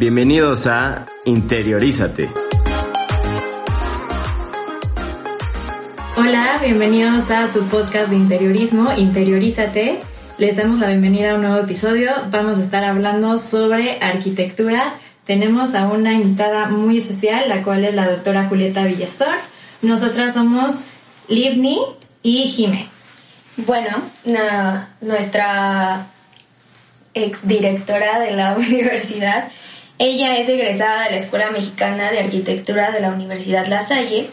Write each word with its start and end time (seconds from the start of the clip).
Bienvenidos 0.00 0.66
a 0.66 1.04
Interiorízate. 1.26 2.30
Hola, 6.16 6.58
bienvenidos 6.64 7.30
a 7.30 7.52
su 7.52 7.66
podcast 7.66 8.08
de 8.08 8.16
interiorismo, 8.16 8.94
Interiorízate. 8.96 10.00
Les 10.38 10.56
damos 10.56 10.78
la 10.78 10.86
bienvenida 10.86 11.32
a 11.32 11.34
un 11.34 11.42
nuevo 11.42 11.58
episodio. 11.58 12.12
Vamos 12.30 12.56
a 12.56 12.62
estar 12.62 12.82
hablando 12.82 13.36
sobre 13.36 13.98
arquitectura. 14.00 14.94
Tenemos 15.26 15.74
a 15.74 15.86
una 15.86 16.14
invitada 16.14 16.70
muy 16.70 16.96
especial, 16.96 17.50
la 17.50 17.62
cual 17.62 17.84
es 17.84 17.94
la 17.94 18.08
doctora 18.08 18.48
Julieta 18.48 18.86
Villazón. 18.86 19.36
Nosotras 19.82 20.32
somos 20.32 20.76
Livni 21.28 21.78
y 22.22 22.44
Jime. 22.44 22.88
Bueno, 23.58 23.98
nuestra 25.02 26.06
exdirectora 27.12 28.20
de 28.20 28.30
la 28.30 28.54
universidad, 28.56 29.50
ella 30.00 30.38
es 30.38 30.48
egresada 30.48 31.04
de 31.04 31.10
la 31.10 31.16
Escuela 31.18 31.50
Mexicana 31.50 32.10
de 32.10 32.20
Arquitectura 32.20 32.90
de 32.90 33.00
la 33.00 33.10
Universidad 33.10 33.66
La 33.66 33.86
Salle, 33.86 34.30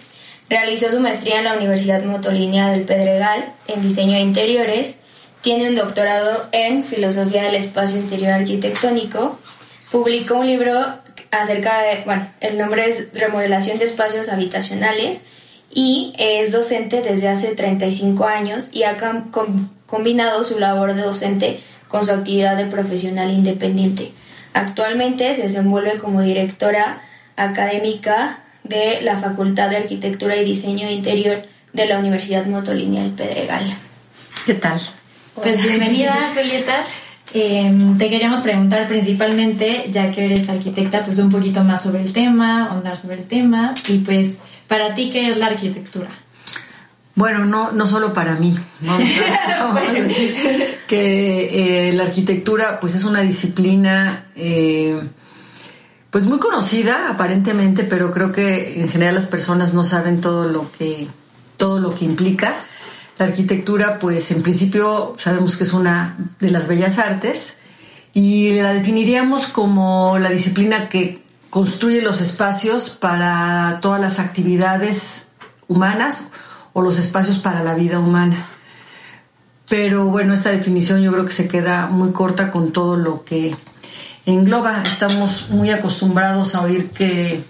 realizó 0.49 0.89
su 0.89 1.01
maestría 1.01 1.39
en 1.39 1.43
la 1.43 1.57
Universidad 1.57 2.01
Motolinia 2.05 2.69
del 2.69 2.83
Pedregal 2.83 3.51
en 3.67 3.83
diseño 3.83 4.13
de 4.13 4.21
interiores, 4.21 4.95
tiene 5.41 5.67
un 5.67 5.75
doctorado 5.75 6.47
en 6.53 6.85
filosofía 6.85 7.43
del 7.43 7.55
espacio 7.55 7.97
interior 7.97 8.31
arquitectónico, 8.31 9.39
publicó 9.91 10.35
un 10.35 10.47
libro 10.47 10.73
acerca 11.31 11.81
de, 11.81 12.01
bueno, 12.05 12.29
el 12.39 12.57
nombre 12.57 12.89
es 12.89 13.13
Remodelación 13.13 13.77
de 13.77 13.83
espacios 13.83 14.29
habitacionales 14.29 15.23
y 15.69 16.13
es 16.17 16.53
docente 16.53 17.01
desde 17.01 17.27
hace 17.27 17.55
35 17.55 18.23
años 18.23 18.69
y 18.71 18.83
ha 18.83 18.95
combinado 19.85 20.45
su 20.45 20.59
labor 20.59 20.93
de 20.93 21.01
docente 21.01 21.59
con 21.89 22.05
su 22.05 22.13
actividad 22.13 22.55
de 22.55 22.67
profesional 22.67 23.31
independiente. 23.31 24.13
Actualmente 24.57 25.35
se 25.35 25.43
desenvuelve 25.43 25.99
como 25.99 26.21
directora 26.21 27.01
académica 27.35 28.39
de 28.63 29.01
la 29.01 29.19
Facultad 29.19 29.69
de 29.69 29.77
Arquitectura 29.77 30.35
y 30.35 30.45
Diseño 30.45 30.89
Interior 30.89 31.43
de 31.73 31.85
la 31.85 31.99
Universidad 31.99 32.47
Motolineal 32.47 33.11
Pedregal. 33.11 33.63
¿Qué 34.47 34.55
tal? 34.55 34.79
Pues 35.35 35.63
bienvenida, 35.63 36.31
Julieta. 36.33 36.83
Em, 37.35 37.99
te 37.99 38.09
queríamos 38.09 38.39
preguntar 38.39 38.87
principalmente, 38.87 39.89
ya 39.91 40.09
que 40.09 40.25
eres 40.25 40.49
arquitecta, 40.49 41.03
pues 41.03 41.19
un 41.19 41.29
poquito 41.29 41.63
más 41.63 41.83
sobre 41.83 42.01
el 42.01 42.11
tema, 42.11 42.65
ahondar 42.65 42.97
sobre 42.97 43.17
el 43.17 43.25
tema, 43.25 43.75
y 43.87 43.99
pues, 43.99 44.37
para 44.67 44.95
ti, 44.95 45.11
¿qué 45.11 45.29
es 45.29 45.37
la 45.37 45.47
arquitectura? 45.47 46.09
Bueno, 47.17 47.45
no, 47.45 47.71
no 47.71 47.87
solo 47.87 48.13
para 48.13 48.35
mí. 48.35 48.55
Vamos 48.81 49.81
a, 49.89 49.91
decir 49.91 50.35
que 50.87 51.89
eh, 51.89 51.93
la 51.93 52.03
arquitectura 52.03 52.79
pues 52.79 52.93
es 52.93 53.03
una 53.03 53.21
disciplina 53.21 54.27
eh, 54.35 55.01
pues 56.11 56.27
muy 56.27 56.37
conocida 56.37 57.09
aparentemente, 57.09 57.83
pero 57.85 58.11
creo 58.11 58.31
que 58.31 58.79
en 58.79 58.87
general 58.87 59.15
las 59.15 59.25
personas 59.25 59.73
no 59.73 59.83
saben 59.83 60.21
todo 60.21 60.47
lo 60.47 60.71
que, 60.71 61.07
todo 61.57 61.79
lo 61.79 61.95
que 61.95 62.05
implica. 62.05 62.57
La 63.17 63.25
arquitectura 63.25 63.97
pues 63.97 64.29
en 64.29 64.43
principio 64.43 65.15
sabemos 65.17 65.57
que 65.57 65.63
es 65.63 65.73
una 65.73 66.17
de 66.39 66.51
las 66.51 66.67
bellas 66.67 66.99
artes 66.99 67.57
y 68.13 68.51
la 68.51 68.73
definiríamos 68.73 69.47
como 69.47 70.19
la 70.19 70.29
disciplina 70.29 70.87
que 70.87 71.23
construye 71.49 72.03
los 72.03 72.21
espacios 72.21 72.91
para 72.91 73.79
todas 73.81 73.99
las 73.99 74.19
actividades 74.19 75.29
humanas 75.67 76.29
o 76.77 76.81
los 76.83 76.99
espacios 76.99 77.39
para 77.39 77.63
la 77.63 77.73
vida 77.73 77.97
humana. 77.97 78.35
Pero 79.67 80.05
bueno, 80.05 80.35
esta 80.35 80.51
definición 80.51 81.01
yo 81.01 81.11
creo 81.11 81.25
que 81.25 81.31
se 81.31 81.47
queda 81.47 81.87
muy 81.87 82.11
corta 82.11 82.51
con 82.51 82.71
todo 82.71 82.95
lo 82.95 83.25
que 83.25 83.55
engloba. 84.27 84.83
Estamos 84.85 85.49
muy 85.49 85.71
acostumbrados 85.71 86.53
a 86.53 86.61
oír 86.61 86.91
que, 86.91 87.41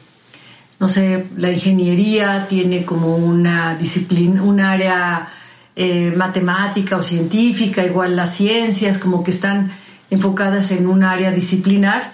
no 0.80 0.88
sé, 0.88 1.26
la 1.36 1.52
ingeniería 1.52 2.48
tiene 2.48 2.86
como 2.86 3.18
una 3.18 3.76
disciplina, 3.76 4.42
un 4.44 4.62
área 4.62 5.28
eh, 5.76 6.14
matemática 6.16 6.96
o 6.96 7.02
científica, 7.02 7.86
igual 7.86 8.16
las 8.16 8.34
ciencias, 8.34 8.98
como 8.98 9.26
que 9.26 9.32
están 9.32 9.74
enfocadas 10.10 10.72
en 10.72 10.88
un 10.88 11.04
área 11.04 11.32
disciplinar. 11.32 12.14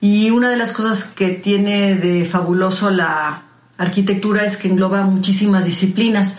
Y 0.00 0.30
una 0.30 0.48
de 0.48 0.58
las 0.58 0.70
cosas 0.70 1.10
que 1.10 1.30
tiene 1.30 1.96
de 1.96 2.24
fabuloso 2.24 2.88
la 2.90 3.42
arquitectura 3.78 4.44
es 4.44 4.56
que 4.56 4.68
engloba 4.68 5.02
muchísimas 5.02 5.64
disciplinas. 5.64 6.36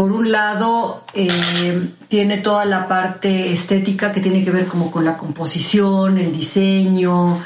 Por 0.00 0.12
un 0.12 0.32
lado, 0.32 1.04
eh, 1.12 1.90
tiene 2.08 2.38
toda 2.38 2.64
la 2.64 2.88
parte 2.88 3.52
estética 3.52 4.12
que 4.12 4.22
tiene 4.22 4.42
que 4.42 4.50
ver 4.50 4.64
como 4.64 4.90
con 4.90 5.04
la 5.04 5.18
composición, 5.18 6.16
el 6.16 6.32
diseño, 6.32 7.38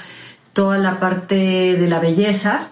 toda 0.52 0.78
la 0.78 1.00
parte 1.00 1.34
de 1.34 1.88
la 1.88 1.98
belleza. 1.98 2.68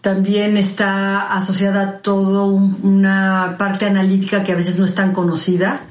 También 0.00 0.56
está 0.56 1.32
asociada 1.32 1.82
a 1.82 1.98
todo 1.98 2.46
una 2.46 3.54
parte 3.56 3.86
analítica 3.86 4.42
que 4.42 4.50
a 4.50 4.56
veces 4.56 4.80
no 4.80 4.84
es 4.84 4.96
tan 4.96 5.12
conocida, 5.12 5.82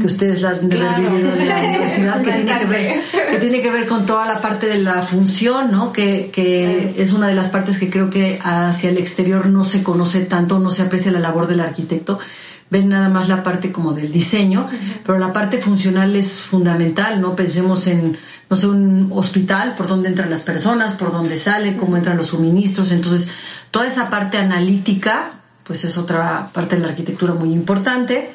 que 0.00 0.06
ustedes 0.06 0.42
la 0.42 0.50
han 0.50 0.68
vivido 0.68 1.34
en 1.36 1.48
la 1.48 1.58
universidad, 1.62 2.20
que 2.20 2.32
tiene 2.32 2.58
que, 2.58 2.64
ver, 2.64 3.00
que 3.30 3.38
tiene 3.38 3.62
que 3.62 3.70
ver 3.70 3.86
con 3.86 4.06
toda 4.06 4.26
la 4.26 4.40
parte 4.40 4.66
de 4.66 4.78
la 4.78 5.02
función, 5.02 5.70
¿no? 5.70 5.92
Que, 5.92 6.30
que 6.32 7.00
es 7.00 7.12
una 7.12 7.28
de 7.28 7.36
las 7.36 7.48
partes 7.48 7.78
que 7.78 7.88
creo 7.88 8.10
que 8.10 8.40
hacia 8.42 8.90
el 8.90 8.98
exterior 8.98 9.46
no 9.46 9.62
se 9.64 9.84
conoce 9.84 10.22
tanto, 10.22 10.58
no 10.58 10.72
se 10.72 10.82
aprecia 10.82 11.12
la 11.12 11.20
labor 11.20 11.46
del 11.46 11.60
arquitecto 11.60 12.18
ven 12.72 12.88
nada 12.88 13.10
más 13.10 13.28
la 13.28 13.42
parte 13.42 13.70
como 13.70 13.92
del 13.92 14.10
diseño, 14.10 14.66
pero 15.04 15.18
la 15.18 15.30
parte 15.30 15.58
funcional 15.58 16.16
es 16.16 16.40
fundamental, 16.40 17.20
¿no? 17.20 17.36
Pensemos 17.36 17.86
en, 17.86 18.16
no 18.48 18.56
sé, 18.56 18.66
un 18.66 19.10
hospital, 19.14 19.74
por 19.76 19.88
dónde 19.88 20.08
entran 20.08 20.30
las 20.30 20.40
personas, 20.40 20.94
por 20.94 21.12
dónde 21.12 21.36
salen, 21.36 21.76
cómo 21.76 21.98
entran 21.98 22.16
los 22.16 22.28
suministros, 22.28 22.90
entonces 22.90 23.28
toda 23.70 23.86
esa 23.86 24.08
parte 24.08 24.38
analítica, 24.38 25.42
pues 25.64 25.84
es 25.84 25.98
otra 25.98 26.48
parte 26.50 26.76
de 26.76 26.82
la 26.82 26.88
arquitectura 26.88 27.34
muy 27.34 27.52
importante. 27.52 28.32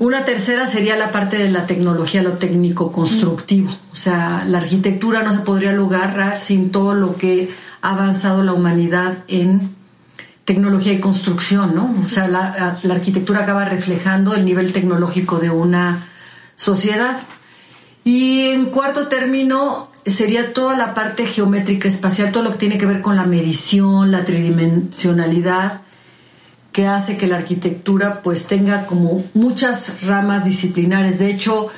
Una 0.00 0.24
tercera 0.24 0.66
sería 0.66 0.96
la 0.96 1.12
parte 1.12 1.38
de 1.38 1.48
la 1.48 1.64
tecnología, 1.66 2.20
lo 2.20 2.32
técnico 2.32 2.90
constructivo. 2.90 3.70
O 3.92 3.96
sea, 3.96 4.44
la 4.46 4.58
arquitectura 4.58 5.22
no 5.22 5.32
se 5.32 5.38
podría 5.38 5.72
lograr 5.72 6.36
sin 6.36 6.70
todo 6.72 6.94
lo 6.94 7.16
que 7.16 7.50
ha 7.80 7.92
avanzado 7.92 8.42
la 8.42 8.52
humanidad 8.52 9.18
en 9.28 9.81
tecnología 10.44 10.92
y 10.92 11.00
construcción, 11.00 11.74
¿no? 11.74 11.94
O 12.02 12.08
sea, 12.08 12.28
la, 12.28 12.78
arquitectura 12.90 13.42
acaba 13.42 13.64
reflejando 13.64 14.34
el 14.34 14.44
nivel 14.44 14.72
tecnológico 14.72 15.38
de 15.38 15.50
una 15.50 16.06
sociedad. 16.56 17.20
Y 18.04 18.46
en 18.46 18.66
cuarto 18.66 19.06
término 19.06 19.90
sería 20.04 20.52
toda 20.52 20.76
la 20.76 20.94
parte 20.94 21.26
geométrica 21.26 21.86
espacial, 21.86 22.32
todo 22.32 22.42
lo 22.42 22.52
que 22.52 22.58
tiene 22.58 22.78
que 22.78 22.86
ver 22.86 23.00
con 23.00 23.14
la 23.14 23.24
medición, 23.24 24.10
la 24.10 24.24
tridimensionalidad, 24.24 25.82
que 26.72 26.88
hace 26.88 27.16
que 27.16 27.28
la 27.28 27.36
arquitectura 27.36 28.22
pues 28.22 28.46
tenga 28.46 28.86
como 28.86 29.24
muchas 29.34 30.04
ramas 30.04 30.44
disciplinares. 30.44 31.20
De 31.20 31.30
hecho, 31.30 31.68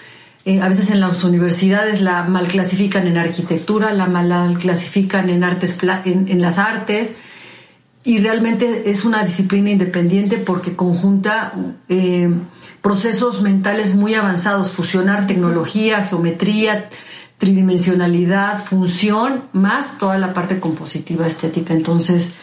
eh, 0.47 0.62
a 0.62 0.69
veces 0.69 0.88
en 0.88 1.00
las 1.00 1.22
universidades 1.24 2.00
la 2.00 2.22
mal 2.22 2.47
clasifican 2.47 3.06
en 3.06 3.19
arquitectura, 3.19 3.92
la 3.92 4.06
mal 4.06 4.56
clasifican 4.58 5.28
en 5.28 5.44
artes, 5.44 5.76
en 6.06 6.41
las 6.41 6.56
artes, 6.56 7.19
y 8.04 8.19
realmente 8.19 8.91
es 8.91 9.04
una 9.06 9.25
disciplina 9.25 9.70
independiente 9.70 10.37
porque 10.37 10.76
conjunta 10.76 11.54
eh, 11.88 12.31
procesos 12.82 13.41
mentales 13.41 13.97
muy 13.97 14.15
avanzados, 14.15 14.72
fusionar 14.72 15.26
tecnología, 15.26 16.04
geometría, 16.04 16.91
tridimensionalidad, 17.38 18.62
función, 18.62 19.44
más 19.53 19.98
toda 19.98 20.19
la 20.19 20.34
parte 20.34 20.60
compositiva 20.60 21.26
estética. 21.26 21.72
Entonces, 21.72 22.34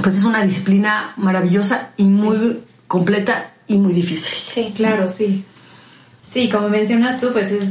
pues 0.00 0.16
es 0.16 0.24
una 0.24 0.42
disciplina 0.44 1.12
maravillosa 1.16 1.90
y 1.96 2.04
muy 2.04 2.60
completa 2.86 3.54
y 3.66 3.78
muy 3.78 3.92
difícil. 3.92 4.32
Sí, 4.46 4.72
claro, 4.76 5.08
sí. 5.08 5.44
Sí, 6.32 6.48
como 6.48 6.68
mencionas 6.68 7.20
tú, 7.20 7.32
pues 7.32 7.50
es 7.50 7.64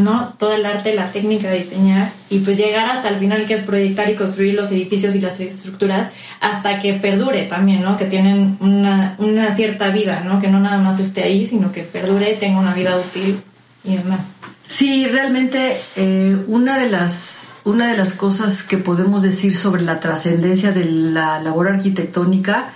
¿no? 0.00 0.34
Todo 0.38 0.54
el 0.54 0.66
arte, 0.66 0.94
la 0.94 1.12
técnica 1.12 1.50
de 1.50 1.58
diseñar 1.58 2.12
y 2.28 2.40
pues 2.40 2.56
llegar 2.56 2.88
hasta 2.90 3.08
el 3.08 3.16
final 3.16 3.46
que 3.46 3.54
es 3.54 3.62
proyectar 3.62 4.10
y 4.10 4.16
construir 4.16 4.54
los 4.54 4.70
edificios 4.72 5.14
y 5.14 5.20
las 5.20 5.38
estructuras 5.40 6.12
hasta 6.40 6.78
que 6.78 6.94
perdure 6.94 7.44
también, 7.44 7.82
¿no? 7.82 7.96
Que 7.96 8.06
tienen 8.06 8.56
una, 8.60 9.16
cierta 9.54 9.88
vida, 9.88 10.20
¿no? 10.20 10.40
Que 10.40 10.48
no 10.48 10.60
nada 10.60 10.78
más 10.78 10.98
esté 10.98 11.22
ahí, 11.22 11.46
sino 11.46 11.72
que 11.72 11.82
perdure, 11.82 12.34
tenga 12.34 12.58
una 12.58 12.74
vida 12.74 12.96
útil 12.96 13.40
y 13.84 13.96
demás. 13.96 14.34
Sí, 14.66 15.06
realmente 15.06 15.80
eh, 15.96 16.36
una 16.46 16.78
de 16.78 16.88
las 16.88 17.48
una 17.64 17.88
de 17.88 17.96
las 17.96 18.14
cosas 18.14 18.62
que 18.62 18.78
podemos 18.78 19.22
decir 19.22 19.54
sobre 19.54 19.82
la 19.82 20.00
trascendencia 20.00 20.72
de 20.72 20.86
la 20.86 21.42
labor 21.42 21.68
arquitectónica 21.68 22.72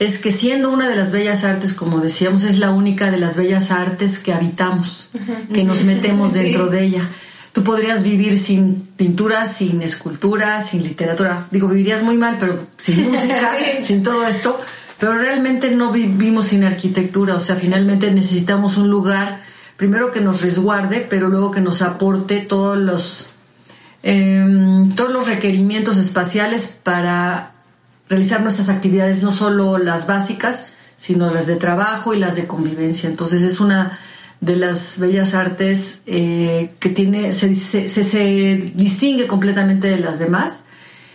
es 0.00 0.16
que 0.16 0.32
siendo 0.32 0.70
una 0.70 0.88
de 0.88 0.96
las 0.96 1.12
bellas 1.12 1.44
artes, 1.44 1.74
como 1.74 2.00
decíamos, 2.00 2.44
es 2.44 2.58
la 2.58 2.70
única 2.70 3.10
de 3.10 3.18
las 3.18 3.36
bellas 3.36 3.70
artes 3.70 4.18
que 4.18 4.32
habitamos, 4.32 5.10
que 5.52 5.62
nos 5.62 5.84
metemos 5.84 6.32
dentro 6.32 6.68
de 6.68 6.84
ella. 6.84 7.10
Tú 7.52 7.62
podrías 7.62 8.02
vivir 8.02 8.38
sin 8.38 8.80
pintura, 8.96 9.46
sin 9.46 9.82
escultura, 9.82 10.62
sin 10.62 10.84
literatura. 10.84 11.46
Digo, 11.50 11.68
vivirías 11.68 12.02
muy 12.02 12.16
mal, 12.16 12.38
pero 12.40 12.66
sin 12.78 13.10
música, 13.10 13.52
sin 13.82 14.02
todo 14.02 14.26
esto. 14.26 14.58
Pero 14.98 15.18
realmente 15.18 15.70
no 15.70 15.92
vivimos 15.92 16.46
sin 16.46 16.64
arquitectura. 16.64 17.34
O 17.34 17.40
sea, 17.40 17.56
finalmente 17.56 18.10
necesitamos 18.10 18.78
un 18.78 18.88
lugar, 18.88 19.42
primero 19.76 20.12
que 20.12 20.22
nos 20.22 20.40
resguarde, 20.40 21.06
pero 21.10 21.28
luego 21.28 21.50
que 21.50 21.60
nos 21.60 21.82
aporte 21.82 22.38
todos 22.38 22.78
los 22.78 23.32
em, 24.02 24.94
todos 24.94 25.12
los 25.12 25.26
requerimientos 25.26 25.98
espaciales 25.98 26.80
para 26.82 27.59
realizar 28.10 28.42
nuestras 28.42 28.68
actividades, 28.68 29.22
no 29.22 29.30
solo 29.30 29.78
las 29.78 30.08
básicas, 30.08 30.64
sino 30.96 31.30
las 31.30 31.46
de 31.46 31.56
trabajo 31.56 32.12
y 32.12 32.18
las 32.18 32.36
de 32.36 32.46
convivencia. 32.46 33.08
Entonces 33.08 33.42
es 33.42 33.60
una 33.60 33.98
de 34.40 34.56
las 34.56 34.98
bellas 34.98 35.34
artes 35.34 36.02
eh, 36.06 36.72
que 36.80 36.88
tiene 36.88 37.32
se, 37.32 37.54
se, 37.54 37.88
se, 37.88 38.72
distingue 38.74 39.26
completamente 39.26 39.88
de 39.88 39.98
las 39.98 40.18
demás. 40.18 40.64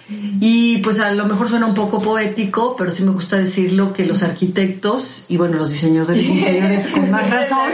Y 0.08 0.78
pues 0.78 1.00
a 1.00 1.12
lo 1.12 1.26
mejor 1.26 1.50
suena 1.50 1.66
un 1.66 1.74
poco 1.74 2.00
poético, 2.00 2.76
pero 2.76 2.92
sí 2.92 3.04
me 3.04 3.12
gusta 3.12 3.38
decirlo 3.38 3.92
que 3.92 4.06
los 4.06 4.22
arquitectos 4.22 5.26
y 5.30 5.38
bueno, 5.38 5.58
los 5.58 5.72
diseñadores 5.72 6.26
interiores 6.28 6.88
con 6.88 7.10
más 7.10 7.28
razón 7.30 7.72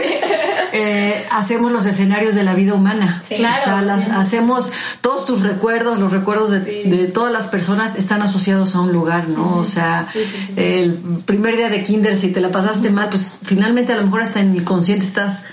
eh, 0.72 1.26
hacemos 1.30 1.70
los 1.70 1.84
escenarios 1.84 2.34
de 2.34 2.44
la 2.44 2.54
vida 2.54 2.72
humana. 2.72 3.22
claro, 3.28 3.60
o 3.60 3.64
sea, 3.64 3.82
las, 3.82 4.08
hacemos 4.08 4.72
todos 5.02 5.26
tus 5.26 5.42
recuerdos, 5.42 5.98
los 5.98 6.12
recuerdos 6.12 6.52
de, 6.52 7.10
todas 7.12 7.32
las 7.32 7.48
personas 7.48 7.96
están 7.96 8.22
asociados 8.22 8.74
a 8.74 8.80
un 8.80 8.92
lugar, 8.92 9.28
¿no? 9.28 9.58
O 9.58 9.64
sea, 9.64 10.08
el 10.56 10.94
primer 11.26 11.56
día 11.56 11.68
de 11.68 11.84
kinder, 11.84 12.16
si 12.16 12.32
te 12.32 12.40
la 12.40 12.50
pasaste 12.50 12.88
mal, 12.88 13.10
pues 13.10 13.34
finalmente 13.42 13.92
a 13.92 13.96
lo 13.96 14.04
mejor 14.04 14.22
hasta 14.22 14.40
en 14.40 14.54
el 14.56 14.64
consciente 14.64 15.04
estás 15.04 15.44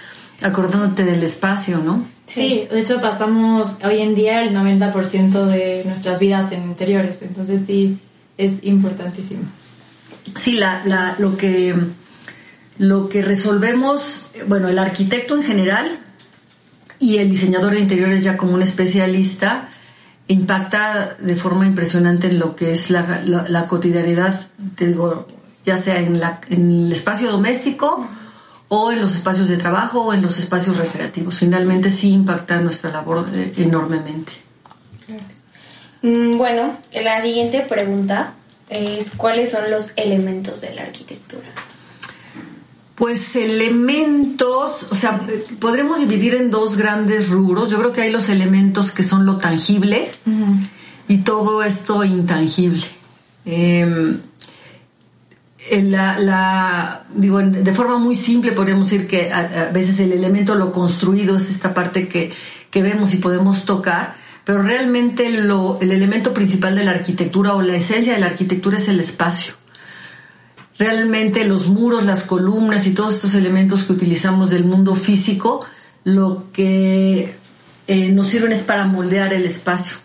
acordándote 0.41 1.03
del 1.03 1.23
espacio, 1.23 1.79
¿no? 1.79 2.05
Sí, 2.29 2.67
de 2.69 2.79
hecho 2.79 3.01
pasamos 3.01 3.77
hoy 3.83 4.01
en 4.01 4.13
día 4.13 4.43
el 4.43 4.55
90% 4.55 5.45
de 5.45 5.83
nuestras 5.85 6.19
vidas 6.19 6.51
en 6.51 6.63
interiores, 6.63 7.23
entonces 7.23 7.63
sí, 7.65 7.97
es 8.37 8.63
importantísimo. 8.63 9.43
Sí, 10.35 10.57
la, 10.57 10.83
la, 10.85 11.15
lo 11.17 11.37
que 11.37 11.73
lo 12.77 13.09
que 13.09 13.21
resolvemos, 13.21 14.31
bueno, 14.47 14.69
el 14.69 14.79
arquitecto 14.79 15.35
en 15.35 15.43
general 15.43 15.99
y 16.99 17.17
el 17.17 17.29
diseñador 17.29 17.73
de 17.73 17.81
interiores 17.81 18.23
ya 18.23 18.37
como 18.37 18.53
un 18.53 18.61
especialista 18.61 19.69
impacta 20.27 21.17
de 21.19 21.35
forma 21.35 21.65
impresionante 21.65 22.27
en 22.27 22.39
lo 22.39 22.55
que 22.55 22.71
es 22.71 22.91
la, 22.91 23.65
cotidianidad, 23.67 24.47
te 24.75 24.87
digo, 24.87 25.27
ya 25.65 25.77
sea 25.77 25.99
en, 25.99 26.19
la, 26.19 26.39
en 26.49 26.85
el 26.85 26.91
espacio 26.91 27.31
doméstico 27.31 28.07
o 28.69 28.91
en 28.91 29.01
los 29.01 29.15
espacios 29.15 29.49
de 29.49 29.57
trabajo 29.57 30.01
o 30.01 30.13
en 30.13 30.21
los 30.21 30.39
espacios 30.39 30.77
recreativos. 30.77 31.35
Finalmente 31.35 31.89
sí 31.89 32.11
impacta 32.11 32.59
nuestra 32.61 32.91
labor 32.91 33.27
eh, 33.33 33.51
enormemente. 33.57 34.31
Mm, 36.01 36.37
bueno, 36.37 36.77
la 36.93 37.21
siguiente 37.21 37.61
pregunta 37.61 38.33
es 38.69 39.11
¿cuáles 39.17 39.51
son 39.51 39.69
los 39.71 39.91
elementos 39.95 40.61
de 40.61 40.73
la 40.73 40.83
arquitectura? 40.83 41.47
Pues 42.95 43.35
elementos, 43.35 44.91
o 44.91 44.95
sea, 44.95 45.21
podremos 45.59 45.99
dividir 45.99 46.35
en 46.35 46.51
dos 46.51 46.75
grandes 46.75 47.29
rubros. 47.29 47.69
Yo 47.69 47.79
creo 47.79 47.93
que 47.93 48.01
hay 48.01 48.11
los 48.11 48.29
elementos 48.29 48.91
que 48.91 49.03
son 49.03 49.25
lo 49.25 49.37
tangible 49.37 50.11
y 51.07 51.17
todo 51.19 51.63
esto 51.63 52.03
intangible. 52.03 52.83
Em, 53.45 54.19
la, 55.71 57.03
digo, 57.13 57.39
de 57.39 57.73
forma 57.73 57.97
muy 57.97 58.15
simple 58.15 58.51
podríamos 58.51 58.89
decir 58.89 59.07
que 59.07 59.31
a, 59.31 59.69
veces 59.71 59.99
el 59.99 60.11
elemento 60.11 60.55
lo 60.55 60.71
construido 60.71 61.37
es 61.37 61.49
esta 61.49 61.73
parte 61.73 62.07
que, 62.07 62.31
que 62.69 62.81
vemos 62.81 63.13
y 63.13 63.17
podemos 63.17 63.65
tocar, 63.65 64.15
pero 64.45 64.61
realmente 64.61 65.29
lo, 65.29 65.77
el 65.81 65.91
elemento 65.91 66.33
principal 66.33 66.75
de 66.75 66.83
la 66.83 66.91
arquitectura 66.91 67.55
o 67.55 67.61
la 67.61 67.75
esencia 67.75 68.13
de 68.13 68.19
la 68.19 68.27
arquitectura 68.27 68.77
es 68.77 68.87
el 68.87 68.99
espacio 68.99 69.53
realmente 70.79 71.43
los 71.43 71.67
muros, 71.67 72.05
las 72.05 72.23
columnas 72.23 72.87
y 72.87 72.93
todos 72.93 73.15
estos 73.15 73.35
elementos 73.35 73.83
que 73.83 73.93
utilizamos 73.93 74.49
del 74.49 74.63
mundo 74.63 74.95
físico, 74.95 75.65
lo 76.05 76.45
que 76.53 77.35
eh, 77.87 78.11
nos 78.11 78.27
sirven 78.27 78.53
es 78.53 78.63
para 78.63 78.85
moldear 78.85 79.33
el 79.33 79.45
espacio. 79.45 79.97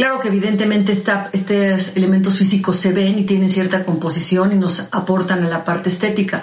Claro 0.00 0.18
que 0.18 0.28
evidentemente 0.28 0.92
estos 0.92 1.94
elementos 1.94 2.38
físicos 2.38 2.76
se 2.76 2.94
ven 2.94 3.18
y 3.18 3.24
tienen 3.24 3.50
cierta 3.50 3.84
composición 3.84 4.50
y 4.50 4.56
nos 4.56 4.88
aportan 4.92 5.44
a 5.44 5.48
la 5.50 5.62
parte 5.62 5.90
estética, 5.90 6.42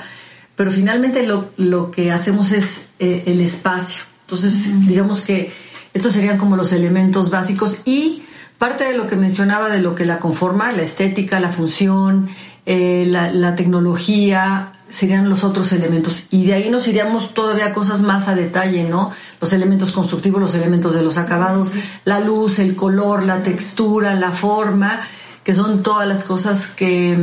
pero 0.56 0.70
finalmente 0.70 1.26
lo, 1.26 1.90
que 1.90 2.12
hacemos 2.12 2.52
es 2.52 2.90
eh, 3.00 3.24
el 3.26 3.42
espacio. 3.42 4.04
Entonces, 4.26 4.88
digamos 4.88 5.22
que 5.22 5.52
estos 5.92 6.14
serían 6.14 6.38
como 6.38 6.56
los 6.56 6.72
elementos 6.72 7.32
básicos 7.32 7.80
y 7.84 8.22
parte 8.60 8.84
de 8.84 8.96
lo 8.96 9.08
que 9.08 9.16
mencionaba 9.16 9.70
de 9.70 9.82
lo 9.82 9.96
que 9.96 10.06
la 10.06 10.20
conforma, 10.20 10.72
la 10.72 10.84
estética, 10.84 11.40
la 11.40 11.50
función, 11.50 12.30
eh, 12.68 13.08
la, 13.08 13.56
tecnología, 13.56 14.72
serían 14.90 15.30
los 15.30 15.44
otros 15.44 15.72
elementos. 15.74 16.28
Y 16.32 16.46
de 16.46 16.54
ahí 16.54 16.70
nos 16.70 16.88
iríamos 16.88 17.34
todavía 17.34 17.74
cosas 17.74 18.02
más 18.02 18.28
a 18.28 18.36
detalle, 18.36 18.84
¿no? 18.84 19.12
Los 19.42 19.54
elementos 19.54 19.92
constructivos, 19.92 20.42
los 20.42 20.56
elementos 20.56 20.94
de 20.94 21.04
los 21.04 21.18
acabados, 21.18 21.72
la 22.06 22.20
luz, 22.20 22.60
el 22.60 22.76
color, 22.76 23.24
la 23.24 23.44
textura, 23.44 24.16
la 24.16 24.32
forma, 24.32 25.02
que 25.44 25.54
son 25.54 25.84
todas 25.84 26.08
las 26.08 26.24
cosas 26.24 26.68
que, 26.68 27.18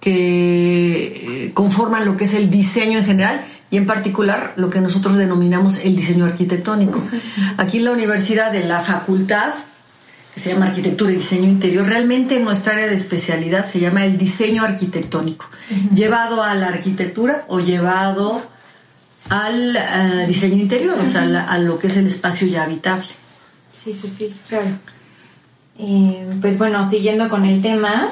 que 0.00 1.46
eh, 1.46 1.50
conforman 1.54 2.04
lo 2.04 2.16
que 2.16 2.24
es 2.24 2.34
el 2.34 2.50
diseño 2.50 2.98
en 2.98 3.04
general 3.04 3.44
y 3.70 3.78
en 3.78 3.86
particular 3.86 4.52
lo 4.56 4.68
que 4.68 4.80
nosotros 4.80 5.16
denominamos 5.16 5.84
el 5.84 5.96
diseño 5.96 6.26
arquitectónico. 6.26 7.02
Aquí 7.56 7.78
en 7.78 7.86
la 7.86 7.92
universidad, 7.92 8.52
de 8.52 8.64
la 8.64 8.80
facultad, 8.80 9.54
que 10.34 10.40
se 10.40 10.52
llama 10.52 10.66
Arquitectura 10.66 11.12
y 11.12 11.16
Diseño 11.16 11.44
Interior, 11.44 11.86
realmente 11.86 12.36
en 12.36 12.44
nuestra 12.44 12.74
área 12.74 12.86
de 12.86 12.94
especialidad 12.94 13.66
se 13.66 13.80
llama 13.80 14.04
el 14.04 14.16
diseño 14.16 14.62
arquitectónico, 14.62 15.46
llevado 15.94 16.42
a 16.42 16.54
la 16.54 16.68
arquitectura 16.68 17.44
o 17.48 17.60
llevado 17.60 18.42
al 19.28 19.76
eh, 19.76 20.26
diseño 20.26 20.56
interior, 20.56 20.98
o 20.98 21.06
sea, 21.06 21.22
a 21.22 21.58
lo 21.58 21.78
que 21.78 21.86
es 21.86 21.96
el 21.96 22.06
espacio 22.06 22.46
ya 22.48 22.64
habitable. 22.64 23.08
Sí, 23.72 23.92
sí, 23.92 24.08
sí, 24.08 24.34
claro. 24.48 24.66
Eh, 25.78 26.26
pues 26.40 26.58
bueno, 26.58 26.88
siguiendo 26.88 27.28
con 27.28 27.44
el 27.44 27.60
tema, 27.60 28.10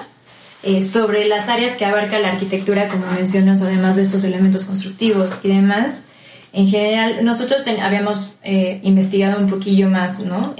eh, 0.62 0.84
sobre 0.84 1.26
las 1.26 1.48
áreas 1.48 1.76
que 1.76 1.84
abarca 1.84 2.18
la 2.18 2.32
arquitectura, 2.32 2.88
como 2.88 3.06
mencionas, 3.12 3.62
además 3.62 3.96
de 3.96 4.02
estos 4.02 4.24
elementos 4.24 4.66
constructivos 4.66 5.30
y 5.42 5.48
demás, 5.48 6.08
en 6.52 6.68
general, 6.68 7.24
nosotros 7.24 7.62
habíamos 7.80 8.32
investigado 8.42 9.38
un 9.38 9.48
poquillo 9.48 9.88
más, 9.88 10.18
¿no? 10.20 10.56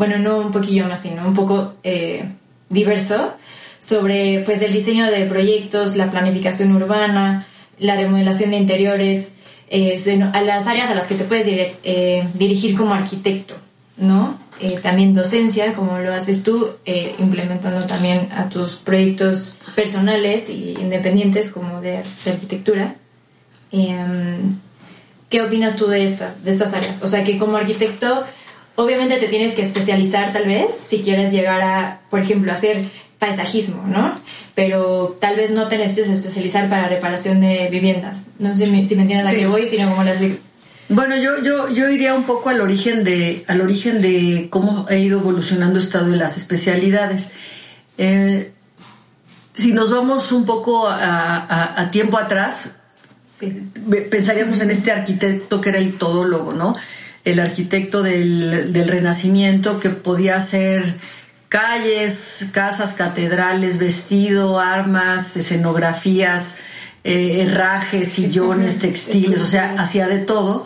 Bueno, 0.00 0.18
no 0.18 0.38
un 0.38 0.50
poquillo 0.50 0.88
más, 0.88 1.02
sino 1.02 1.28
un 1.28 1.34
poco 1.34 1.74
eh, 1.82 2.24
diverso, 2.70 3.34
sobre 3.78 4.40
pues 4.46 4.62
el 4.62 4.72
diseño 4.72 5.04
de 5.10 5.26
proyectos, 5.26 5.94
la 5.94 6.10
planificación 6.10 6.74
urbana, 6.74 7.46
la 7.78 7.96
remodelación 7.96 8.52
de 8.52 8.56
interiores, 8.56 9.34
eh, 9.68 10.00
a 10.32 10.40
las 10.40 10.66
áreas 10.66 10.88
a 10.88 10.94
las 10.94 11.06
que 11.06 11.16
te 11.16 11.24
puedes 11.24 11.46
eh, 11.84 12.26
dirigir 12.32 12.78
como 12.78 12.94
arquitecto, 12.94 13.56
¿no? 13.98 14.38
también 14.82 15.12
docencia, 15.12 15.74
como 15.74 15.98
lo 15.98 16.14
haces 16.14 16.42
tú, 16.42 16.70
implementando 17.18 17.86
también 17.86 18.28
a 18.32 18.48
tus 18.48 18.76
proyectos 18.76 19.58
personales 19.74 20.48
e 20.48 20.74
independientes 20.80 21.50
como 21.50 21.82
de, 21.82 22.02
de 22.24 22.30
arquitectura. 22.30 22.94
Em, 23.70 24.56
¿Qué 25.30 25.40
opinas 25.42 25.76
tú 25.76 25.86
de, 25.86 26.04
esta, 26.04 26.34
de 26.42 26.50
estas 26.50 26.74
áreas? 26.74 27.02
O 27.02 27.06
sea, 27.06 27.22
que 27.22 27.38
como 27.38 27.56
arquitecto 27.56 28.24
Obviamente 28.80 29.18
te 29.18 29.28
tienes 29.28 29.52
que 29.52 29.60
especializar 29.60 30.32
tal 30.32 30.46
vez 30.46 30.74
si 30.88 31.02
quieres 31.02 31.32
llegar 31.32 31.60
a, 31.60 32.00
por 32.08 32.20
ejemplo, 32.20 32.50
hacer 32.50 32.88
paisajismo, 33.18 33.84
¿no? 33.86 34.18
Pero 34.54 35.18
tal 35.20 35.36
vez 35.36 35.50
no 35.50 35.68
te 35.68 35.76
necesites 35.76 36.08
especializar 36.08 36.70
para 36.70 36.88
reparación 36.88 37.42
de 37.42 37.68
viviendas. 37.70 38.28
No 38.38 38.54
sé 38.54 38.64
si 38.64 38.70
me, 38.70 38.78
entiendes 38.78 39.26
a 39.26 39.32
qué 39.32 39.46
voy, 39.46 39.68
sino 39.68 39.90
como 39.90 40.02
las. 40.02 40.16
Bueno, 40.88 41.14
yo, 41.16 41.42
yo, 41.42 41.68
yo 41.68 41.90
iría 41.90 42.14
un 42.14 42.24
poco 42.24 42.48
al 42.48 42.62
origen 42.62 43.04
de, 43.04 43.44
al 43.48 43.60
origen 43.60 44.00
de 44.00 44.48
cómo 44.48 44.86
ha 44.88 44.94
ido 44.94 45.20
evolucionando 45.20 45.78
esto 45.78 46.02
de 46.02 46.16
las 46.16 46.38
especialidades. 46.38 47.28
Eh, 47.98 48.50
si 49.54 49.72
nos 49.72 49.90
vamos 49.90 50.32
un 50.32 50.46
poco 50.46 50.88
a, 50.88 51.90
tiempo 51.92 52.16
atrás, 52.16 52.70
pensaríamos 54.10 54.62
en 54.62 54.70
este 54.70 54.90
arquitecto 54.90 55.60
que 55.60 55.68
era 55.68 55.78
el 55.78 55.98
todólogo, 55.98 56.54
¿no? 56.54 56.76
El 57.24 57.38
arquitecto 57.38 58.02
del, 58.02 58.72
del 58.72 58.88
Renacimiento 58.88 59.80
que 59.80 59.90
podía 59.90 60.36
hacer 60.36 60.96
calles, 61.50 62.46
casas, 62.52 62.94
catedrales, 62.94 63.78
vestido, 63.78 64.58
armas, 64.58 65.36
escenografías, 65.36 66.60
eh, 67.02 67.42
herrajes, 67.42 68.08
sillones, 68.08 68.78
textiles, 68.78 69.42
o 69.42 69.46
sea, 69.46 69.74
hacía 69.76 70.06
de 70.06 70.20
todo. 70.20 70.64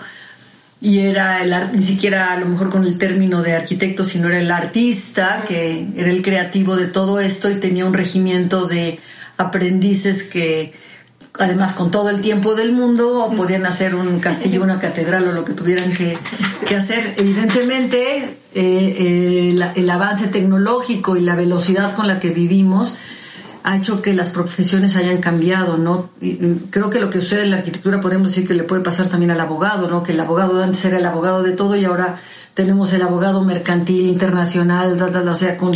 Y 0.80 0.98
era 1.00 1.42
el 1.42 1.54
ni 1.72 1.82
siquiera 1.82 2.32
a 2.32 2.38
lo 2.38 2.44
mejor 2.46 2.68
con 2.68 2.84
el 2.84 2.98
término 2.98 3.42
de 3.42 3.54
arquitecto, 3.54 4.04
sino 4.04 4.28
era 4.28 4.38
el 4.38 4.50
artista, 4.50 5.44
que 5.48 5.88
era 5.96 6.10
el 6.10 6.20
creativo 6.20 6.76
de 6.76 6.88
todo 6.88 7.18
esto 7.18 7.50
y 7.50 7.54
tenía 7.54 7.86
un 7.86 7.94
regimiento 7.94 8.66
de 8.66 9.00
aprendices 9.38 10.24
que 10.24 10.74
además 11.38 11.72
con 11.72 11.90
todo 11.90 12.10
el 12.10 12.20
tiempo 12.20 12.54
del 12.54 12.72
mundo 12.72 13.32
podían 13.36 13.66
hacer 13.66 13.94
un 13.94 14.20
castillo, 14.20 14.62
una 14.62 14.78
catedral 14.78 15.28
o 15.28 15.32
lo 15.32 15.44
que 15.44 15.52
tuvieran 15.52 15.92
que, 15.92 16.16
hacer. 16.76 17.14
Evidentemente, 17.16 18.38
eh, 18.54 19.54
eh, 19.54 19.72
el 19.74 19.90
avance 19.90 20.28
tecnológico 20.28 21.16
y 21.16 21.20
la 21.20 21.34
velocidad 21.34 21.94
con 21.94 22.06
la 22.06 22.20
que 22.20 22.30
vivimos 22.30 22.96
ha 23.64 23.78
hecho 23.78 24.02
que 24.02 24.12
las 24.12 24.30
profesiones 24.30 24.94
hayan 24.94 25.22
cambiado, 25.22 25.78
¿no? 25.78 26.10
creo 26.68 26.90
que 26.90 27.00
lo 27.00 27.08
que 27.08 27.16
usted 27.16 27.44
en 27.44 27.50
la 27.50 27.56
arquitectura 27.58 27.98
podemos 27.98 28.28
decir 28.28 28.46
que 28.46 28.52
le 28.52 28.64
puede 28.64 28.82
pasar 28.82 29.08
también 29.08 29.30
al 29.30 29.40
abogado, 29.40 29.88
¿no? 29.88 30.02
Que 30.02 30.12
el 30.12 30.20
abogado 30.20 30.62
antes 30.62 30.84
era 30.84 30.98
el 30.98 31.06
abogado 31.06 31.42
de 31.42 31.52
todo 31.52 31.74
y 31.74 31.86
ahora 31.86 32.20
tenemos 32.52 32.92
el 32.92 33.00
abogado 33.00 33.42
mercantil 33.42 34.06
internacional, 34.06 35.00
o 35.00 35.34
sea, 35.34 35.56
con 35.56 35.72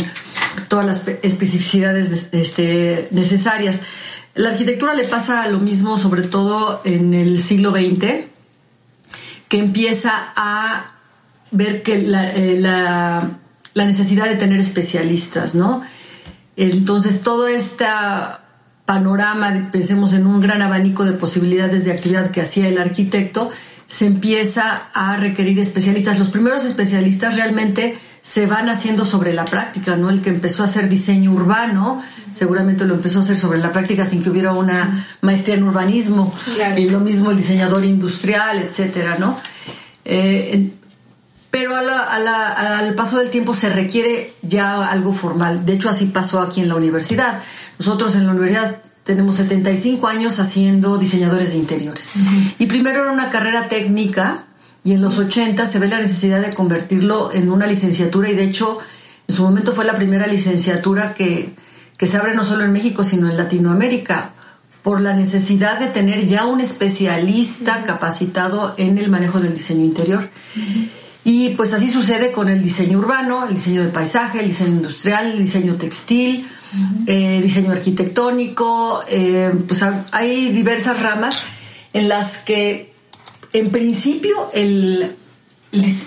todas 0.67 0.85
las 0.85 1.07
especificidades 1.07 2.29
este, 2.31 3.07
necesarias. 3.09 3.79
La 4.39 4.51
arquitectura 4.51 4.93
le 4.93 5.03
pasa 5.03 5.45
lo 5.47 5.59
mismo, 5.59 5.97
sobre 5.97 6.21
todo 6.21 6.79
en 6.85 7.13
el 7.13 7.41
siglo 7.41 7.71
XX, 7.71 8.23
que 9.49 9.59
empieza 9.59 10.31
a 10.33 10.93
ver 11.51 11.83
que 11.83 11.95
eh, 11.95 12.57
la, 12.57 13.31
la, 13.73 13.85
necesidad 13.85 14.29
de 14.29 14.35
tener 14.35 14.57
especialistas, 14.57 15.55
¿no? 15.55 15.81
Entonces, 16.55 17.21
todo 17.21 17.49
este 17.49 17.83
panorama, 18.85 19.71
pensemos 19.73 20.13
en 20.13 20.25
un 20.25 20.39
gran 20.39 20.61
abanico 20.61 21.03
de 21.03 21.11
posibilidades 21.11 21.83
de 21.83 21.91
actividad 21.91 22.31
que 22.31 22.39
hacía 22.39 22.69
el 22.69 22.77
arquitecto, 22.77 23.51
se 23.87 24.05
empieza 24.05 24.87
a 24.93 25.17
requerir 25.17 25.59
especialistas. 25.59 26.17
Los 26.17 26.29
primeros 26.29 26.63
especialistas 26.63 27.35
realmente 27.35 27.99
se 28.29 28.45
van 28.45 28.69
haciendo 28.69 29.05
sobre 29.05 29.33
la 29.33 29.45
práctica, 29.45 29.95
¿no? 29.95 30.11
El 30.11 30.21
que 30.21 30.29
empezó 30.29 30.61
a 30.61 30.65
hacer 30.67 30.87
diseño 30.87 31.31
urbano, 31.31 32.03
seguramente 32.31 32.85
lo 32.85 32.93
empezó 32.93 33.17
a 33.17 33.21
hacer 33.21 33.37
sobre 33.37 33.57
la 33.57 33.71
práctica 33.71 34.05
sin 34.05 34.21
que 34.21 34.29
hubiera 34.29 34.53
una 34.53 35.07
maestría 35.21 35.55
en 35.55 35.63
urbanismo, 35.63 36.31
y 36.77 36.89
lo 36.89 36.99
mismo 36.99 37.31
el 37.31 37.37
diseñador 37.37 37.83
industrial, 37.85 38.59
etcétera, 38.59 39.17
¿no? 39.17 39.39
Eh, 40.05 40.69
pero 41.49 41.75
al 41.75 42.93
paso 42.93 43.17
del 43.17 43.31
tiempo 43.31 43.55
se 43.55 43.69
requiere 43.69 44.35
ya 44.43 44.87
algo 44.87 45.11
formal. 45.11 45.65
De 45.65 45.73
hecho, 45.73 45.89
así 45.89 46.05
pasó 46.05 46.39
aquí 46.39 46.61
en 46.61 46.69
la 46.69 46.75
universidad. 46.75 47.39
Nosotros 47.79 48.13
en 48.13 48.27
la 48.27 48.33
universidad 48.33 48.83
tenemos 49.03 49.37
75 49.37 50.07
años 50.07 50.37
haciendo 50.37 50.99
diseñadores 50.99 51.53
de 51.53 51.57
interiores. 51.57 52.11
Y 52.59 52.67
primero 52.67 53.01
era 53.01 53.11
una 53.11 53.31
carrera 53.31 53.67
técnica 53.67 54.43
y 54.83 54.93
en 54.93 55.01
los 55.01 55.17
80 55.17 55.65
se 55.65 55.79
ve 55.79 55.87
la 55.87 55.99
necesidad 55.99 56.41
de 56.41 56.53
convertirlo 56.53 57.31
en 57.33 57.51
una 57.51 57.67
licenciatura 57.67 58.29
y 58.29 58.35
de 58.35 58.43
hecho 58.43 58.79
en 59.27 59.35
su 59.35 59.43
momento 59.43 59.73
fue 59.73 59.85
la 59.85 59.95
primera 59.95 60.27
licenciatura 60.27 61.13
que, 61.13 61.53
que 61.97 62.07
se 62.07 62.17
abre 62.17 62.35
no 62.35 62.43
solo 62.43 62.63
en 62.63 62.71
México 62.71 63.03
sino 63.03 63.29
en 63.29 63.37
Latinoamérica 63.37 64.33
por 64.83 65.01
la 65.01 65.13
necesidad 65.13 65.79
de 65.79 65.87
tener 65.87 66.25
ya 66.25 66.45
un 66.45 66.61
especialista 66.61 67.83
capacitado 67.83 68.73
en 68.77 68.97
el 68.97 69.09
manejo 69.09 69.39
del 69.39 69.53
diseño 69.53 69.83
interior. 69.83 70.29
Y 71.23 71.49
pues 71.49 71.73
así 71.73 71.89
sucede 71.89 72.31
con 72.31 72.47
el 72.47 72.63
diseño 72.63 72.97
urbano, 72.97 73.45
el 73.47 73.55
diseño 73.55 73.83
de 73.83 73.89
paisaje, 73.89 74.39
el 74.39 74.47
diseño 74.47 74.77
industrial, 74.77 75.33
el 75.33 75.39
diseño 75.39 75.75
textil, 75.75 76.47
eh, 77.05 77.39
diseño 77.43 77.71
arquitectónico, 77.71 79.03
eh, 79.07 79.51
pues 79.67 79.83
hay 80.11 80.51
diversas 80.53 81.01
ramas 81.01 81.43
en 81.93 82.07
las 82.07 82.37
que 82.37 82.88
en 83.53 83.71
principio 83.71 84.49
el, 84.53 85.15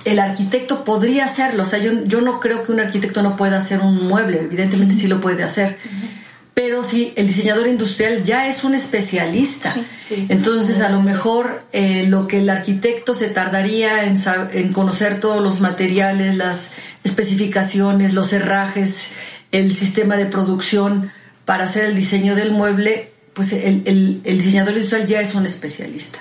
el 0.05 0.19
arquitecto 0.19 0.85
podría 0.85 1.25
hacerlo. 1.25 1.63
O 1.63 1.67
sea, 1.67 1.79
yo, 1.79 2.05
yo, 2.05 2.21
no 2.21 2.41
creo 2.41 2.65
que 2.65 2.73
un 2.73 2.81
arquitecto 2.81 3.23
no 3.23 3.37
pueda 3.37 3.59
hacer 3.59 3.81
un 3.81 4.07
mueble, 4.07 4.43
evidentemente 4.43 4.95
sí 4.95 5.07
lo 5.09 5.21
puede 5.21 5.43
hacer. 5.43 5.79
Pero 6.55 6.85
si 6.85 7.15
el 7.17 7.29
diseñador 7.29 7.67
industrial 7.67 8.25
ya 8.25 8.47
es 8.47 8.63
un 8.63 8.75
especialista. 8.75 9.75
Entonces, 10.29 10.81
a 10.81 10.91
lo 10.91 11.01
mejor 11.01 11.63
eh, 11.73 12.05
lo 12.07 12.27
que 12.27 12.41
el 12.41 12.51
arquitecto 12.51 13.15
se 13.15 13.29
tardaría 13.29 14.05
en, 14.05 14.17
en 14.53 14.73
conocer 14.75 15.19
todos 15.19 15.43
los 15.43 15.61
materiales, 15.61 16.37
las 16.37 16.75
especificaciones, 17.05 18.13
los 18.13 18.35
herrajes, 18.35 19.07
el 19.51 19.75
sistema 19.77 20.17
de 20.17 20.27
producción 20.27 21.11
para 21.45 21.65
hacer 21.65 21.87
el 21.87 21.95
diseño 21.95 22.35
del 22.35 22.51
mueble, 22.51 23.13
pues 23.35 23.53
el, 23.53 24.23
diseñador 24.23 24.75
industrial 24.75 25.07
ya 25.07 25.21
es 25.21 25.35
un 25.35 25.47
especialista. 25.47 26.21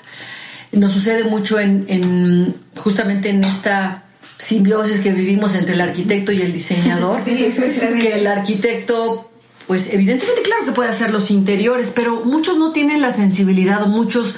Nos 0.71 0.91
sucede 0.91 1.23
mucho 1.25 1.59
en, 1.59 2.55
justamente 2.77 3.29
en 3.29 3.43
esta 3.43 4.03
simbiosis 4.37 5.01
que 5.01 5.11
vivimos 5.11 5.53
entre 5.53 5.73
el 5.73 5.81
arquitecto 5.81 6.31
y 6.31 6.41
el 6.41 6.53
diseñador, 6.53 7.23
que 7.25 8.13
el 8.13 8.25
arquitecto, 8.25 9.29
pues 9.67 9.93
evidentemente 9.93 10.41
claro 10.41 10.65
que 10.65 10.71
puede 10.71 10.89
hacer 10.89 11.11
los 11.11 11.29
interiores, 11.29 11.91
pero 11.95 12.25
muchos 12.25 12.57
no 12.57 12.71
tienen 12.71 13.01
la 13.01 13.11
sensibilidad 13.11 13.83
o 13.83 13.87
muchos 13.87 14.35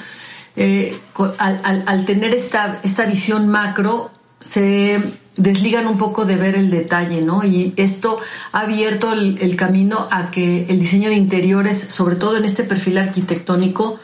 eh, 0.56 0.96
al, 1.38 1.84
al, 1.86 2.04
tener 2.04 2.34
esta, 2.34 2.80
esta 2.82 3.06
visión 3.06 3.48
macro 3.48 4.10
se 4.40 5.00
desligan 5.36 5.86
un 5.86 5.98
poco 5.98 6.24
de 6.24 6.36
ver 6.36 6.54
el 6.54 6.70
detalle, 6.70 7.20
¿no? 7.20 7.44
Y 7.44 7.74
esto 7.76 8.20
ha 8.52 8.60
abierto 8.60 9.12
el, 9.12 9.56
camino 9.56 10.06
a 10.10 10.30
que 10.30 10.66
el 10.68 10.78
diseño 10.78 11.08
de 11.08 11.16
interiores, 11.16 11.78
sobre 11.78 12.16
todo 12.16 12.36
en 12.36 12.44
este 12.44 12.64
perfil 12.64 12.98
arquitectónico, 12.98 13.98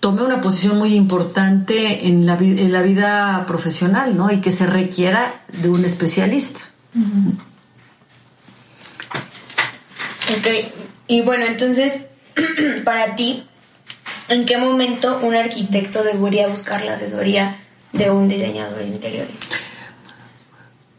tome 0.00 0.22
una 0.22 0.40
posición 0.40 0.78
muy 0.78 0.94
importante 0.94 2.06
en 2.06 2.26
la, 2.26 2.34
en 2.34 2.72
la 2.72 2.82
vida 2.82 3.44
profesional, 3.46 4.16
¿no? 4.16 4.30
Y 4.30 4.40
que 4.40 4.52
se 4.52 4.66
requiera 4.66 5.42
de 5.48 5.68
un 5.68 5.84
especialista. 5.84 6.60
Ok, 10.36 10.46
y 11.08 11.22
bueno, 11.22 11.46
entonces, 11.46 12.02
para 12.84 13.16
ti, 13.16 13.46
¿en 14.28 14.44
qué 14.44 14.58
momento 14.58 15.20
un 15.22 15.34
arquitecto 15.34 16.02
debería 16.02 16.48
buscar 16.48 16.84
la 16.84 16.94
asesoría 16.94 17.58
de 17.92 18.10
un 18.10 18.28
diseñador 18.28 18.78
de 18.78 18.86
interiores? 18.86 19.34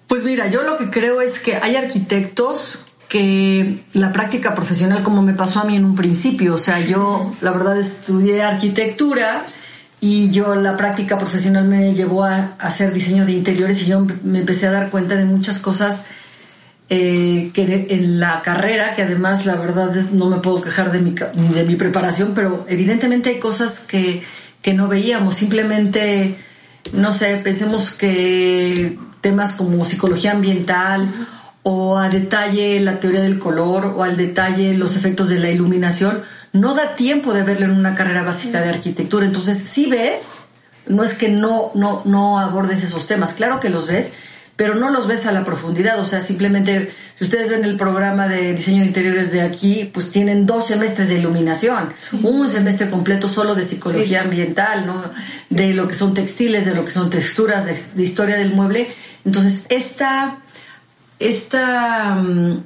Pues 0.08 0.24
mira, 0.24 0.48
yo 0.48 0.63
lo 0.63 0.77
que 0.77 0.89
creo 0.89 1.22
es 1.22 1.39
que 1.39 1.58
hay 1.58 1.75
arquitectos 1.75 2.87
que 3.08 3.84
la 3.94 4.12
práctica 4.12 4.54
profesional, 4.54 5.02
como 5.04 5.22
me 5.22 5.34
pasó 5.34 5.62
a 5.62 5.64
mí 5.64 5.76
en 5.76 5.86
un 5.86 5.96
principio, 5.96 6.56
o 6.56 6.58
sea, 6.58 6.80
yo 6.80 7.34
la 7.42 7.52
verdad 7.52 7.78
estudié 7.78 8.44
arquitectura 8.44 9.46
y 10.00 10.30
yo 10.32 10.56
la 10.56 10.76
práctica 10.76 11.18
profesional 11.18 11.66
me 11.66 11.94
llevó 11.94 12.26
a, 12.26 12.56
hacer 12.60 12.94
diseño 12.94 13.26
de 13.26 13.32
interiores 13.32 13.82
y 13.82 13.86
yo 13.86 14.06
me 14.24 14.40
empecé 14.40 14.68
a 14.68 14.72
dar 14.72 14.90
cuenta 14.90 15.16
de 15.16 15.26
muchas 15.26 15.60
cosas 15.60 16.06
eh, 16.90 17.52
que 17.54 17.88
en 17.90 18.20
la 18.20 18.42
carrera, 18.42 18.94
que 18.94 19.04
además 19.04 19.46
la 19.46 19.56
verdad 19.56 19.94
no 20.12 20.30
me 20.30 20.38
puedo 20.38 20.62
quejar 20.62 20.92
de 20.92 21.00
mi, 21.00 21.12
de 21.12 21.64
mi 21.64 21.76
preparación, 21.76 22.34
pero 22.36 22.66
evidentemente 22.68 23.30
hay 23.30 23.40
cosas 23.40 23.80
que, 23.80 24.22
que 24.62 24.74
no 24.74 24.90
veíamos, 24.90 25.36
simplemente, 25.36 26.38
no 26.92 27.14
sé, 27.14 27.38
pensemos 27.38 27.92
que 27.92 29.00
temas 29.22 29.54
como 29.54 29.84
psicología 29.84 30.32
ambiental 30.32 31.12
o 31.69 31.97
a 31.97 32.07
detalle 32.07 32.79
la 32.79 33.01
teoría 33.01 33.19
del 33.19 33.39
color 33.39 33.88
o 33.97 34.01
al 34.01 34.15
detalle 34.15 34.74
los 34.77 34.95
efectos 34.95 35.27
de 35.27 35.38
la 35.38 35.50
iluminación, 35.50 36.21
no 36.53 36.74
da 36.74 36.95
tiempo 36.95 37.33
de 37.33 37.43
verlo 37.43 37.65
en 37.65 37.71
una 37.71 37.93
carrera 37.93 38.24
básica 38.24 38.62
de 38.62 38.69
arquitectura. 38.69 39.25
Entonces, 39.25 39.57
si 39.67 39.89
ves, 39.89 40.45
no 40.86 41.03
es 41.03 41.15
que 41.15 41.27
no, 41.27 41.71
no, 41.75 42.03
no 42.05 42.39
abordes 42.39 42.86
esos 42.86 43.05
temas, 43.05 43.33
claro 43.33 43.59
que 43.59 43.67
los 43.67 43.86
ves, 43.86 44.13
pero 44.55 44.75
no 44.75 44.91
los 44.91 45.07
ves 45.07 45.25
a 45.25 45.33
la 45.33 45.43
profundidad. 45.43 46.00
O 46.00 46.05
sea, 46.05 46.21
simplemente, 46.21 46.93
si 47.17 47.25
ustedes 47.25 47.50
ven 47.50 47.65
el 47.65 47.75
programa 47.75 48.29
de 48.29 48.53
diseño 48.53 48.79
de 48.79 48.88
interiores 48.88 49.33
de 49.33 49.41
aquí, 49.41 49.91
pues 49.93 50.09
tienen 50.09 50.45
dos 50.45 50.67
semestres 50.67 51.09
de 51.09 51.15
iluminación, 51.15 51.91
un 52.24 52.50
semestre 52.50 52.89
completo 52.89 53.27
solo 53.27 53.55
de 53.55 53.65
psicología 53.65 54.21
ambiental, 54.21 54.86
¿no? 54.86 55.03
De 55.50 55.74
lo 55.74 55.86
que 55.89 55.95
son 55.95 56.13
textiles, 56.13 56.65
de 56.65 56.75
lo 56.75 56.86
que 56.86 56.91
son 56.91 57.09
texturas, 57.09 57.65
de 57.93 58.01
historia 58.01 58.38
del 58.38 58.53
mueble 58.53 58.88
entonces, 59.27 59.65
esta, 59.67 60.38
esta, 61.19 62.15
mm, 62.15 62.63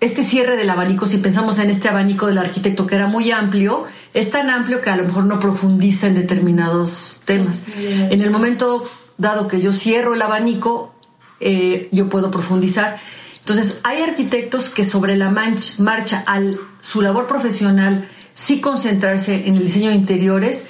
este 0.00 0.24
cierre 0.24 0.56
del 0.56 0.70
abanico, 0.70 1.06
si 1.06 1.18
pensamos 1.18 1.58
en 1.58 1.70
este 1.70 1.88
abanico 1.88 2.26
del 2.26 2.38
arquitecto 2.38 2.86
que 2.86 2.94
era 2.94 3.08
muy 3.08 3.30
amplio, 3.30 3.84
es 4.14 4.30
tan 4.30 4.50
amplio 4.50 4.80
que 4.80 4.90
a 4.90 4.96
lo 4.96 5.04
mejor 5.04 5.24
no 5.24 5.40
profundiza 5.40 6.06
en 6.06 6.14
determinados 6.14 7.20
temas. 7.24 7.64
En 7.76 8.20
el 8.20 8.30
momento 8.30 8.84
dado 9.16 9.48
que 9.48 9.60
yo 9.60 9.72
cierro 9.72 10.14
el 10.14 10.22
abanico, 10.22 10.94
eh, 11.40 11.88
yo 11.92 12.08
puedo 12.08 12.30
profundizar. 12.30 12.98
Entonces, 13.40 13.80
hay 13.82 14.02
arquitectos 14.02 14.68
que 14.68 14.84
sobre 14.84 15.16
la 15.16 15.30
marcha, 15.30 16.22
al 16.26 16.60
su 16.80 17.02
labor 17.02 17.26
profesional, 17.26 18.08
sí 18.34 18.60
concentrarse 18.60 19.48
en 19.48 19.56
el 19.56 19.64
diseño 19.64 19.88
de 19.88 19.96
interiores, 19.96 20.66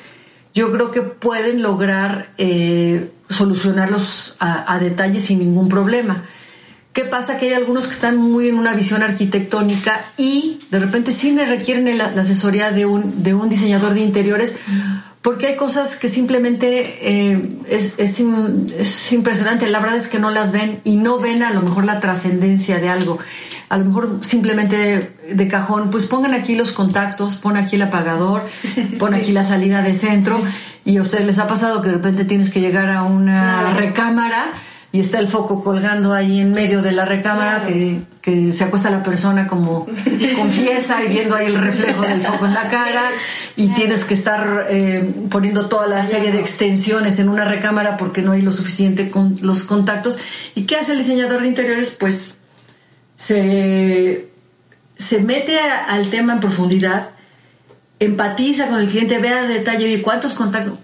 yo 0.54 0.72
creo 0.72 0.90
que 0.90 1.02
pueden 1.02 1.62
lograr 1.62 2.32
eh, 2.38 3.10
solucionarlos 3.28 4.36
a, 4.38 4.78
detalle 4.78 5.20
sin 5.20 5.38
ningún 5.40 5.68
problema. 5.68 6.24
¿Qué 6.92 7.04
pasa? 7.04 7.38
Que 7.38 7.46
hay 7.46 7.52
algunos 7.52 7.86
que 7.86 7.92
están 7.92 8.16
muy 8.16 8.48
en 8.48 8.58
una 8.58 8.74
visión 8.74 9.02
arquitectónica 9.02 10.06
y 10.16 10.60
de 10.70 10.80
repente 10.80 11.12
sí 11.12 11.32
le 11.32 11.44
requieren 11.44 11.96
la, 11.96 12.06
asesoría 12.06 12.72
de 12.72 12.86
un, 12.86 13.22
de 13.22 13.34
un 13.34 13.48
diseñador 13.48 13.94
de 13.94 14.00
interiores 14.00 14.56
porque 15.22 15.48
hay 15.48 15.56
cosas 15.56 15.96
que 15.96 16.08
simplemente 16.08 16.98
eh, 17.02 17.48
es, 17.68 17.98
es, 17.98 18.18
es, 18.20 19.12
impresionante. 19.12 19.66
La 19.68 19.80
verdad 19.80 19.96
es 19.96 20.06
que 20.06 20.18
no 20.18 20.30
las 20.30 20.52
ven 20.52 20.80
y 20.84 20.96
no 20.96 21.18
ven 21.18 21.42
a 21.42 21.50
lo 21.50 21.60
mejor 21.60 21.84
la 21.84 22.00
trascendencia 22.00 22.78
de 22.78 22.88
algo. 22.88 23.18
A 23.68 23.76
lo 23.76 23.84
mejor 23.84 24.20
simplemente 24.22 25.16
de 25.30 25.48
cajón, 25.48 25.90
pues 25.90 26.06
pongan 26.06 26.34
aquí 26.34 26.54
los 26.54 26.72
contactos, 26.72 27.36
pon 27.36 27.56
aquí 27.56 27.76
el 27.76 27.82
apagador, 27.82 28.46
pon 28.98 29.12
aquí 29.12 29.32
la 29.32 29.42
salida 29.42 29.82
de 29.82 29.92
centro 29.92 30.40
y 30.84 30.96
a 30.96 31.02
ustedes 31.02 31.26
les 31.26 31.38
ha 31.38 31.46
pasado 31.46 31.82
que 31.82 31.88
de 31.88 31.94
repente 31.96 32.24
tienes 32.24 32.48
que 32.50 32.60
llegar 32.60 32.88
a 32.88 33.02
una 33.02 33.64
recámara 33.74 34.46
y 34.90 35.00
está 35.00 35.18
el 35.18 35.28
foco 35.28 35.62
colgando 35.62 36.14
ahí 36.14 36.40
en 36.40 36.52
medio 36.52 36.80
de 36.80 36.92
la 36.92 37.04
recámara 37.04 37.66
que, 37.66 38.00
que, 38.22 38.52
se 38.52 38.64
acuesta 38.64 38.90
la 38.90 39.02
persona 39.02 39.46
como 39.46 39.86
confiesa 40.36 41.04
y 41.04 41.08
viendo 41.08 41.34
ahí 41.34 41.46
el 41.46 41.60
reflejo 41.60 42.02
del 42.02 42.22
foco 42.22 42.46
en 42.46 42.54
la 42.54 42.70
cara 42.70 43.10
y 43.54 43.68
tienes 43.74 44.04
que 44.04 44.14
estar 44.14 44.66
eh, 44.70 45.12
poniendo 45.30 45.68
toda 45.68 45.86
la 45.86 46.02
serie 46.06 46.32
de 46.32 46.40
extensiones 46.40 47.18
en 47.18 47.28
una 47.28 47.44
recámara 47.44 47.98
porque 47.98 48.22
no 48.22 48.32
hay 48.32 48.40
lo 48.40 48.50
suficiente 48.50 49.10
con 49.10 49.36
los 49.42 49.64
contactos. 49.64 50.16
¿Y 50.54 50.62
qué 50.62 50.76
hace 50.76 50.92
el 50.92 50.98
diseñador 50.98 51.42
de 51.42 51.48
interiores? 51.48 51.94
Pues 51.98 52.38
se, 53.16 54.30
se 54.96 55.20
mete 55.20 55.58
al 55.60 56.08
tema 56.08 56.32
en 56.32 56.40
profundidad, 56.40 57.10
empatiza 57.98 58.68
con 58.68 58.80
el 58.80 58.88
cliente, 58.88 59.18
ve 59.18 59.28
a 59.28 59.42
detalle 59.42 60.00
cuántos 60.00 60.32
contactos 60.32 60.78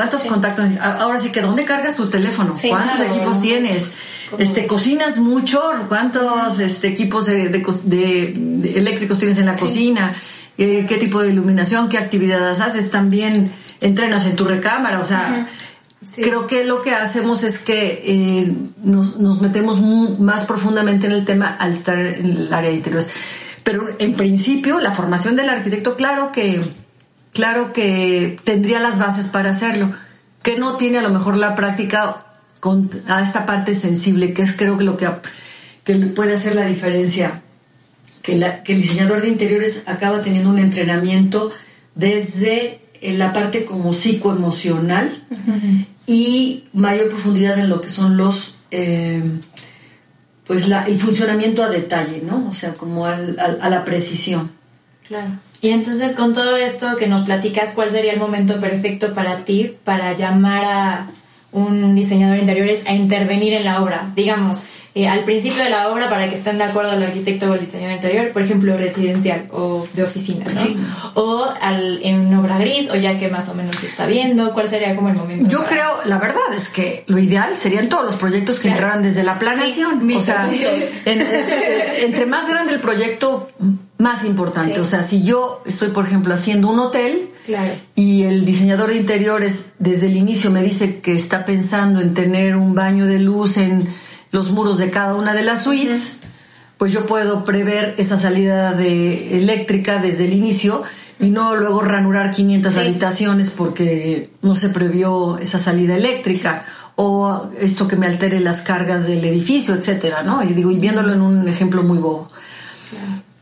¿Cuántos 0.00 0.22
contactos? 0.22 0.64
Ahora 0.80 1.18
sí 1.18 1.30
que 1.30 1.42
¿dónde 1.42 1.62
cargas 1.66 1.94
tu 1.94 2.08
teléfono? 2.08 2.54
¿Cuántos 2.70 3.02
equipos 3.02 3.42
tienes? 3.42 3.90
Este, 4.38 4.66
cocinas 4.66 5.18
mucho, 5.18 5.62
¿cuántos 5.88 6.58
este, 6.58 6.88
equipos 6.88 7.26
de, 7.26 8.32
eléctricos 8.76 9.18
tienes 9.18 9.36
en 9.36 9.44
la 9.44 9.56
cocina? 9.56 10.14
Eh, 10.56 10.86
¿Qué 10.88 10.96
tipo 10.96 11.20
de 11.20 11.28
iluminación? 11.28 11.90
¿Qué 11.90 11.98
actividades 11.98 12.60
haces? 12.62 12.90
También 12.90 13.52
entrenas 13.82 14.24
en 14.24 14.36
tu 14.36 14.46
recámara, 14.46 15.00
o 15.00 15.04
sea, 15.04 15.46
creo 16.14 16.46
que 16.46 16.64
lo 16.64 16.80
que 16.80 16.94
hacemos 16.94 17.42
es 17.42 17.58
que 17.58 18.02
eh, 18.02 18.54
nos, 18.82 19.18
nos, 19.18 19.42
metemos 19.42 19.82
más 20.18 20.46
profundamente 20.46 21.08
en 21.08 21.12
el 21.12 21.26
tema 21.26 21.54
al 21.58 21.72
estar 21.72 21.98
en 21.98 22.24
el 22.24 22.54
área 22.54 22.70
de 22.70 22.76
interiores. 22.76 23.12
Pero 23.64 23.90
en 23.98 24.14
principio, 24.14 24.80
la 24.80 24.92
formación 24.92 25.36
del 25.36 25.50
arquitecto, 25.50 25.94
claro 25.94 26.32
que 26.32 26.62
claro 27.32 27.72
que 27.72 28.38
tendría 28.44 28.80
las 28.80 28.98
bases 28.98 29.26
para 29.26 29.50
hacerlo, 29.50 29.92
que 30.42 30.58
no 30.58 30.76
tiene 30.76 30.98
a 30.98 31.02
lo 31.02 31.10
mejor 31.10 31.36
la 31.36 31.54
práctica 31.54 32.24
con, 32.60 32.90
a 33.08 33.22
esta 33.22 33.46
parte 33.46 33.74
sensible, 33.74 34.32
que 34.32 34.42
es 34.42 34.56
creo 34.56 34.78
que 34.78 34.84
lo 34.84 34.96
que, 34.96 35.08
que 35.84 35.94
puede 35.94 36.34
hacer 36.34 36.54
la 36.54 36.66
diferencia, 36.66 37.42
que, 38.22 38.36
la, 38.36 38.62
que 38.62 38.74
el 38.74 38.82
diseñador 38.82 39.22
de 39.22 39.28
interiores 39.28 39.84
acaba 39.86 40.22
teniendo 40.22 40.50
un 40.50 40.58
entrenamiento 40.58 41.50
desde 41.94 42.80
eh, 43.00 43.14
la 43.14 43.32
parte 43.32 43.64
como 43.64 43.92
psicoemocional 43.92 45.24
y 46.06 46.64
mayor 46.72 47.08
profundidad 47.08 47.58
en 47.58 47.68
lo 47.68 47.80
que 47.80 47.88
son 47.88 48.16
los... 48.16 48.56
Eh, 48.70 49.22
pues 50.46 50.66
la, 50.66 50.84
el 50.86 50.98
funcionamiento 50.98 51.62
a 51.62 51.68
detalle, 51.68 52.22
¿no? 52.26 52.48
O 52.48 52.52
sea, 52.52 52.74
como 52.74 53.06
al, 53.06 53.38
a 53.38 53.70
la 53.70 53.84
precisión. 53.84 54.50
Claro. 55.06 55.30
Y 55.62 55.70
entonces 55.70 56.14
con 56.16 56.32
todo 56.32 56.56
esto 56.56 56.96
que 56.96 57.06
nos 57.06 57.22
platicas, 57.22 57.72
¿cuál 57.74 57.90
sería 57.90 58.12
el 58.12 58.18
momento 58.18 58.58
perfecto 58.60 59.12
para 59.12 59.44
ti 59.44 59.76
para 59.84 60.14
llamar 60.14 60.64
a 60.64 61.06
un 61.52 61.94
diseñador 61.94 62.36
de 62.36 62.42
interiores 62.42 62.82
a 62.86 62.94
intervenir 62.94 63.52
en 63.52 63.64
la 63.64 63.82
obra? 63.82 64.10
Digamos, 64.14 64.64
eh, 64.92 65.06
al 65.06 65.20
principio 65.20 65.62
de 65.62 65.70
la 65.70 65.88
obra 65.88 66.08
para 66.08 66.28
que 66.28 66.34
estén 66.34 66.58
de 66.58 66.64
acuerdo 66.64 66.94
el 66.94 67.02
arquitecto 67.04 67.48
o 67.48 67.54
el 67.54 67.60
diseñador 67.60 67.94
interior, 67.94 68.32
por 68.32 68.42
ejemplo, 68.42 68.76
residencial 68.76 69.46
o 69.52 69.86
de 69.92 70.02
oficina, 70.02 70.46
¿no? 70.52 71.12
O 71.14 71.48
al, 71.60 72.00
en 72.02 72.34
obra 72.34 72.58
gris, 72.58 72.90
o 72.90 72.96
ya 72.96 73.16
que 73.16 73.28
más 73.28 73.48
o 73.50 73.54
menos 73.54 73.76
se 73.76 73.86
está 73.86 74.06
viendo, 74.06 74.52
¿cuál 74.52 74.68
sería 74.68 74.96
como 74.96 75.10
el 75.10 75.14
momento? 75.14 75.48
Yo 75.48 75.64
creo, 75.66 76.00
la 76.06 76.18
verdad 76.18 76.52
es 76.56 76.68
que 76.70 77.04
lo 77.06 77.18
ideal 77.18 77.54
serían 77.54 77.88
todos 77.88 78.04
los 78.04 78.16
proyectos 78.16 78.58
que 78.58 78.66
entraran 78.66 79.02
desde 79.04 79.22
la 79.22 79.38
planeación. 79.38 80.10
o 80.12 80.20
sea, 80.20 80.50
entre 81.06 82.26
más 82.26 82.48
grande 82.48 82.72
el 82.72 82.80
proyecto, 82.80 83.48
más 84.00 84.24
importante. 84.24 84.80
O 84.80 84.84
sea, 84.84 85.02
si 85.02 85.22
yo 85.22 85.62
estoy, 85.66 85.90
por 85.90 86.06
ejemplo, 86.06 86.32
haciendo 86.32 86.68
un 86.68 86.78
hotel 86.78 87.30
y 87.94 88.22
el 88.22 88.44
diseñador 88.44 88.88
de 88.88 88.96
interiores 88.96 89.72
desde 89.78 90.06
el 90.06 90.16
inicio 90.16 90.50
me 90.50 90.62
dice 90.62 91.00
que 91.00 91.14
está 91.14 91.44
pensando 91.44 92.00
en 92.00 92.14
tener 92.14 92.56
un 92.56 92.74
baño 92.74 93.06
de 93.06 93.18
luz 93.18 93.58
en 93.58 93.88
los 94.30 94.52
muros 94.52 94.78
de 94.78 94.90
cada 94.90 95.14
una 95.14 95.34
de 95.34 95.42
las 95.42 95.64
suites, 95.64 96.20
pues 96.78 96.92
yo 96.92 97.06
puedo 97.06 97.44
prever 97.44 97.94
esa 97.98 98.16
salida 98.16 98.72
de 98.72 99.36
eléctrica 99.36 99.98
desde 99.98 100.24
el 100.24 100.32
inicio 100.32 100.82
y 101.18 101.28
no 101.28 101.54
luego 101.54 101.82
ranurar 101.82 102.32
500 102.32 102.76
habitaciones 102.78 103.50
porque 103.50 104.30
no 104.40 104.54
se 104.54 104.70
previó 104.70 105.36
esa 105.36 105.58
salida 105.58 105.96
eléctrica 105.96 106.64
o 106.96 107.50
esto 107.58 107.86
que 107.86 107.96
me 107.96 108.06
altere 108.06 108.40
las 108.40 108.62
cargas 108.62 109.06
del 109.06 109.24
edificio, 109.26 109.74
etcétera, 109.74 110.22
¿no? 110.22 110.42
Y 110.42 110.54
digo, 110.54 110.70
y 110.70 110.78
viéndolo 110.78 111.12
en 111.12 111.20
un 111.20 111.48
ejemplo 111.48 111.82
muy 111.82 111.98
bobo. 111.98 112.30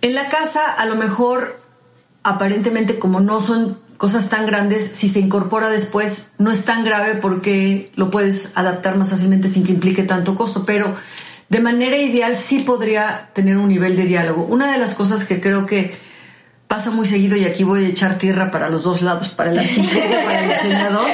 En 0.01 0.15
la 0.15 0.29
casa, 0.29 0.73
a 0.73 0.87
lo 0.87 0.97
mejor, 0.97 1.61
aparentemente, 2.23 2.99
como 2.99 3.21
no 3.21 3.41
son 3.41 3.79
cosas 3.97 4.29
tan 4.29 4.47
grandes, 4.47 4.93
si 4.95 5.09
se 5.09 5.19
incorpora 5.19 5.69
después, 5.69 6.29
no 6.39 6.53
es 6.53 6.65
tan 6.65 6.85
grave 6.85 7.17
porque 7.17 7.91
lo 7.97 8.11
puedes 8.11 8.57
adaptar 8.57 8.97
más 8.97 9.11
fácilmente 9.11 9.49
sin 9.49 9.65
que 9.65 9.73
implique 9.73 10.05
tanto 10.05 10.37
costo, 10.37 10.65
pero 10.65 10.95
de 11.49 11.61
manera 11.61 11.97
ideal 11.97 12.37
sí 12.37 12.61
podría 12.61 13.31
tener 13.35 13.57
un 13.57 13.69
nivel 13.69 13.97
de 13.97 14.05
diálogo. 14.05 14.45
Una 14.45 14.71
de 14.71 14.79
las 14.79 14.95
cosas 14.95 15.25
que 15.25 15.41
creo 15.41 15.67
que 15.67 15.97
pasa 16.69 16.91
muy 16.91 17.07
seguido, 17.07 17.37
y 17.37 17.45
aquí 17.45 17.65
voy 17.65 17.87
a 17.87 17.89
echar 17.89 18.19
tierra 18.19 18.51
para 18.51 18.69
los 18.69 18.85
dos 18.85 19.03
lados, 19.03 19.31
para 19.31 19.51
el 19.51 19.59
arquitecto 19.59 19.99
y 19.99 20.25
para 20.25 20.41
el 20.45 20.49
diseñador, 20.51 21.11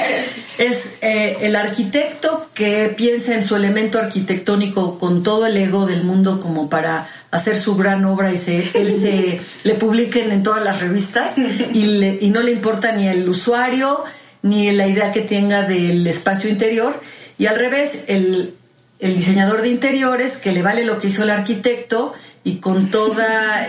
es 0.57 0.99
eh, 1.01 1.37
el 1.41 1.55
arquitecto 1.55 2.49
que 2.53 2.93
piensa 2.95 3.33
en 3.33 3.45
su 3.45 3.55
elemento 3.55 3.97
arquitectónico 3.97 4.99
con 4.99 5.23
todo 5.23 5.47
el 5.47 5.57
ego 5.57 5.85
del 5.87 6.03
mundo 6.03 6.39
como 6.39 6.69
para 6.69 7.07
hacer 7.35 7.55
su 7.55 7.75
gran 7.75 8.05
obra 8.05 8.31
y 8.31 8.37
se, 8.37 8.69
él 8.73 8.91
se 8.91 9.41
le 9.63 9.75
publiquen 9.75 10.31
en 10.31 10.43
todas 10.43 10.63
las 10.63 10.79
revistas 10.81 11.37
y, 11.37 12.17
y 12.21 12.29
no 12.29 12.41
le 12.41 12.51
importa 12.51 12.91
ni 12.91 13.07
el 13.07 13.27
usuario 13.27 14.03
ni 14.41 14.71
la 14.71 14.87
idea 14.87 15.11
que 15.11 15.21
tenga 15.21 15.63
del 15.63 16.05
espacio 16.07 16.49
interior 16.49 16.99
y 17.37 17.47
al 17.47 17.57
revés 17.57 18.05
el, 18.07 18.53
el 18.99 19.15
diseñador 19.15 19.61
de 19.61 19.69
interiores 19.69 20.37
que 20.37 20.51
le 20.51 20.61
vale 20.61 20.85
lo 20.85 20.99
que 20.99 21.07
hizo 21.07 21.23
el 21.23 21.29
arquitecto 21.29 22.13
y 22.43 22.57
con 22.57 22.91
todo 22.91 23.15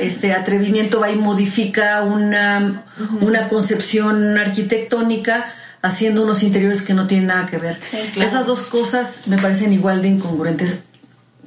este 0.00 0.34
atrevimiento 0.34 1.00
va 1.00 1.10
y 1.10 1.16
modifica 1.16 2.02
una, 2.02 2.84
una 3.20 3.48
concepción 3.48 4.36
arquitectónica 4.36 5.54
haciendo 5.80 6.22
unos 6.22 6.42
interiores 6.42 6.82
que 6.82 6.92
no 6.92 7.06
tienen 7.06 7.28
nada 7.28 7.46
que 7.46 7.56
ver. 7.56 7.78
Esas 8.16 8.46
dos 8.46 8.60
cosas 8.62 9.28
me 9.28 9.38
parecen 9.38 9.72
igual 9.72 10.02
de 10.02 10.08
incongruentes. 10.08 10.80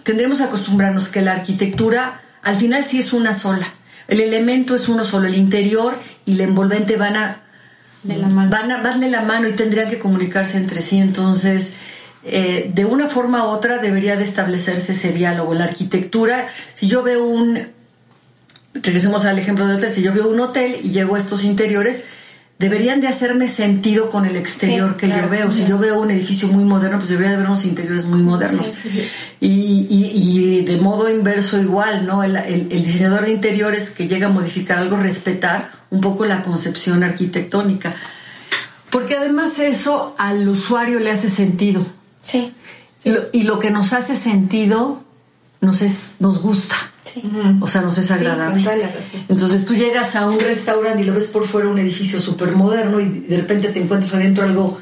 Tendremos 0.03 0.39
que 0.39 0.45
acostumbrarnos 0.45 1.09
que 1.09 1.21
la 1.21 1.33
arquitectura 1.33 2.21
al 2.41 2.57
final 2.57 2.85
sí 2.85 2.99
es 2.99 3.13
una 3.13 3.33
sola. 3.33 3.67
El 4.07 4.21
elemento 4.21 4.75
es 4.75 4.89
uno 4.89 5.05
solo, 5.05 5.27
el 5.27 5.35
interior 5.35 5.95
y 6.25 6.33
el 6.33 6.41
envolvente 6.41 6.95
van 6.95 7.15
a, 7.15 7.41
de 8.03 8.17
la 8.17 8.27
mano. 8.27 8.49
Van, 8.49 8.83
van 8.83 8.99
de 8.99 9.09
la 9.09 9.21
mano 9.21 9.47
y 9.47 9.53
tendrían 9.53 9.89
que 9.89 9.99
comunicarse 9.99 10.57
entre 10.57 10.81
sí. 10.81 10.97
Entonces, 10.97 11.75
eh, 12.23 12.71
de 12.73 12.85
una 12.85 13.07
forma 13.07 13.45
u 13.45 13.47
otra 13.49 13.77
debería 13.77 14.15
de 14.15 14.23
establecerse 14.23 14.93
ese 14.93 15.13
diálogo. 15.13 15.53
La 15.53 15.65
arquitectura, 15.65 16.47
si 16.73 16.87
yo 16.87 17.03
veo 17.03 17.23
un, 17.23 17.59
regresemos 18.73 19.25
al 19.25 19.39
ejemplo 19.39 19.67
de 19.67 19.75
hotel, 19.75 19.91
si 19.91 20.01
yo 20.01 20.13
veo 20.13 20.29
un 20.29 20.39
hotel 20.39 20.77
y 20.83 20.89
llego 20.89 21.15
a 21.15 21.19
estos 21.19 21.43
interiores, 21.43 22.05
deberían 22.59 22.99
de 22.99 23.07
hacerme 23.07 23.47
sentido 23.47 24.11
con 24.11 24.25
el 24.25 24.35
exterior 24.35 24.97
que 24.97 25.07
yo 25.07 25.29
veo. 25.29 25.49
Si 25.49 25.65
yo 25.65 25.79
veo 25.79 25.99
un 25.99 26.11
edificio 26.11 26.49
muy 26.49 26.65
moderno, 26.65 26.97
pues 26.97 27.09
debería 27.09 27.31
de 27.31 27.37
ver 27.37 27.47
unos 27.47 27.63
interiores 27.63 28.03
muy 28.03 28.21
modernos. 28.21 28.69
y, 29.39 29.87
y, 29.89 30.65
de 30.65 30.77
modo 30.77 31.09
inverso 31.09 31.57
igual, 31.57 32.05
¿no? 32.05 32.21
El, 32.21 32.35
el, 32.35 32.83
diseñador 32.83 33.25
de 33.25 33.31
interiores 33.31 33.89
que 33.91 34.09
llega 34.09 34.27
a 34.27 34.29
modificar 34.29 34.77
algo, 34.77 34.97
respetar 34.97 35.71
un 35.89 36.01
poco 36.01 36.25
la 36.25 36.43
concepción 36.43 37.01
arquitectónica. 37.01 37.95
Porque 38.91 39.15
además 39.15 39.57
eso 39.59 40.13
al 40.17 40.47
usuario 40.47 40.99
le 40.99 41.11
hace 41.11 41.29
sentido. 41.29 41.85
Sí. 42.21 42.53
Y, 43.31 43.43
lo, 43.43 43.59
que 43.59 43.71
nos 43.71 43.93
hace 43.93 44.17
sentido 44.17 45.05
nos, 45.61 45.81
es, 45.81 46.15
nos 46.19 46.41
gusta. 46.41 46.75
O 47.59 47.67
sea, 47.67 47.81
nos 47.81 47.97
es 47.97 48.11
agradable. 48.11 48.63
Entonces 49.27 49.65
tú 49.65 49.75
llegas 49.75 50.15
a 50.15 50.27
un 50.27 50.39
restaurante 50.39 51.01
y 51.01 51.05
lo 51.05 51.13
ves 51.13 51.27
por 51.27 51.47
fuera 51.47 51.67
un 51.67 51.79
edificio 51.79 52.19
súper 52.19 52.51
moderno 52.51 52.99
y 52.99 53.09
de 53.09 53.37
repente 53.37 53.69
te 53.69 53.81
encuentras 53.81 54.13
adentro 54.13 54.43
algo 54.43 54.79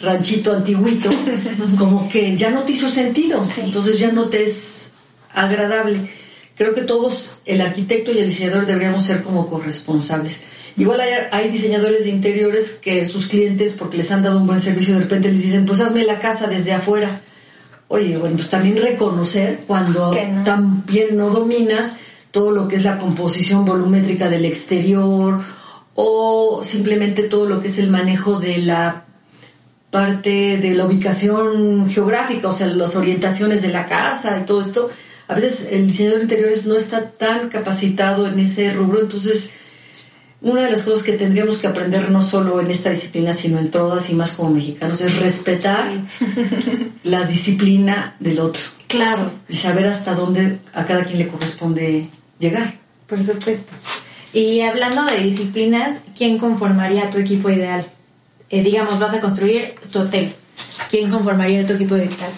ranchito 0.00 0.52
antiguito, 0.52 1.10
como 1.78 2.08
que 2.08 2.36
ya 2.36 2.50
no 2.50 2.62
te 2.62 2.72
hizo 2.72 2.88
sentido. 2.88 3.46
Entonces 3.58 3.98
ya 3.98 4.10
no 4.12 4.24
te 4.24 4.42
es 4.44 4.92
agradable. 5.32 6.10
Creo 6.56 6.74
que 6.74 6.82
todos, 6.82 7.38
el 7.44 7.60
arquitecto 7.60 8.10
y 8.12 8.18
el 8.18 8.28
diseñador, 8.28 8.66
deberíamos 8.66 9.04
ser 9.04 9.22
como 9.22 9.48
corresponsables. 9.48 10.42
Igual 10.76 11.00
hay, 11.00 11.10
hay, 11.30 11.50
diseñadores 11.50 12.04
de 12.04 12.10
interiores 12.10 12.78
que 12.82 13.04
sus 13.04 13.26
clientes, 13.26 13.74
porque 13.78 13.96
les 13.96 14.10
han 14.10 14.22
dado 14.22 14.38
un 14.38 14.46
buen 14.46 14.60
servicio, 14.60 14.94
de 14.94 15.00
repente 15.00 15.30
les 15.30 15.42
dicen, 15.42 15.66
pues 15.66 15.80
hazme 15.80 16.04
la 16.04 16.18
casa 16.18 16.48
desde 16.48 16.72
afuera. 16.72 17.22
Oye, 17.88 18.18
bueno, 18.18 18.36
pues 18.36 18.50
también 18.50 18.76
reconocer 18.76 19.60
cuando 19.66 20.14
también 20.44 21.16
no 21.16 21.30
dominas 21.30 21.98
todo 22.30 22.50
lo 22.50 22.68
que 22.68 22.76
es 22.76 22.84
la 22.84 22.98
composición 22.98 23.64
volumétrica 23.64 24.28
del 24.28 24.44
exterior 24.44 25.40
o 25.94 26.62
simplemente 26.62 27.22
todo 27.22 27.48
lo 27.48 27.60
que 27.60 27.68
es 27.68 27.78
el 27.78 27.88
manejo 27.88 28.38
de 28.38 28.58
la 28.58 29.06
parte 29.90 30.58
de 30.58 30.74
la 30.74 30.84
ubicación 30.84 31.88
geográfica, 31.88 32.48
o 32.48 32.52
sea, 32.52 32.66
las 32.66 32.94
orientaciones 32.94 33.62
de 33.62 33.68
la 33.68 33.86
casa 33.86 34.38
y 34.38 34.44
todo 34.44 34.60
esto. 34.60 34.90
A 35.26 35.34
veces 35.34 35.68
el 35.72 35.86
diseñador 35.86 36.18
de 36.18 36.24
interiores 36.24 36.66
no 36.66 36.76
está 36.76 37.10
tan 37.10 37.48
capacitado 37.48 38.26
en 38.26 38.38
ese 38.38 38.72
rubro, 38.72 39.00
entonces 39.00 39.50
una 40.40 40.62
de 40.62 40.70
las 40.70 40.82
cosas 40.82 41.02
que 41.02 41.12
tendríamos 41.12 41.56
que 41.56 41.66
aprender 41.66 42.10
no 42.10 42.22
solo 42.22 42.60
en 42.60 42.70
esta 42.70 42.90
disciplina, 42.90 43.32
sino 43.32 43.58
en 43.58 43.70
todas 43.70 44.08
y 44.10 44.14
más 44.14 44.32
como 44.32 44.50
mexicanos, 44.50 45.00
es 45.00 45.16
respetar 45.18 45.92
la 47.02 47.24
disciplina 47.24 48.16
del 48.20 48.38
otro. 48.38 48.62
Claro. 48.86 49.32
Y 49.48 49.56
saber 49.56 49.86
hasta 49.86 50.14
dónde 50.14 50.58
a 50.74 50.86
cada 50.86 51.04
quien 51.04 51.18
le 51.18 51.28
corresponde 51.28 52.06
llegar. 52.38 52.78
Por 53.08 53.22
supuesto. 53.22 53.72
Y 54.32 54.60
hablando 54.60 55.04
de 55.06 55.18
disciplinas, 55.18 56.00
¿quién 56.16 56.38
conformaría 56.38 57.10
tu 57.10 57.18
equipo 57.18 57.50
ideal? 57.50 57.84
Eh, 58.50 58.62
digamos, 58.62 58.98
vas 58.98 59.14
a 59.14 59.20
construir 59.20 59.74
tu 59.92 60.00
hotel. 60.00 60.32
¿Quién 60.90 61.10
conformaría 61.10 61.66
tu 61.66 61.72
equipo 61.72 61.96
ideal? 61.96 62.30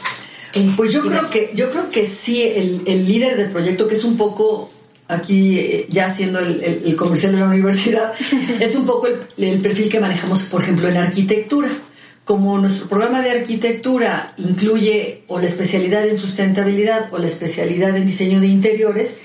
Pues 0.76 0.92
yo 0.92 1.02
creo 1.02 1.30
que 1.30 1.52
yo 1.54 1.70
creo 1.70 1.90
que 1.90 2.04
sí 2.04 2.42
el, 2.42 2.82
el 2.86 3.06
líder 3.06 3.36
del 3.36 3.50
proyecto 3.50 3.86
que 3.86 3.94
es 3.94 4.02
un 4.02 4.16
poco 4.16 4.68
aquí 5.10 5.58
eh, 5.58 5.86
ya 5.90 6.06
haciendo 6.06 6.38
el, 6.38 6.96
comercial 6.96 7.32
de 7.32 7.40
la 7.40 7.48
universidad, 7.48 8.12
es 8.60 8.74
un 8.74 8.86
poco 8.86 9.08
el, 9.36 9.60
perfil 9.60 9.88
que 9.88 10.00
manejamos, 10.00 10.44
por 10.44 10.62
ejemplo, 10.62 10.88
en 10.88 10.96
arquitectura. 10.96 11.68
Como 12.24 12.58
nuestro 12.58 12.88
programa 12.88 13.22
de 13.22 13.30
arquitectura 13.30 14.34
incluye 14.36 15.24
o 15.26 15.40
la 15.40 15.46
especialidad 15.46 16.06
en 16.06 16.16
sustentabilidad 16.16 17.12
o 17.12 17.18
la 17.18 17.26
especialidad 17.26 17.96
en 17.96 18.06
diseño 18.06 18.40
de 18.40 18.46
interiores, 18.46 19.18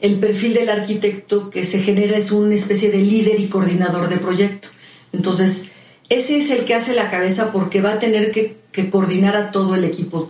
el 0.00 0.18
perfil 0.18 0.54
del 0.54 0.68
arquitecto 0.68 1.50
que 1.50 1.64
se 1.64 1.80
genera 1.80 2.16
es 2.16 2.32
una 2.32 2.54
especie 2.54 2.90
de 2.90 2.98
líder 2.98 3.38
y 3.38 3.46
coordinador 3.46 4.08
de 4.08 4.16
proyecto. 4.16 4.68
Entonces, 5.12 5.66
ese 6.08 6.38
es 6.38 6.50
el 6.50 6.64
que 6.64 6.74
hace 6.74 6.94
la 6.94 7.10
cabeza 7.10 7.52
porque 7.52 7.80
va 7.80 7.92
a 7.92 7.98
tener 7.98 8.32
que, 8.32 8.56
que 8.72 8.90
coordinar 8.90 9.36
a 9.36 9.50
todo 9.52 9.76
el 9.76 9.84
equipo. 9.84 10.28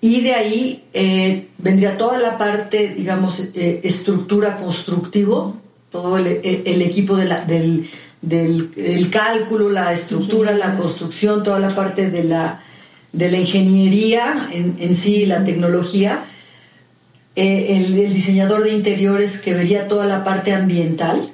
Y 0.00 0.20
de 0.20 0.34
ahí 0.34 0.84
eh, 0.94 1.48
vendría 1.58 1.98
toda 1.98 2.18
la 2.18 2.38
parte, 2.38 2.94
digamos, 2.94 3.50
eh, 3.54 3.80
estructura 3.82 4.58
constructivo, 4.58 5.56
todo 5.90 6.18
el, 6.18 6.26
equipo 6.26 7.16
de 7.16 7.24
la, 7.24 7.44
del, 7.44 7.88
del 8.20 9.10
cálculo, 9.10 9.70
la 9.70 9.92
estructura, 9.92 10.52
la 10.52 10.76
construcción, 10.76 11.42
toda 11.42 11.58
la 11.58 11.74
parte 11.74 12.10
de 12.10 12.24
la, 12.24 12.60
de 13.12 13.30
la 13.30 13.38
ingeniería 13.38 14.48
en, 14.52 14.76
en 14.78 14.94
sí, 14.94 15.26
la 15.26 15.44
tecnología. 15.44 16.24
Eh, 17.40 17.76
el, 17.76 17.94
diseñador 18.12 18.64
de 18.64 18.72
interiores 18.72 19.40
que 19.40 19.54
vería 19.54 19.86
toda 19.86 20.06
la 20.06 20.24
parte 20.24 20.52
ambiental 20.52 21.32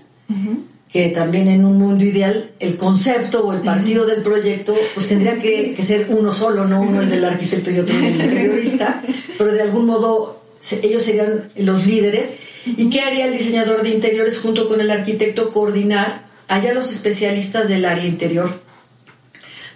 que 0.94 1.08
también 1.08 1.48
en 1.48 1.64
un 1.64 1.76
mundo 1.76 2.04
ideal 2.04 2.52
el 2.60 2.76
concepto 2.76 3.44
o 3.44 3.52
el 3.52 3.62
partido 3.62 4.06
del 4.06 4.22
proyecto 4.22 4.76
pues 4.94 5.08
tendría 5.08 5.40
que, 5.40 5.76
ser 5.82 6.06
uno 6.08 6.30
solo, 6.30 6.68
no 6.68 6.82
uno 6.82 7.02
el 7.02 7.10
del 7.10 7.24
arquitecto 7.24 7.72
y 7.72 7.80
otro 7.80 7.96
el 7.96 8.16
del 8.16 8.26
interiorista, 8.26 9.02
pero 9.36 9.52
de 9.52 9.62
algún 9.62 9.86
modo 9.86 10.44
ellos 10.70 11.02
serían 11.02 11.50
los 11.56 11.84
líderes. 11.84 12.36
¿Y 12.64 12.90
qué 12.90 13.00
haría 13.00 13.26
el 13.26 13.36
diseñador 13.36 13.82
de 13.82 13.88
interiores 13.88 14.38
junto 14.38 14.68
con 14.68 14.80
el 14.80 14.88
arquitecto? 14.88 15.52
Coordinar 15.52 16.26
allá 16.46 16.72
los 16.72 16.92
especialistas 16.92 17.68
del 17.68 17.86
área 17.86 18.06
interior. 18.06 18.60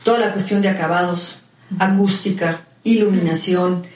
Toda 0.04 0.20
la 0.20 0.32
cuestión 0.32 0.62
de 0.62 0.68
acabados, 0.68 1.40
acústica, 1.80 2.64
iluminación, 2.84 3.86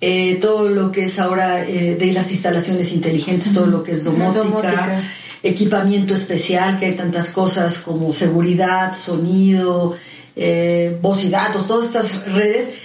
eh, 0.00 0.36
todo 0.40 0.68
lo 0.68 0.90
que 0.90 1.04
es 1.04 1.20
ahora 1.20 1.64
eh, 1.64 1.94
de 1.94 2.12
las 2.12 2.32
instalaciones 2.32 2.92
inteligentes, 2.92 3.54
todo 3.54 3.66
lo 3.66 3.84
que 3.84 3.92
es 3.92 4.02
domótica 4.02 5.00
equipamiento 5.42 6.14
especial, 6.14 6.78
que 6.78 6.86
hay 6.86 6.94
tantas 6.94 7.30
cosas 7.30 7.78
como 7.78 8.12
seguridad, 8.12 8.96
sonido, 8.96 9.96
eh, 10.36 10.96
voz 11.02 11.24
y 11.24 11.30
datos, 11.30 11.66
todas 11.66 11.86
estas 11.86 12.26
redes 12.26 12.78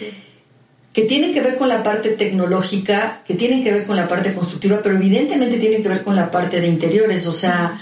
que 0.94 1.04
tienen 1.04 1.32
que 1.32 1.42
ver 1.42 1.58
con 1.58 1.70
la 1.70 1.84
parte 1.84 2.10
tecnológica, 2.10 3.22
que 3.26 3.36
tienen 3.36 3.64
que 3.64 3.72
ver 3.72 3.86
con 3.86 3.96
la 3.96 4.08
parte 4.08 4.34
constructiva, 4.34 4.80
pero 4.82 4.96
evidentemente 4.96 5.60
tienen 5.60 5.84
que 5.84 5.90
ver 5.90 6.04
con 6.04 6.16
la 6.16 6.32
parte 6.32 6.60
de 6.60 6.68
interiores. 6.68 7.28
O 7.28 7.34
sea, 7.34 7.80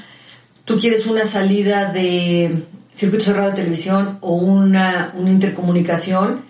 tú 0.66 0.78
quieres 0.78 1.06
una 1.06 1.24
salida 1.24 1.94
de 1.94 2.64
circuito 2.94 3.24
cerrado 3.24 3.52
de 3.52 3.56
televisión 3.56 4.18
o 4.20 4.34
una, 4.34 5.14
una 5.16 5.30
intercomunicación, 5.30 6.44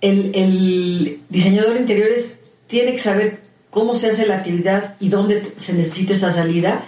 el, 0.00 0.30
el 0.34 1.20
diseñador 1.28 1.74
de 1.74 1.80
interiores 1.80 2.36
tiene 2.68 2.92
que 2.92 2.98
saber 2.98 3.40
cómo 3.70 3.96
se 3.96 4.10
hace 4.10 4.26
la 4.26 4.36
actividad 4.36 4.94
y 5.00 5.08
dónde 5.08 5.42
se 5.58 5.72
necesita 5.72 6.12
esa 6.12 6.32
salida 6.32 6.84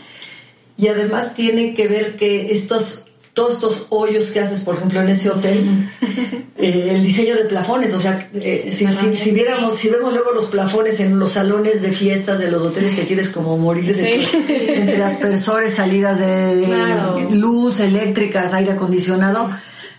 y 0.77 0.89
además 0.89 1.35
tiene 1.35 1.75
que 1.75 1.89
ver 1.89 2.17
que 2.17 2.53
estos 2.53 3.07
todos 3.35 3.55
estos 3.55 3.87
hoyos 3.91 4.27
que 4.27 4.39
haces, 4.39 4.61
por 4.61 4.77
ejemplo, 4.77 5.03
en 5.03 5.09
ese 5.09 5.29
hotel, 5.29 5.91
eh, 6.57 6.89
el 6.93 7.03
diseño 7.03 7.35
de 7.35 7.45
plafones, 7.45 7.93
o 7.93 8.01
sea, 8.01 8.31
eh, 8.33 8.71
si, 8.73 8.87
si, 9.17 9.31
viéramos, 9.33 9.75
si 9.75 9.89
vemos 9.89 10.15
luego 10.15 10.31
los 10.31 10.47
plafones 10.47 11.01
en 11.01 11.19
los 11.19 11.33
salones 11.33 11.83
de 11.83 11.93
fiestas 11.93 12.39
de 12.39 12.51
los 12.51 12.63
hoteles, 12.63 12.95
te 12.95 13.03
quieres 13.03 13.31
como 13.31 13.59
morir 13.59 13.95
de 13.95 14.25
entre 14.49 15.03
aspersores, 15.03 15.75
salidas 15.75 16.21
de 16.21 17.27
luz, 17.33 17.81
eléctricas, 17.81 18.55
aire 18.55 18.73
acondicionado, 18.73 19.51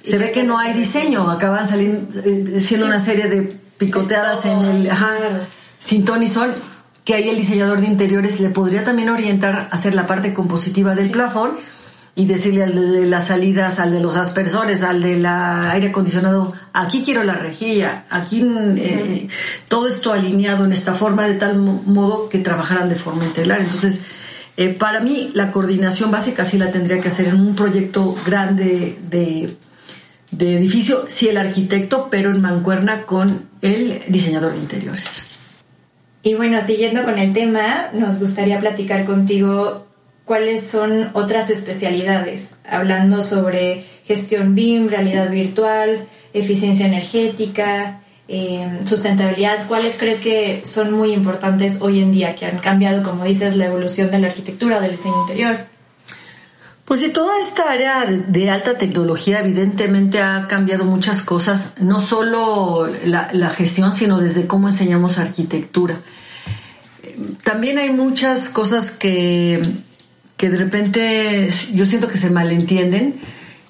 se 0.01 0.17
ve 0.17 0.31
que 0.31 0.43
no 0.43 0.57
hay 0.57 0.73
diseño, 0.73 1.29
acaban 1.29 1.67
saliendo, 1.67 2.07
eh, 2.23 2.61
siendo 2.61 2.85
una 2.85 3.03
serie 3.03 3.27
de 3.27 3.49
picoteadas 3.77 4.45
en 4.45 4.61
el, 4.61 4.89
ajá, 4.89 5.49
sin 5.79 6.05
ton 6.05 6.23
y 6.23 6.29
sol 6.29 6.53
que 7.05 7.13
ahí 7.13 7.29
el 7.29 7.37
diseñador 7.37 7.79
de 7.79 7.87
interiores 7.87 8.39
le 8.39 8.49
podría 8.49 8.83
también 8.83 9.09
orientar 9.09 9.55
a 9.55 9.61
hacer 9.75 9.93
la 9.93 10.07
parte 10.07 10.33
compositiva 10.33 10.95
del 10.95 11.11
plafón 11.11 11.51
y 12.15 12.25
decirle 12.25 12.63
al 12.63 12.73
de 12.93 13.05
las 13.05 13.27
salidas, 13.27 13.79
al 13.79 13.91
de 13.91 13.99
los 13.99 14.15
aspersores, 14.15 14.83
al 14.83 15.03
de 15.03 15.19
la 15.19 15.71
aire 15.71 15.89
acondicionado, 15.89 16.53
aquí 16.73 17.03
quiero 17.03 17.23
la 17.23 17.33
rejilla, 17.33 18.05
aquí 18.09 18.43
eh, 18.77 19.27
todo 19.67 19.87
esto 19.87 20.13
alineado 20.13 20.65
en 20.65 20.71
esta 20.71 20.95
forma 20.95 21.27
de 21.27 21.35
tal 21.35 21.57
modo 21.57 22.27
que 22.27 22.39
trabajaran 22.39 22.89
de 22.89 22.95
forma 22.95 23.25
integral. 23.25 23.61
Entonces, 23.61 24.05
eh, 24.57 24.69
para 24.69 25.01
mí 25.01 25.31
la 25.33 25.51
coordinación 25.51 26.09
básica 26.09 26.43
sí 26.43 26.57
la 26.57 26.71
tendría 26.71 27.01
que 27.01 27.09
hacer 27.09 27.27
en 27.27 27.39
un 27.39 27.53
proyecto 27.53 28.15
grande 28.25 28.97
de, 29.09 29.57
de 30.31 30.57
edificio, 30.57 31.05
sí 31.07 31.27
el 31.27 31.37
arquitecto, 31.37 32.07
pero 32.09 32.31
en 32.31 32.41
mancuerna 32.41 33.03
con 33.03 33.47
el 33.61 34.01
diseñador 34.07 34.53
de 34.53 34.59
interiores. 34.59 35.34
Y 36.25 36.33
bueno, 36.33 36.59
siguiendo 36.65 37.03
con 37.03 37.19
el 37.19 37.33
tema, 37.33 37.91
nos 37.93 38.19
gustaría 38.19 38.59
platicar 38.59 39.05
contigo 39.05 39.85
cuáles 40.25 40.63
son 40.65 41.11
otras 41.13 41.51
especialidades, 41.51 42.55
hablando 42.67 43.21
sobre 43.21 43.85
gestión 44.07 44.55
BIM, 44.55 44.87
realidad 44.89 45.29
virtual, 45.29 46.07
eficiencia 46.33 46.87
energética, 46.87 48.01
em, 48.27 48.87
sustentabilidad, 48.87 49.67
¿cuáles 49.67 49.97
crees 49.97 50.19
que 50.19 50.63
son 50.65 50.91
muy 50.93 51.13
importantes 51.13 51.79
hoy 51.79 52.01
en 52.01 52.11
día, 52.11 52.33
que 52.33 52.47
han 52.47 52.57
cambiado, 52.57 53.03
como 53.03 53.23
dices, 53.23 53.55
la 53.55 53.67
evolución 53.67 54.09
de 54.09 54.17
la 54.17 54.29
arquitectura, 54.29 54.79
del 54.79 54.93
diseño 54.93 55.21
interior? 55.21 55.74
Pues 56.85 56.99
sí, 56.99 57.09
toda 57.09 57.33
esta 57.47 57.71
área 57.71 58.05
de 58.05 58.49
alta 58.49 58.77
tecnología 58.77 59.39
evidentemente 59.39 60.21
ha 60.21 60.47
cambiado 60.47 60.85
muchas 60.85 61.23
cosas, 61.23 61.73
no 61.79 61.99
solo 61.99 62.87
la, 63.05 63.49
gestión, 63.49 63.91
sino 63.91 64.19
desde 64.19 64.45
cómo 64.45 64.69
enseñamos 64.69 65.17
arquitectura 65.17 65.99
también 67.43 67.77
hay 67.77 67.91
muchas 67.91 68.49
cosas 68.49 68.91
que, 68.91 69.61
que 70.37 70.49
de 70.49 70.57
repente 70.57 71.49
yo 71.73 71.85
siento 71.85 72.07
que 72.07 72.17
se 72.17 72.29
malentienden. 72.29 73.15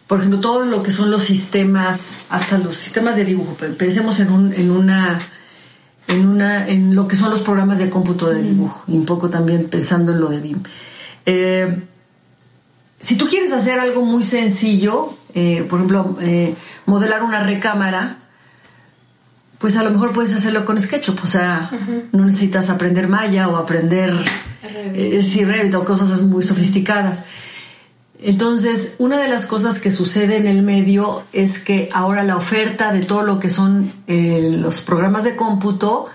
Por 0.08 0.20
ejemplo, 0.20 0.40
todo 0.40 0.66
lo 0.66 0.84
que 0.84 0.92
son 0.92 1.10
los 1.10 1.24
sistemas, 1.24 2.26
hasta 2.30 2.58
los 2.58 2.78
sistemas 2.78 3.16
de 3.16 3.26
dibujo. 3.26 3.56
Pensemos 3.78 4.20
en, 4.20 4.32
un, 4.32 4.54
en 4.54 4.72
una 4.72 5.20
en 6.08 6.28
una 6.28 6.68
en 6.68 6.94
lo 6.94 7.08
que 7.08 7.16
son 7.16 7.32
los 7.32 7.40
programas 7.40 7.80
de 7.80 7.90
cómputo 7.90 8.30
de 8.30 8.42
dibujo 8.44 8.84
y 8.88 8.94
un 8.94 9.06
poco 9.08 9.30
también 9.30 9.68
pensando 9.70 10.12
en 10.12 10.20
lo 10.20 10.30
de 10.30 10.40
BIM. 10.40 10.60
Eh, 11.26 11.82
si 13.06 13.16
tú 13.16 13.28
quieres 13.28 13.54
hacer 13.54 13.80
algo 13.80 14.04
muy 14.04 14.24
sencillo, 14.24 15.14
eh, 15.36 15.64
por 15.70 15.80
ejemplo, 15.80 16.18
eh, 16.22 16.56
modelar 16.88 17.22
una 17.22 17.44
recámara, 17.44 18.18
pues 19.60 19.78
a 19.78 19.84
lo 19.84 19.92
mejor 19.92 20.12
puedes 20.12 20.34
hacerlo 20.34 20.66
con 20.66 20.82
SketchUp, 20.82 21.24
o 21.24 21.28
sea, 21.28 21.70
no 22.12 22.26
necesitas 22.26 22.70
aprender 22.70 23.08
Maya 23.08 23.48
o 23.48 23.58
aprender 23.58 24.12
Revit, 24.64 25.74
eh, 25.74 25.78
o 25.78 25.84
cosas 25.84 26.24
muy 26.24 26.44
sofisticadas. 26.44 27.24
Entonces, 28.24 28.96
una 28.98 29.20
de 29.20 29.28
las 29.28 29.46
cosas 29.46 29.80
que 29.80 29.92
sucede 29.92 30.38
en 30.38 30.48
el 30.48 30.64
medio 30.64 31.22
es 31.32 31.60
que 31.60 31.90
ahora 31.94 32.24
la 32.24 32.38
oferta 32.38 32.92
de 32.92 33.02
todo 33.02 33.22
lo 33.22 33.40
que 33.40 33.52
son 33.52 33.94
eh, 34.08 34.58
los 34.60 34.82
programas 34.82 35.26
de 35.26 35.36
cómputo 35.36 36.08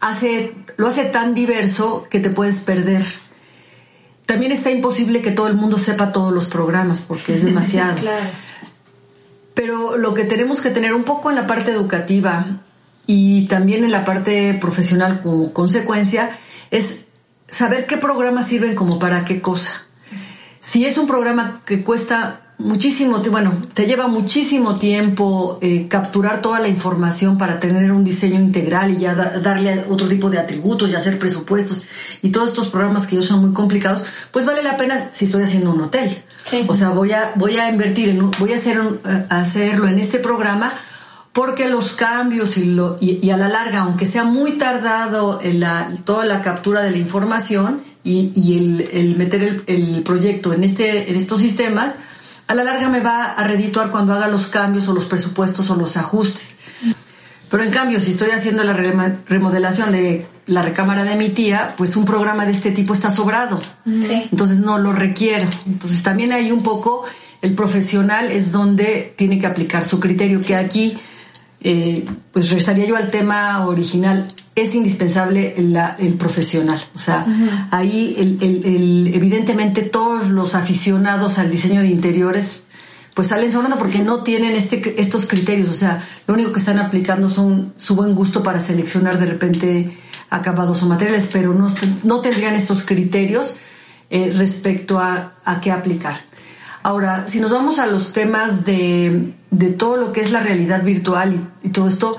hace, 0.00 0.54
lo 0.78 0.86
hace 0.86 1.04
tan 1.04 1.34
diverso 1.34 2.06
que 2.08 2.20
te 2.20 2.30
puedes 2.30 2.60
perder. 2.60 3.04
También 4.26 4.52
está 4.52 4.70
imposible 4.70 5.20
que 5.20 5.30
todo 5.30 5.48
el 5.48 5.54
mundo 5.54 5.78
sepa 5.78 6.12
todos 6.12 6.32
los 6.32 6.46
programas 6.46 7.00
porque 7.00 7.34
es 7.34 7.44
demasiado. 7.44 8.00
claro. 8.00 8.26
Pero 9.54 9.96
lo 9.96 10.14
que 10.14 10.24
tenemos 10.24 10.60
que 10.60 10.70
tener 10.70 10.94
un 10.94 11.04
poco 11.04 11.30
en 11.30 11.36
la 11.36 11.46
parte 11.46 11.70
educativa 11.70 12.44
y 13.06 13.46
también 13.46 13.84
en 13.84 13.92
la 13.92 14.04
parte 14.04 14.54
profesional 14.60 15.20
como 15.22 15.52
consecuencia 15.52 16.38
es 16.70 17.06
saber 17.46 17.86
qué 17.86 17.96
programas 17.96 18.48
sirven 18.48 18.74
como 18.74 18.98
para 18.98 19.24
qué 19.24 19.40
cosa. 19.40 19.84
si 20.60 20.86
es 20.86 20.98
un 20.98 21.06
programa 21.06 21.62
que 21.66 21.84
cuesta 21.84 22.43
muchísimo, 22.58 23.18
bueno, 23.30 23.60
te 23.74 23.86
lleva 23.86 24.06
muchísimo 24.06 24.76
tiempo 24.76 25.58
eh, 25.60 25.86
capturar 25.88 26.40
toda 26.40 26.60
la 26.60 26.68
información 26.68 27.36
para 27.36 27.58
tener 27.58 27.92
un 27.92 28.04
diseño 28.04 28.40
integral 28.40 28.92
y 28.92 28.98
ya 28.98 29.14
darle 29.14 29.84
otro 29.88 30.08
tipo 30.08 30.30
de 30.30 30.38
atributos 30.38 30.90
y 30.90 30.94
hacer 30.94 31.18
presupuestos 31.18 31.82
y 32.22 32.30
todos 32.30 32.50
estos 32.50 32.68
programas 32.68 33.06
que 33.06 33.16
yo 33.16 33.22
son 33.22 33.40
muy 33.40 33.52
complicados, 33.52 34.04
pues 34.30 34.46
vale 34.46 34.62
la 34.62 34.76
pena 34.76 35.10
si 35.12 35.24
estoy 35.24 35.42
haciendo 35.42 35.72
un 35.72 35.82
hotel. 35.82 36.22
O 36.68 36.74
sea, 36.74 36.90
voy 36.90 37.12
a, 37.12 37.32
voy 37.36 37.56
a 37.56 37.70
invertir 37.70 38.10
en, 38.10 38.30
voy 38.38 38.52
a 38.52 38.56
hacer, 38.56 38.80
eh, 39.04 39.26
hacerlo 39.30 39.88
en 39.88 39.98
este 39.98 40.18
programa 40.18 40.72
porque 41.32 41.68
los 41.68 41.94
cambios 41.94 42.56
y, 42.56 42.66
lo, 42.66 42.96
y, 43.00 43.28
a 43.30 43.36
la 43.36 43.48
larga, 43.48 43.80
aunque 43.80 44.06
sea 44.06 44.22
muy 44.22 44.52
tardado 44.52 45.40
en 45.42 45.58
la, 45.58 45.92
toda 46.04 46.24
la 46.24 46.42
captura 46.42 46.80
de 46.80 46.92
la 46.92 46.98
información 46.98 47.82
y, 48.04 48.32
y 48.36 48.56
el, 48.56 48.88
el, 48.92 49.16
meter 49.16 49.42
el, 49.42 49.64
el, 49.66 50.02
proyecto 50.04 50.52
en, 50.52 50.62
este, 50.62 51.10
en 51.10 51.16
estos 51.16 51.40
sistemas, 51.40 51.94
a 52.46 52.54
la 52.54 52.64
larga 52.64 52.88
me 52.88 53.00
va 53.00 53.32
a 53.32 53.44
redituar 53.44 53.90
cuando 53.90 54.12
haga 54.12 54.28
los 54.28 54.48
cambios 54.48 54.88
o 54.88 54.94
los 54.94 55.06
presupuestos 55.06 55.70
o 55.70 55.76
los 55.76 55.96
ajustes. 55.96 56.58
Pero 57.50 57.62
en 57.62 57.70
cambio, 57.70 58.00
si 58.00 58.10
estoy 58.10 58.30
haciendo 58.30 58.64
la 58.64 58.72
remodelación 58.72 59.92
de 59.92 60.26
la 60.46 60.62
recámara 60.62 61.04
de 61.04 61.14
mi 61.16 61.28
tía, 61.30 61.74
pues 61.76 61.94
un 61.96 62.04
programa 62.04 62.44
de 62.46 62.52
este 62.52 62.72
tipo 62.72 62.94
está 62.94 63.10
sobrado. 63.10 63.60
Entonces 63.86 64.58
no 64.58 64.78
lo 64.78 64.92
requiero. 64.92 65.48
Entonces 65.66 66.02
también 66.02 66.32
hay 66.32 66.50
un 66.50 66.62
poco, 66.62 67.04
el 67.42 67.54
profesional 67.54 68.32
es 68.32 68.50
donde 68.50 69.14
tiene 69.16 69.38
que 69.38 69.46
aplicar 69.46 69.84
su 69.84 70.00
criterio, 70.00 70.42
que 70.42 70.56
aquí 70.56 70.98
eh, 71.66 72.04
pues 72.30 72.50
restaría 72.50 72.84
yo 72.84 72.94
al 72.94 73.10
tema 73.10 73.66
original, 73.66 74.28
es 74.54 74.74
indispensable 74.74 75.54
el 75.56 76.14
profesional. 76.14 76.80
O 76.94 76.98
sea, 76.98 77.26
ahí 77.70 78.14
el, 78.18 79.10
evidentemente 79.12 79.82
todos 79.82 80.28
los 80.28 80.54
aficionados 80.54 81.38
al 81.38 81.50
diseño 81.50 81.80
de 81.80 81.88
interiores 81.88 82.60
pues 83.14 83.28
salen 83.28 83.50
sobrando 83.50 83.78
porque 83.78 84.00
no 84.00 84.22
tienen 84.24 84.54
este, 84.54 85.00
estos 85.00 85.26
criterios. 85.26 85.70
O 85.70 85.72
sea, 85.72 86.04
lo 86.26 86.34
único 86.34 86.52
que 86.52 86.58
están 86.58 86.78
aplicando 86.78 87.30
son 87.30 87.72
su 87.78 87.96
buen 87.96 88.14
gusto 88.14 88.42
para 88.42 88.58
seleccionar 88.58 89.18
de 89.18 89.26
repente 89.26 89.98
acabados 90.30 90.82
o 90.82 90.86
materiales, 90.86 91.30
pero 91.32 91.54
no, 91.54 91.68
no 92.02 92.20
tendrían 92.20 92.54
estos 92.54 92.82
criterios 92.82 93.56
eh, 94.10 94.32
respecto 94.36 94.98
a, 94.98 95.34
a 95.44 95.60
qué 95.60 95.70
aplicar. 95.70 96.20
Ahora, 96.84 97.26
si 97.28 97.40
nos 97.40 97.50
vamos 97.50 97.78
a 97.78 97.86
los 97.86 98.12
temas 98.12 98.66
de, 98.66 99.32
de 99.50 99.70
todo 99.70 99.96
lo 99.96 100.12
que 100.12 100.20
es 100.20 100.30
la 100.30 100.40
realidad 100.40 100.82
virtual 100.84 101.50
y, 101.62 101.70
todo 101.70 101.86
esto, 101.86 102.14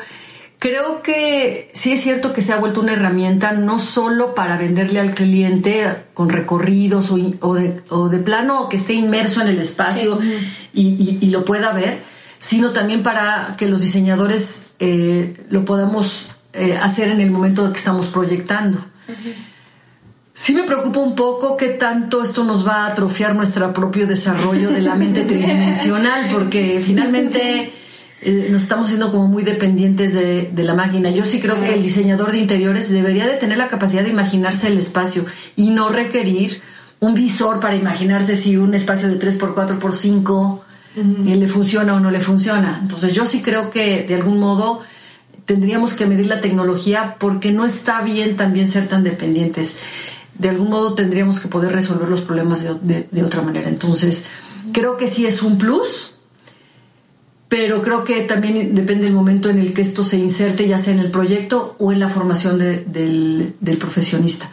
creo 0.57 1.03
que 1.03 1.69
sí 1.71 1.91
es 1.91 2.01
cierto 2.01 2.33
que 2.33 2.41
se 2.41 2.51
ha 2.51 2.57
vuelto 2.57 2.81
una 2.81 2.93
herramienta 2.93 3.51
no 3.51 3.77
solo 3.77 4.33
para 4.33 4.57
venderle 4.57 4.99
al 4.99 5.13
cliente 5.13 5.85
con 6.15 6.29
recorridos 6.29 7.11
o, 7.11 7.17
o, 7.41 7.53
de, 7.53 7.83
o 7.89 8.09
de, 8.09 8.17
plano 8.17 8.67
que 8.67 8.77
esté 8.77 8.93
inmerso 8.93 9.39
en 9.41 9.49
el 9.49 9.59
espacio 9.59 10.19
y, 10.73 11.19
y, 11.21 11.27
lo 11.27 11.45
pueda 11.45 11.71
ver, 11.71 12.01
sino 12.39 12.71
también 12.71 13.03
para 13.03 13.53
que 13.59 13.69
los 13.69 13.81
diseñadores 13.81 14.71
eh, 14.79 15.45
lo 15.51 15.63
podamos 15.63 16.31
eh, 16.53 16.75
hacer 16.75 17.09
en 17.09 17.21
el 17.21 17.29
momento 17.29 17.71
que 17.71 17.77
estamos 17.77 18.07
proyectando. 18.07 18.83
Sí 20.37 20.53
me 20.53 20.63
preocupa 20.63 20.99
un 20.99 21.15
poco 21.15 21.55
qué 21.55 21.69
tanto 21.69 22.21
esto 22.21 22.43
nos 22.43 22.67
va 22.67 22.83
a 22.83 22.87
atrofiar 22.87 23.33
nuestro 23.33 23.71
propio 23.71 24.05
desarrollo 24.05 24.69
de 24.69 24.81
la 24.81 24.95
mente 24.95 25.23
tridimensional, 25.23 26.29
porque 26.29 26.83
finalmente 26.85 27.71
eh, 28.21 28.49
nos 28.51 28.63
estamos 28.63 28.89
siendo 28.89 29.11
como 29.11 29.29
muy 29.29 29.43
dependientes 29.43 30.13
de, 30.13 30.51
la 30.57 30.73
máquina. 30.73 31.09
Yo 31.09 31.23
sí 31.23 31.39
creo 31.39 31.63
que 31.63 31.75
el 31.75 31.81
diseñador 31.81 32.33
de 32.33 32.39
interiores 32.39 32.91
debería 32.91 33.25
de 33.25 33.35
tener 33.35 33.57
la 33.57 33.69
capacidad 33.69 34.03
de 34.03 34.09
imaginarse 34.09 34.67
el 34.67 34.77
espacio 34.77 35.25
y 35.55 35.69
no 35.69 35.87
requerir 35.87 36.61
un 36.99 37.13
visor 37.13 37.61
para 37.61 37.77
imaginarse 37.77 38.35
si 38.35 38.57
un 38.57 38.75
espacio 38.75 39.07
de 39.07 39.17
3x4x5 39.17 40.59
eh, 40.97 41.35
le 41.35 41.47
funciona 41.47 41.95
o 41.95 42.01
no 42.01 42.11
le 42.11 42.19
funciona. 42.19 42.79
Entonces 42.81 43.13
yo 43.13 43.25
sí 43.25 43.41
creo 43.41 43.69
que 43.69 44.03
de 44.03 44.15
algún 44.15 44.41
modo 44.41 44.81
tendríamos 45.45 45.93
que 45.93 46.05
medir 46.05 46.27
la 46.27 46.41
tecnología 46.41 47.15
porque 47.19 47.53
no 47.53 47.63
está 47.63 48.01
bien 48.01 48.35
también 48.35 48.67
ser 48.67 48.89
tan 48.89 49.05
dependientes 49.05 49.77
de 50.37 50.49
algún 50.49 50.69
modo 50.69 50.93
tendríamos 50.93 51.39
que 51.39 51.47
poder 51.47 51.71
resolver 51.71 52.09
los 52.09 52.21
problemas 52.21 52.65
de, 52.81 53.23
otra 53.23 53.41
manera. 53.41 53.69
Entonces, 53.69 54.27
creo 54.73 54.97
que 54.97 55.07
sí 55.07 55.25
es 55.25 55.41
un 55.41 55.57
plus, 55.57 56.15
pero 57.47 57.81
creo 57.81 58.03
que 58.03 58.21
también 58.21 58.75
depende 58.75 59.05
del 59.05 59.13
momento 59.13 59.49
en 59.49 59.59
el 59.59 59.73
que 59.73 59.81
esto 59.81 60.03
se 60.03 60.17
inserte, 60.17 60.67
ya 60.67 60.79
sea 60.79 60.93
en 60.93 60.99
el 60.99 61.11
proyecto 61.11 61.75
o 61.79 61.91
en 61.91 61.99
la 61.99 62.09
formación 62.09 62.59
del, 62.59 63.53
profesionista. 63.79 64.49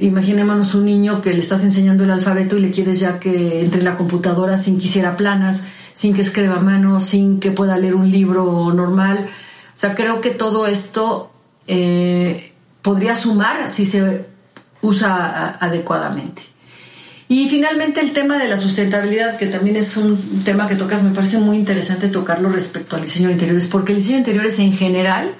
Imaginémonos 0.00 0.74
un 0.74 0.86
niño 0.86 1.20
que 1.20 1.32
le 1.32 1.38
estás 1.38 1.64
enseñando 1.64 2.02
el 2.02 2.10
alfabeto 2.10 2.56
y 2.56 2.60
le 2.60 2.70
quieres 2.70 2.98
ya 2.98 3.20
que 3.20 3.60
entre 3.60 3.80
en 3.80 3.84
la 3.84 3.96
computadora 3.96 4.56
sin 4.56 4.78
que 4.78 4.86
hiciera 4.86 5.16
planas, 5.16 5.66
sin 5.92 6.14
que 6.14 6.22
escriba 6.22 6.56
a 6.56 6.60
mano, 6.60 6.98
sin 6.98 7.38
que 7.38 7.50
pueda 7.50 7.76
leer 7.76 7.94
un 7.94 8.10
libro 8.10 8.72
normal. 8.72 9.28
O 9.28 9.78
sea, 9.78 9.94
creo 9.94 10.22
que 10.22 10.30
todo 10.30 10.66
esto 10.66 11.30
eh, 11.66 12.52
podría 12.80 13.14
sumar 13.14 13.70
si 13.70 13.84
se 13.84 14.31
usa 14.82 15.56
adecuadamente. 15.60 16.42
Y 17.28 17.48
finalmente 17.48 18.00
el 18.00 18.12
tema 18.12 18.36
de 18.36 18.46
la 18.46 18.58
sustentabilidad, 18.58 19.38
que 19.38 19.46
también 19.46 19.76
es 19.76 19.96
un 19.96 20.42
tema 20.44 20.68
que 20.68 20.74
tocas, 20.74 21.02
me 21.02 21.14
parece 21.14 21.38
muy 21.38 21.56
interesante 21.56 22.08
tocarlo 22.08 22.50
respecto 22.50 22.94
al 22.94 23.02
diseño 23.02 23.28
de 23.28 23.34
interiores, 23.34 23.68
porque 23.68 23.92
el 23.92 23.98
diseño 23.98 24.16
de 24.16 24.20
interiores 24.20 24.58
en 24.58 24.74
general 24.74 25.34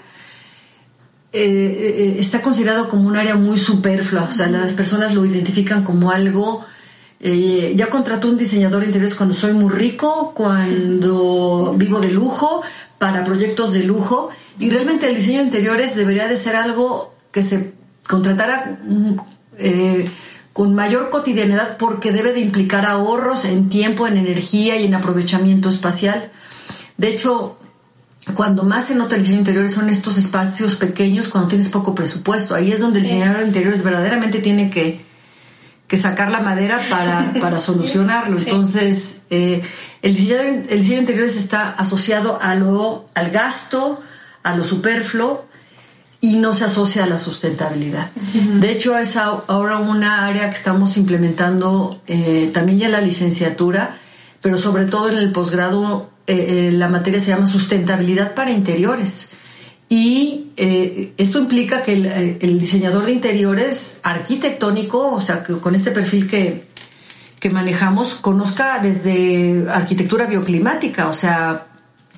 eh, 1.34 1.42
eh, 1.42 2.16
está 2.18 2.40
considerado 2.40 2.88
como 2.88 3.06
un 3.08 3.16
área 3.16 3.34
muy 3.34 3.58
superflua, 3.58 4.28
o 4.30 4.32
sea, 4.32 4.46
las 4.46 4.72
personas 4.72 5.14
lo 5.14 5.26
identifican 5.26 5.84
como 5.84 6.10
algo... 6.10 6.64
Eh, 7.24 7.74
ya 7.76 7.88
contrato 7.88 8.26
un 8.26 8.36
diseñador 8.36 8.80
de 8.80 8.86
interiores 8.86 9.14
cuando 9.14 9.32
soy 9.32 9.52
muy 9.52 9.70
rico, 9.72 10.32
cuando 10.34 11.72
vivo 11.76 12.00
de 12.00 12.10
lujo, 12.10 12.64
para 12.98 13.22
proyectos 13.22 13.74
de 13.74 13.84
lujo, 13.84 14.30
y 14.58 14.70
realmente 14.70 15.08
el 15.08 15.14
diseño 15.14 15.38
de 15.38 15.44
interiores 15.44 15.94
debería 15.94 16.26
de 16.26 16.36
ser 16.36 16.56
algo 16.56 17.14
que 17.30 17.44
se 17.44 17.74
contratara 18.06 18.78
eh, 19.58 20.10
con 20.52 20.74
mayor 20.74 21.10
cotidianidad 21.10 21.76
porque 21.78 22.12
debe 22.12 22.32
de 22.32 22.40
implicar 22.40 22.86
ahorros 22.86 23.44
en 23.44 23.68
tiempo, 23.68 24.06
en 24.06 24.16
energía 24.16 24.76
y 24.76 24.84
en 24.84 24.94
aprovechamiento 24.94 25.68
espacial. 25.68 26.30
De 26.98 27.08
hecho, 27.08 27.56
cuando 28.34 28.62
más 28.62 28.86
se 28.86 28.94
nota 28.94 29.16
el 29.16 29.22
diseño 29.22 29.40
interior 29.40 29.68
son 29.70 29.88
estos 29.88 30.18
espacios 30.18 30.76
pequeños 30.76 31.28
cuando 31.28 31.48
tienes 31.48 31.68
poco 31.68 31.94
presupuesto. 31.94 32.54
Ahí 32.54 32.70
es 32.70 32.80
donde 32.80 32.98
el 32.98 33.04
diseñador 33.04 33.40
de 33.40 33.46
interiores 33.46 33.82
verdaderamente 33.82 34.40
tiene 34.40 34.70
que, 34.70 35.04
que 35.88 35.96
sacar 35.96 36.30
la 36.30 36.40
madera 36.40 36.80
para, 36.90 37.32
para 37.40 37.58
solucionarlo. 37.58 38.38
Entonces, 38.38 39.22
eh, 39.30 39.62
el, 40.02 40.16
diseño, 40.16 40.64
el 40.68 40.78
diseño 40.80 40.96
de 40.96 41.02
interiores 41.02 41.36
está 41.36 41.70
asociado 41.70 42.38
a 42.42 42.54
lo, 42.54 43.06
al 43.14 43.30
gasto, 43.30 44.02
a 44.42 44.54
lo 44.54 44.64
superfluo 44.64 45.46
y 46.24 46.36
no 46.36 46.54
se 46.54 46.66
asocia 46.66 47.02
a 47.02 47.08
la 47.08 47.18
sustentabilidad. 47.18 48.12
De 48.14 48.70
hecho, 48.70 48.96
es 48.96 49.16
ahora 49.16 49.78
una 49.78 50.24
área 50.24 50.48
que 50.48 50.56
estamos 50.56 50.96
implementando 50.96 52.00
eh, 52.06 52.48
también 52.54 52.78
ya 52.78 52.86
en 52.86 52.92
la 52.92 53.00
licenciatura, 53.00 53.98
pero 54.40 54.56
sobre 54.56 54.84
todo 54.84 55.10
en 55.10 55.18
el 55.18 55.32
posgrado, 55.32 56.10
eh, 56.28 56.68
eh, 56.68 56.72
la 56.72 56.88
materia 56.88 57.18
se 57.18 57.32
llama 57.32 57.48
sustentabilidad 57.48 58.36
para 58.36 58.52
interiores. 58.52 59.30
Y 59.88 60.52
esto 60.56 61.38
implica 61.38 61.82
que 61.82 61.94
el, 61.94 62.06
el, 62.40 62.58
diseñador 62.60 63.04
de 63.04 63.12
interiores 63.12 64.00
arquitectónico, 64.04 65.12
o 65.12 65.20
sea, 65.20 65.42
que 65.42 65.54
con 65.54 65.74
este 65.74 65.90
perfil 65.90 66.30
que, 66.30 66.68
que 67.40 67.50
manejamos, 67.50 68.14
conozca 68.14 68.78
desde 68.78 69.66
arquitectura 69.68 70.26
bioclimática, 70.26 71.08
o 71.08 71.12
sea, 71.12 71.66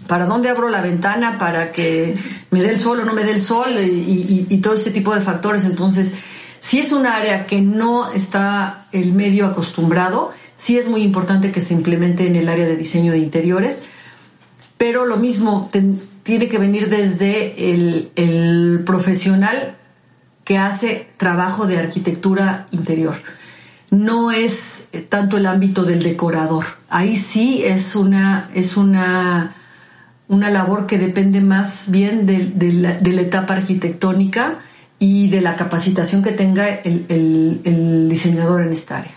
para 0.06 0.26
dónde 0.26 0.48
abro 0.48 0.68
la 0.68 0.82
ventana 0.82 1.38
para 1.38 1.72
que 1.72 2.14
me 2.50 2.60
dé 2.62 2.70
el 2.70 2.78
sol 2.78 3.00
o 3.00 3.04
no 3.04 3.14
me 3.14 3.24
dé 3.24 3.32
el 3.32 3.40
sol 3.40 3.74
y, 3.78 4.58
todo 4.62 4.74
este 4.74 4.90
tipo 4.90 5.14
de 5.14 5.20
factores. 5.20 5.64
Entonces, 5.64 6.14
si 6.60 6.78
es 6.78 6.92
un 6.92 7.06
área 7.06 7.46
que 7.46 7.60
no 7.60 8.12
está 8.12 8.86
el 8.92 9.12
medio 9.12 9.46
acostumbrado, 9.46 10.32
sí 10.56 10.78
es 10.78 10.88
muy 10.88 11.02
importante 11.02 11.52
que 11.52 11.60
se 11.60 11.74
implemente 11.74 12.26
en 12.26 12.36
el 12.36 12.48
área 12.48 12.66
de 12.66 12.76
diseño 12.76 13.12
de 13.12 13.18
interiores, 13.18 13.82
pero 14.76 15.06
lo 15.06 15.16
mismo 15.16 15.70
tiene 16.22 16.48
que 16.48 16.58
venir 16.58 16.88
desde 16.88 17.72
el, 17.72 18.10
el 18.16 18.82
profesional 18.84 19.76
que 20.44 20.58
hace 20.58 21.08
trabajo 21.16 21.66
de 21.66 21.78
arquitectura 21.78 22.66
interior. 22.70 23.14
No 23.90 24.30
es 24.30 24.90
tanto 25.08 25.36
el 25.36 25.46
ámbito 25.46 25.84
del 25.84 26.02
decorador. 26.02 26.64
Ahí 26.90 27.16
sí 27.16 27.62
es 27.64 27.96
una, 27.96 28.50
es 28.54 28.76
una 28.76 29.54
una 30.28 30.50
labor 30.50 30.86
que 30.86 30.98
depende 30.98 31.40
más 31.40 31.90
bien 31.90 32.26
de, 32.26 32.72
la, 32.72 33.20
etapa 33.20 33.54
arquitectónica 33.54 34.60
y 34.98 35.28
de 35.28 35.40
la 35.40 35.56
capacitación 35.56 36.22
que 36.22 36.32
tenga 36.32 36.68
el, 36.68 38.08
diseñador 38.08 38.62
en 38.62 38.72
esta 38.72 38.98
área. 38.98 39.12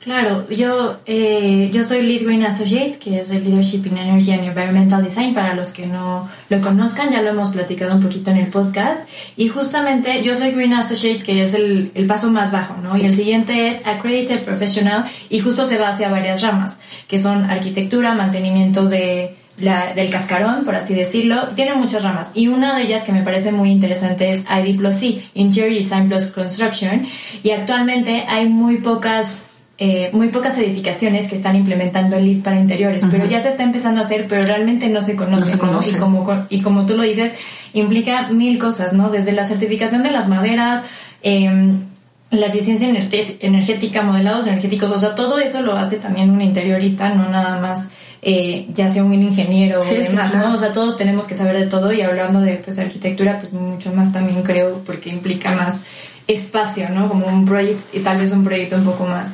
Claro, 0.00 0.48
yo, 0.48 1.00
eh, 1.04 1.70
yo 1.70 1.84
soy 1.84 2.00
Lead 2.00 2.24
Green 2.24 2.42
Associate, 2.44 2.98
que 2.98 3.20
es 3.20 3.28
el 3.30 3.44
Leadership 3.44 3.84
in 3.84 3.98
Energy 3.98 4.32
and 4.32 4.44
Environmental 4.44 5.02
Design. 5.02 5.34
Para 5.34 5.54
los 5.54 5.70
que 5.70 5.86
no 5.86 6.30
lo 6.48 6.60
conozcan, 6.62 7.10
ya 7.10 7.20
lo 7.20 7.30
hemos 7.30 7.50
platicado 7.50 7.94
un 7.96 8.02
poquito 8.02 8.30
en 8.30 8.38
el 8.38 8.46
podcast. 8.46 9.00
Y 9.36 9.48
justamente 9.48 10.22
yo 10.22 10.34
soy 10.34 10.52
Green 10.52 10.72
Associate, 10.72 11.22
que 11.22 11.42
es 11.42 11.52
el, 11.52 11.90
el 11.94 12.06
paso 12.06 12.30
más 12.30 12.52
bajo, 12.52 12.76
¿no? 12.80 12.96
Y 12.96 13.02
el 13.02 13.12
siguiente 13.12 13.68
es 13.68 13.86
Accredited 13.86 14.44
Professional, 14.44 15.10
y 15.28 15.40
justo 15.40 15.66
se 15.66 15.76
va 15.76 15.88
hacia 15.88 16.08
varias 16.08 16.40
ramas, 16.40 16.76
que 17.06 17.18
son 17.18 17.50
arquitectura, 17.50 18.14
mantenimiento 18.14 18.88
de, 18.88 19.36
la, 19.60 19.94
del 19.94 20.10
cascarón, 20.10 20.64
por 20.64 20.74
así 20.74 20.94
decirlo, 20.94 21.48
tiene 21.54 21.74
muchas 21.74 22.02
ramas. 22.02 22.28
Y 22.34 22.48
una 22.48 22.76
de 22.76 22.84
ellas 22.84 23.02
que 23.02 23.12
me 23.12 23.22
parece 23.22 23.52
muy 23.52 23.70
interesante 23.70 24.30
es 24.30 24.44
ID 24.44 24.76
plus 24.76 24.96
C, 24.96 25.22
Interior 25.34 25.74
Design 25.74 26.08
plus 26.08 26.26
Construction. 26.26 27.06
Y 27.42 27.50
actualmente 27.50 28.24
hay 28.28 28.48
muy 28.48 28.78
pocas 28.78 29.48
eh, 29.80 30.10
muy 30.12 30.28
pocas 30.30 30.58
edificaciones 30.58 31.28
que 31.28 31.36
están 31.36 31.54
implementando 31.54 32.16
el 32.16 32.24
LEED 32.24 32.42
para 32.42 32.58
interiores, 32.58 33.04
pero 33.12 33.26
ya 33.26 33.40
se 33.40 33.50
está 33.50 33.62
empezando 33.62 34.00
a 34.00 34.04
hacer, 34.04 34.26
pero 34.28 34.42
realmente 34.42 34.88
no 34.88 35.00
se 35.00 35.14
conoce. 35.14 35.54
Y, 35.54 35.58
como, 36.00 36.46
y 36.48 36.60
como 36.62 36.84
tú 36.84 36.96
lo 36.96 37.04
dices, 37.04 37.32
implica 37.74 38.28
mil 38.28 38.58
cosas, 38.58 38.92
¿no? 38.92 39.08
Desde 39.08 39.30
la 39.30 39.46
certificación 39.46 40.02
de 40.02 40.10
las 40.10 40.26
maderas, 40.26 40.82
em, 41.22 41.84
la 42.32 42.46
eficiencia 42.46 42.88
energética, 42.88 44.02
modelados 44.02 44.48
energéticos, 44.48 44.90
o 44.90 44.98
sea, 44.98 45.14
todo 45.14 45.38
eso 45.38 45.62
lo 45.62 45.76
hace 45.76 45.98
también 45.98 46.30
un 46.30 46.42
interiorista, 46.42 47.10
no 47.10 47.28
nada 47.28 47.60
más 47.60 47.90
eh, 48.22 48.66
ya 48.74 48.90
sea 48.90 49.04
un 49.04 49.14
ingeniero 49.14 49.80
o 49.80 49.84
demás, 49.84 50.34
¿no? 50.34 50.54
O 50.54 50.58
sea, 50.58 50.72
todos 50.72 50.96
tenemos 50.96 51.26
que 51.26 51.34
saber 51.34 51.56
de 51.56 51.66
todo 51.66 51.92
y 51.92 52.02
hablando 52.02 52.40
de 52.40 52.56
pues 52.56 52.78
arquitectura, 52.78 53.38
pues 53.38 53.52
mucho 53.52 53.92
más 53.92 54.12
también 54.12 54.42
creo, 54.42 54.82
porque 54.84 55.10
implica 55.10 55.52
más 55.52 55.82
espacio, 56.26 56.88
¿no? 56.90 57.08
Como 57.08 57.26
un 57.26 57.44
proyecto, 57.44 57.96
y 57.96 58.00
tal 58.00 58.18
vez 58.20 58.32
un 58.32 58.44
proyecto 58.44 58.76
un 58.76 58.84
poco 58.84 59.06
más 59.06 59.30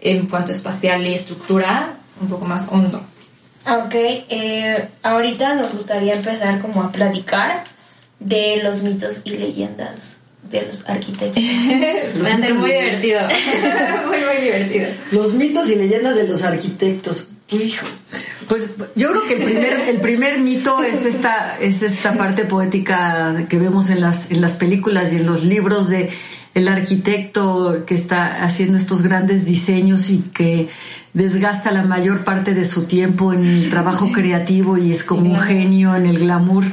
en 0.00 0.26
cuanto 0.26 0.52
a 0.52 0.54
espacial 0.54 1.06
y 1.06 1.14
estructura 1.14 1.96
un 2.20 2.28
poco 2.28 2.44
más 2.44 2.68
hondo. 2.70 3.02
Ok, 3.66 3.94
eh, 3.94 4.88
ahorita 5.02 5.54
nos 5.54 5.74
gustaría 5.74 6.14
empezar 6.14 6.60
como 6.60 6.82
a 6.82 6.92
platicar 6.92 7.64
de 8.20 8.60
los 8.62 8.82
mitos 8.82 9.20
y 9.24 9.30
leyendas 9.30 10.18
de 10.50 10.62
los 10.62 10.88
arquitectos. 10.88 11.42
Va 11.44 12.34
a 12.34 12.38
ser 12.38 12.54
muy 12.54 12.70
divertido. 12.70 13.20
muy, 14.06 14.18
muy 14.24 14.44
divertido. 14.44 14.88
Los 15.10 15.34
mitos 15.34 15.68
y 15.68 15.74
leyendas 15.74 16.16
de 16.16 16.26
los 16.26 16.42
arquitectos. 16.44 17.28
Hijo. 17.50 17.86
Pues 18.46 18.74
yo 18.94 19.10
creo 19.10 19.26
que 19.26 19.34
el 19.34 19.42
primer, 19.42 19.80
el 19.88 20.00
primer 20.00 20.38
mito 20.38 20.82
es 20.82 21.06
esta, 21.06 21.58
es 21.58 21.82
esta 21.82 22.14
parte 22.14 22.44
poética 22.44 23.46
que 23.48 23.58
vemos 23.58 23.88
en 23.90 24.00
las, 24.00 24.30
en 24.30 24.40
las 24.40 24.54
películas 24.54 25.12
y 25.12 25.16
en 25.16 25.26
los 25.26 25.44
libros 25.44 25.88
de 25.88 26.10
el 26.54 26.68
arquitecto 26.68 27.84
que 27.86 27.94
está 27.94 28.44
haciendo 28.44 28.76
estos 28.76 29.02
grandes 29.02 29.46
diseños 29.46 30.10
y 30.10 30.18
que 30.34 30.68
desgasta 31.14 31.72
la 31.72 31.82
mayor 31.82 32.24
parte 32.24 32.54
de 32.54 32.64
su 32.64 32.84
tiempo 32.84 33.32
en 33.32 33.46
el 33.46 33.70
trabajo 33.70 34.12
creativo 34.12 34.76
y 34.76 34.92
es 34.92 35.02
como 35.02 35.30
un 35.30 35.40
genio 35.40 35.94
en 35.94 36.06
el 36.06 36.18
glamour. 36.18 36.64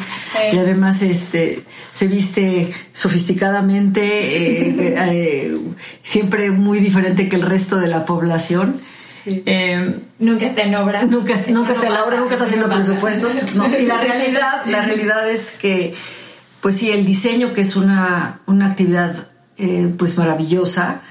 Y 0.51 0.57
además 0.57 1.01
este 1.01 1.63
se 1.91 2.07
viste 2.07 2.71
sofisticadamente 2.91 4.01
eh, 4.01 4.95
eh, 4.97 5.57
siempre 6.01 6.51
muy 6.51 6.79
diferente 6.79 7.29
que 7.29 7.37
el 7.37 7.43
resto 7.43 7.77
de 7.77 7.87
la 7.87 8.05
población 8.05 8.75
eh, 9.25 9.99
nunca 10.19 10.45
está 10.45 10.63
en 10.63 10.75
obra 10.75 11.03
nunca, 11.03 11.33
nunca 11.49 11.73
está 11.73 11.87
en 11.87 11.93
la 11.93 12.03
obra 12.03 12.19
nunca 12.19 12.33
está 12.33 12.45
haciendo 12.45 12.69
presupuestos 12.69 13.33
y 13.79 13.85
la 13.85 13.97
realidad 14.01 14.65
la 14.67 14.85
realidad 14.85 15.29
es 15.29 15.51
que 15.51 15.93
pues 16.61 16.77
sí 16.77 16.91
el 16.91 17.05
diseño 17.05 17.53
que 17.53 17.61
es 17.61 17.75
una 17.75 18.41
una 18.45 18.67
actividad 18.67 19.29
eh, 19.57 19.93
pues 19.97 20.17
maravillosa. 20.17 21.01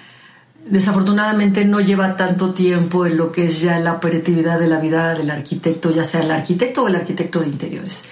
Desafortunadamente 0.67 1.65
no 1.65 1.81
lleva 1.81 2.17
tanto 2.17 2.53
tiempo 2.53 3.07
en 3.07 3.17
lo 3.17 3.33
que 3.33 3.47
es 3.47 3.61
ya 3.61 3.79
la 3.79 3.95
operatividad 3.95 4.59
de 4.59 4.67
la 4.67 4.81
vida 4.81 5.15
del 5.15 5.31
arquitecto, 5.31 5.91
ya 5.91 6.05
sea 6.05 6.23
el 6.23 6.31
arquitecto 6.31 6.83
o 6.83 6.89
el 6.89 6.97
arquitecto 6.97 7.41
de 7.41 7.49
interiores. 7.49 8.05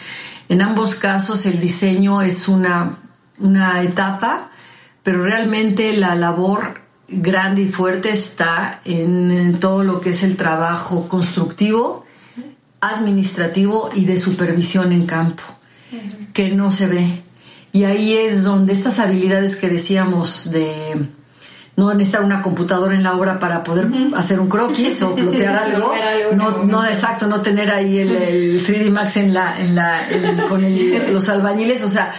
En 0.49 0.62
ambos 0.62 0.95
casos 0.95 1.45
el 1.45 1.61
diseño 1.61 2.23
es 2.23 2.49
una, 2.49 2.97
una 3.38 3.83
etapa, 3.83 4.51
pero 5.03 5.23
realmente 5.23 5.95
la 5.97 6.15
labor 6.15 6.81
grande 7.12 7.62
y 7.62 7.68
fuerte 7.68 8.11
está 8.11 8.81
en, 8.85 9.59
todo 9.61 9.85
lo 9.85 10.01
que 10.01 10.11
es 10.11 10.22
el 10.22 10.37
trabajo 10.37 11.09
constructivo, 11.09 12.05
administrativo 12.81 13.90
y 13.94 14.05
de 14.05 14.18
supervisión 14.18 14.92
en 14.92 15.07
campo, 15.07 15.42
que 16.33 16.51
no 16.51 16.72
se 16.72 16.87
ve. 16.87 17.22
Y 17.72 17.85
ahí 17.85 18.14
es 18.14 18.44
donde 18.44 18.72
estas 18.72 18.98
habilidades 18.98 19.57
que 19.57 19.68
decíamos 19.68 20.51
de 20.51 21.09
no 21.77 21.92
necesitar 21.94 22.22
una 22.22 22.42
computadora 22.42 22.94
en 22.94 23.03
la 23.03 23.14
obra 23.14 23.38
para 23.38 23.64
poder 23.64 23.88
hacer 24.14 24.40
un 24.40 24.48
croquis 24.48 25.01
o 25.03 25.14
plotear 25.14 25.57
algo, 25.57 25.94
no, 26.35 26.64
no 26.64 26.85
exacto, 26.85 27.27
no 27.27 27.40
tener 27.40 27.70
ahí 27.70 27.98
el, 27.98 28.66
3D 28.66 28.90
Max 28.90 29.16
en 29.16 29.33
la, 29.33 29.59
en 29.61 29.75
la, 29.75 30.07
con 30.48 30.62
los 31.12 31.29
albañiles, 31.29 31.83
o 31.83 31.88
sea, 31.88 32.12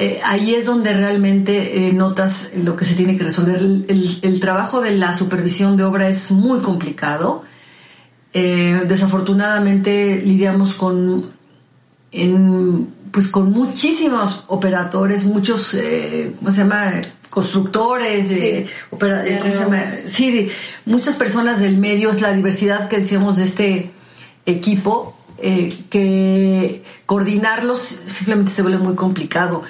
eh, 0.00 0.20
ahí 0.24 0.54
es 0.54 0.66
donde 0.66 0.92
realmente 0.92 1.88
eh, 1.88 1.92
notas 1.92 2.50
lo 2.56 2.74
que 2.74 2.84
se 2.84 2.94
tiene 2.94 3.16
que 3.16 3.24
resolver. 3.24 3.56
El, 3.56 4.18
el, 4.22 4.40
trabajo 4.40 4.80
de 4.80 4.96
la 4.96 5.16
supervisión 5.16 5.76
de 5.76 5.84
obra 5.84 6.08
es 6.08 6.30
muy 6.30 6.60
complicado. 6.60 7.42
Eh, 8.32 8.82
desafortunadamente 8.86 10.22
lidiamos 10.24 10.74
con 10.74 11.32
en 12.12 12.88
pues 13.10 13.28
con 13.28 13.50
muchísimos 13.50 14.44
operadores, 14.48 15.24
muchos, 15.24 15.74
eh, 15.74 16.32
¿cómo 16.38 16.50
se 16.50 16.58
llama? 16.58 16.92
Constructores, 17.28 18.28
sí, 18.28 18.34
eh, 18.34 18.66
eh, 18.90 19.38
¿cómo 19.40 19.54
se 19.54 19.60
llama? 19.60 19.86
Sí, 19.86 20.50
muchas 20.84 21.16
personas 21.16 21.60
del 21.60 21.76
medio, 21.76 22.10
es 22.10 22.20
la 22.20 22.32
diversidad 22.32 22.88
que 22.88 22.96
decíamos 22.98 23.36
de 23.36 23.44
este 23.44 23.90
equipo, 24.46 25.16
que 25.40 26.84
coordinarlos 27.06 27.80
simplemente 27.80 28.52
se 28.52 28.62
vuelve 28.62 28.78
muy 28.78 28.94
complicado. 28.94 29.62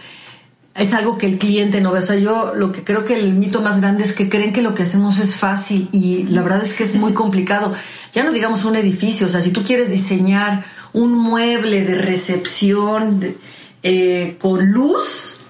Es 0.80 0.94
algo 0.94 1.18
que 1.18 1.26
el 1.26 1.36
cliente 1.36 1.82
no 1.82 1.92
ve. 1.92 1.98
O 1.98 2.02
sea, 2.02 2.16
yo 2.16 2.54
lo 2.54 2.72
que 2.72 2.82
creo 2.82 3.04
que 3.04 3.14
el 3.14 3.34
mito 3.34 3.60
más 3.60 3.82
grande 3.82 4.02
es 4.02 4.14
que 4.14 4.30
creen 4.30 4.54
que 4.54 4.62
lo 4.62 4.74
que 4.74 4.84
hacemos 4.84 5.18
es 5.18 5.36
fácil 5.36 5.90
y 5.92 6.22
la 6.22 6.40
verdad 6.40 6.64
es 6.64 6.72
que 6.72 6.84
es 6.84 6.94
muy 6.94 7.12
complicado. 7.12 7.74
Ya 8.14 8.24
no 8.24 8.32
digamos 8.32 8.64
un 8.64 8.76
edificio, 8.76 9.26
o 9.26 9.30
sea, 9.30 9.42
si 9.42 9.50
tú 9.50 9.62
quieres 9.62 9.90
diseñar 9.90 10.64
un 10.94 11.12
mueble 11.12 11.84
de 11.84 11.96
recepción 11.96 13.36
eh, 13.82 14.36
con 14.40 14.72
luz, 14.72 15.40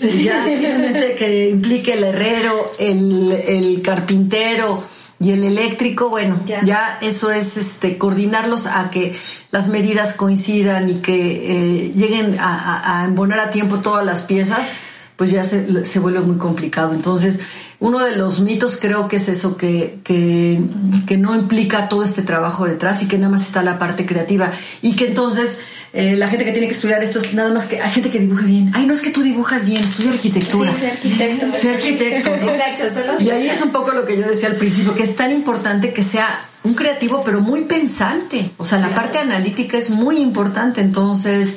ya 0.00 0.44
simplemente 0.46 1.14
que 1.14 1.50
implique 1.50 1.92
el 1.92 2.04
herrero, 2.04 2.72
el, 2.78 3.82
carpintero 3.84 4.84
y 5.20 5.32
el 5.32 5.44
eléctrico, 5.44 6.08
bueno, 6.08 6.40
ya. 6.46 6.98
eso 7.02 7.30
es 7.30 7.58
este 7.58 7.98
coordinarlos 7.98 8.64
a 8.64 8.90
que 8.90 9.14
las 9.50 9.68
medidas 9.68 10.14
coincidan 10.14 10.88
y 10.88 10.94
que 10.96 11.86
eh, 11.86 11.92
lleguen 11.94 12.36
a, 12.38 13.04
embonar 13.06 13.40
a 13.40 13.50
tiempo 13.50 13.78
todas 13.78 14.04
las 14.04 14.22
piezas, 14.22 14.68
pues 15.16 15.30
ya 15.30 15.42
se, 15.42 15.84
se 15.84 15.98
vuelve 15.98 16.20
muy 16.20 16.36
complicado. 16.36 16.92
Entonces, 16.92 17.40
uno 17.80 18.00
de 18.00 18.16
los 18.16 18.40
mitos 18.40 18.76
creo 18.76 19.08
que 19.08 19.16
es 19.16 19.28
eso, 19.28 19.56
que, 19.56 20.00
que, 20.04 20.60
que, 21.06 21.16
no 21.16 21.34
implica 21.34 21.88
todo 21.88 22.02
este 22.02 22.22
trabajo 22.22 22.66
detrás 22.66 23.02
y 23.02 23.08
que 23.08 23.18
nada 23.18 23.30
más 23.30 23.42
está 23.42 23.62
la 23.62 23.78
parte 23.78 24.04
creativa. 24.04 24.52
Y 24.82 24.96
que 24.96 25.08
entonces 25.08 25.60
eh, 25.98 26.14
la 26.14 26.28
gente 26.28 26.44
que 26.44 26.52
tiene 26.52 26.68
que 26.68 26.74
estudiar 26.74 27.02
esto 27.02 27.18
es 27.18 27.34
nada 27.34 27.52
más 27.52 27.64
que 27.64 27.80
hay 27.80 27.90
gente 27.90 28.08
que 28.08 28.20
dibuja 28.20 28.46
bien. 28.46 28.70
Ay, 28.72 28.86
no 28.86 28.94
es 28.94 29.00
que 29.00 29.10
tú 29.10 29.20
dibujas 29.20 29.66
bien, 29.66 29.82
estudia 29.82 30.12
arquitectura. 30.12 30.72
Sí, 30.76 30.86
arquitecto. 30.86 31.52
Ser 31.60 31.74
arquitecto. 31.74 32.34
Exacto, 32.36 33.16
y 33.18 33.30
ahí 33.30 33.48
es 33.48 33.60
un 33.60 33.70
poco 33.70 33.90
lo 33.90 34.04
que 34.04 34.16
yo 34.16 34.28
decía 34.28 34.48
al 34.48 34.54
principio, 34.54 34.94
que 34.94 35.02
es 35.02 35.16
tan 35.16 35.32
importante 35.32 35.92
que 35.92 36.04
sea 36.04 36.46
un 36.62 36.74
creativo, 36.74 37.24
pero 37.24 37.40
muy 37.40 37.62
pensante. 37.62 38.52
O 38.58 38.64
sea, 38.64 38.78
la 38.78 38.94
parte 38.94 39.18
analítica 39.18 39.76
es 39.76 39.90
muy 39.90 40.18
importante. 40.18 40.82
Entonces, 40.82 41.56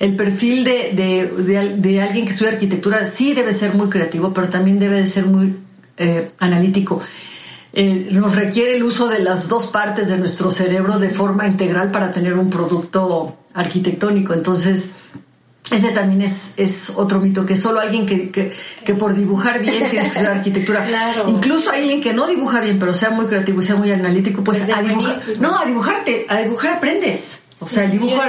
el 0.00 0.16
perfil 0.16 0.64
de, 0.64 0.92
de, 0.94 1.76
de, 1.76 2.00
alguien 2.00 2.24
que 2.24 2.32
estudia 2.32 2.52
arquitectura 2.52 3.04
sí 3.04 3.34
debe 3.34 3.52
ser 3.52 3.74
muy 3.74 3.90
creativo, 3.90 4.32
pero 4.32 4.48
también 4.48 4.78
debe 4.78 5.00
de 5.00 5.06
ser 5.06 5.26
muy 5.26 5.54
eh, 5.98 6.30
analítico. 6.38 7.02
Eh, 7.74 8.08
nos 8.10 8.36
requiere 8.36 8.74
el 8.74 8.84
uso 8.84 9.08
de 9.08 9.18
las 9.18 9.48
dos 9.48 9.66
partes 9.66 10.08
de 10.08 10.16
nuestro 10.16 10.50
cerebro 10.50 10.98
de 10.98 11.10
forma 11.10 11.46
integral 11.46 11.90
para 11.90 12.10
tener 12.14 12.38
un 12.38 12.48
producto 12.48 13.36
arquitectónico. 13.54 14.34
Entonces, 14.34 14.92
ese 15.70 15.92
también 15.92 16.22
es, 16.22 16.54
es 16.58 16.90
otro 16.96 17.20
mito, 17.20 17.46
que 17.46 17.56
solo 17.56 17.80
alguien 17.80 18.04
que, 18.04 18.30
que, 18.30 18.94
por 18.94 19.14
dibujar 19.14 19.60
bien 19.60 19.74
tiene 19.90 19.90
que 19.90 19.98
estudiar 20.00 20.32
arquitectura. 20.32 20.86
Incluso 21.26 21.70
alguien 21.70 22.02
que 22.02 22.12
no 22.12 22.26
dibuja 22.26 22.60
bien, 22.60 22.78
pero 22.78 22.94
sea 22.94 23.10
muy 23.10 23.26
creativo 23.26 23.60
y 23.60 23.64
sea 23.64 23.76
muy 23.76 23.90
analítico, 23.90 24.42
pues 24.44 24.68
a 24.68 24.82
dibujar, 24.82 25.22
no, 25.40 25.58
a 25.58 25.64
dibujarte, 25.64 26.26
a 26.28 26.38
dibujar 26.38 26.74
aprendes. 26.74 27.42
O 27.60 27.68
sea, 27.68 27.84
el 27.84 27.92
dibujo, 27.92 28.20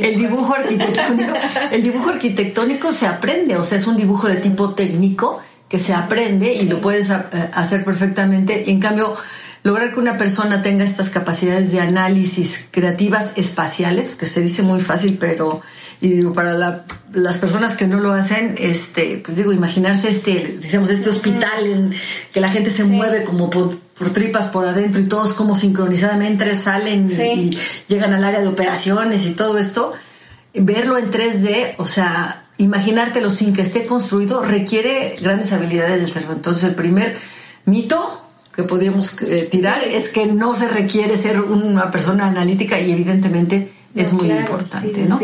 el, 0.00 0.16
dibujo 0.16 0.54
arquitectónico, 0.54 1.34
el 1.70 1.82
dibujo 1.82 2.08
arquitectónico 2.08 2.92
se 2.92 3.06
aprende, 3.06 3.56
o 3.56 3.64
sea, 3.64 3.76
es 3.76 3.86
un 3.86 3.98
dibujo 3.98 4.28
de 4.28 4.36
tipo 4.36 4.72
técnico 4.74 5.40
que 5.68 5.78
se 5.78 5.92
aprende 5.92 6.54
y 6.54 6.66
lo 6.68 6.80
puedes 6.80 7.10
eh, 7.10 7.16
hacer 7.52 7.84
perfectamente. 7.84 8.70
en 8.70 8.80
cambio, 8.80 9.14
lograr 9.62 9.92
que 9.92 10.00
una 10.00 10.18
persona 10.18 10.62
tenga 10.62 10.84
estas 10.84 11.08
capacidades 11.08 11.72
de 11.72 11.80
análisis 11.80 12.68
creativas 12.70 13.32
espaciales, 13.36 14.10
que 14.10 14.26
se 14.26 14.40
dice 14.40 14.62
muy 14.62 14.80
fácil, 14.80 15.16
pero 15.20 15.62
y 16.02 16.08
digo 16.08 16.32
para 16.32 16.84
las 17.12 17.38
personas 17.38 17.76
que 17.76 17.86
no 17.86 18.00
lo 18.00 18.12
hacen, 18.12 18.56
este, 18.58 19.22
pues 19.24 19.36
digo, 19.36 19.52
imaginarse 19.52 20.08
este, 20.08 20.58
decimos 20.60 20.90
este 20.90 21.10
hospital 21.10 21.64
en 21.64 21.94
que 22.34 22.40
la 22.40 22.48
gente 22.48 22.70
se 22.70 22.82
mueve 22.82 23.22
como 23.22 23.48
por, 23.48 23.78
tripas 24.12 24.46
por 24.46 24.66
adentro 24.66 25.00
y 25.00 25.04
todos 25.04 25.32
como 25.32 25.54
sincronizadamente 25.54 26.56
salen 26.56 27.08
y, 27.08 27.56
llegan 27.86 28.12
al 28.14 28.24
área 28.24 28.40
de 28.40 28.48
operaciones 28.48 29.26
y 29.26 29.34
todo 29.34 29.58
esto, 29.58 29.92
verlo 30.52 30.98
en 30.98 31.12
3D, 31.12 31.74
o 31.76 31.86
sea, 31.86 32.46
imaginártelo 32.58 33.30
sin 33.30 33.54
que 33.54 33.62
esté 33.62 33.86
construido 33.86 34.42
requiere 34.42 35.14
grandes 35.20 35.52
habilidades 35.52 36.00
del 36.00 36.10
cerebro. 36.10 36.34
Entonces, 36.34 36.64
el 36.64 36.74
primer 36.74 37.16
mito 37.64 38.21
que 38.54 38.62
podríamos 38.64 39.20
eh, 39.22 39.48
tirar 39.50 39.82
es 39.82 40.08
que 40.08 40.26
no 40.26 40.54
se 40.54 40.68
requiere 40.68 41.16
ser 41.16 41.40
una 41.40 41.90
persona 41.90 42.26
analítica 42.26 42.78
y 42.80 42.92
evidentemente 42.92 43.72
es 43.94 44.12
muy 44.12 44.30
importante, 44.30 45.04
¿no? 45.04 45.20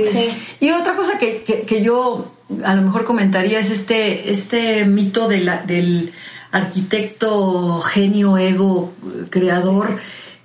Y 0.61 0.70
otra 0.70 0.95
cosa 0.95 1.18
que, 1.18 1.43
que, 1.43 1.83
yo 1.83 2.35
a 2.64 2.74
lo 2.74 2.83
mejor 2.83 3.05
comentaría 3.05 3.59
es 3.59 3.70
este, 3.70 4.31
este 4.31 4.85
mito 4.85 5.29
de 5.29 5.41
la, 5.41 5.62
del 5.62 6.12
arquitecto 6.53 7.81
genio, 7.81 8.37
ego, 8.37 8.93
creador, 9.31 9.99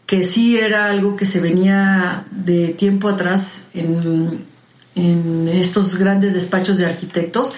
que 0.06 0.24
sí 0.24 0.58
era 0.58 0.90
algo 0.90 1.16
que 1.16 1.26
se 1.26 1.42
venía 1.42 2.26
de 2.32 2.70
tiempo 2.70 3.10
atrás 3.10 3.72
en, 3.74 4.46
en 4.96 5.50
estos 5.50 5.98
grandes 5.98 6.34
despachos 6.34 6.78
de 6.78 6.86
arquitectos 6.86 7.54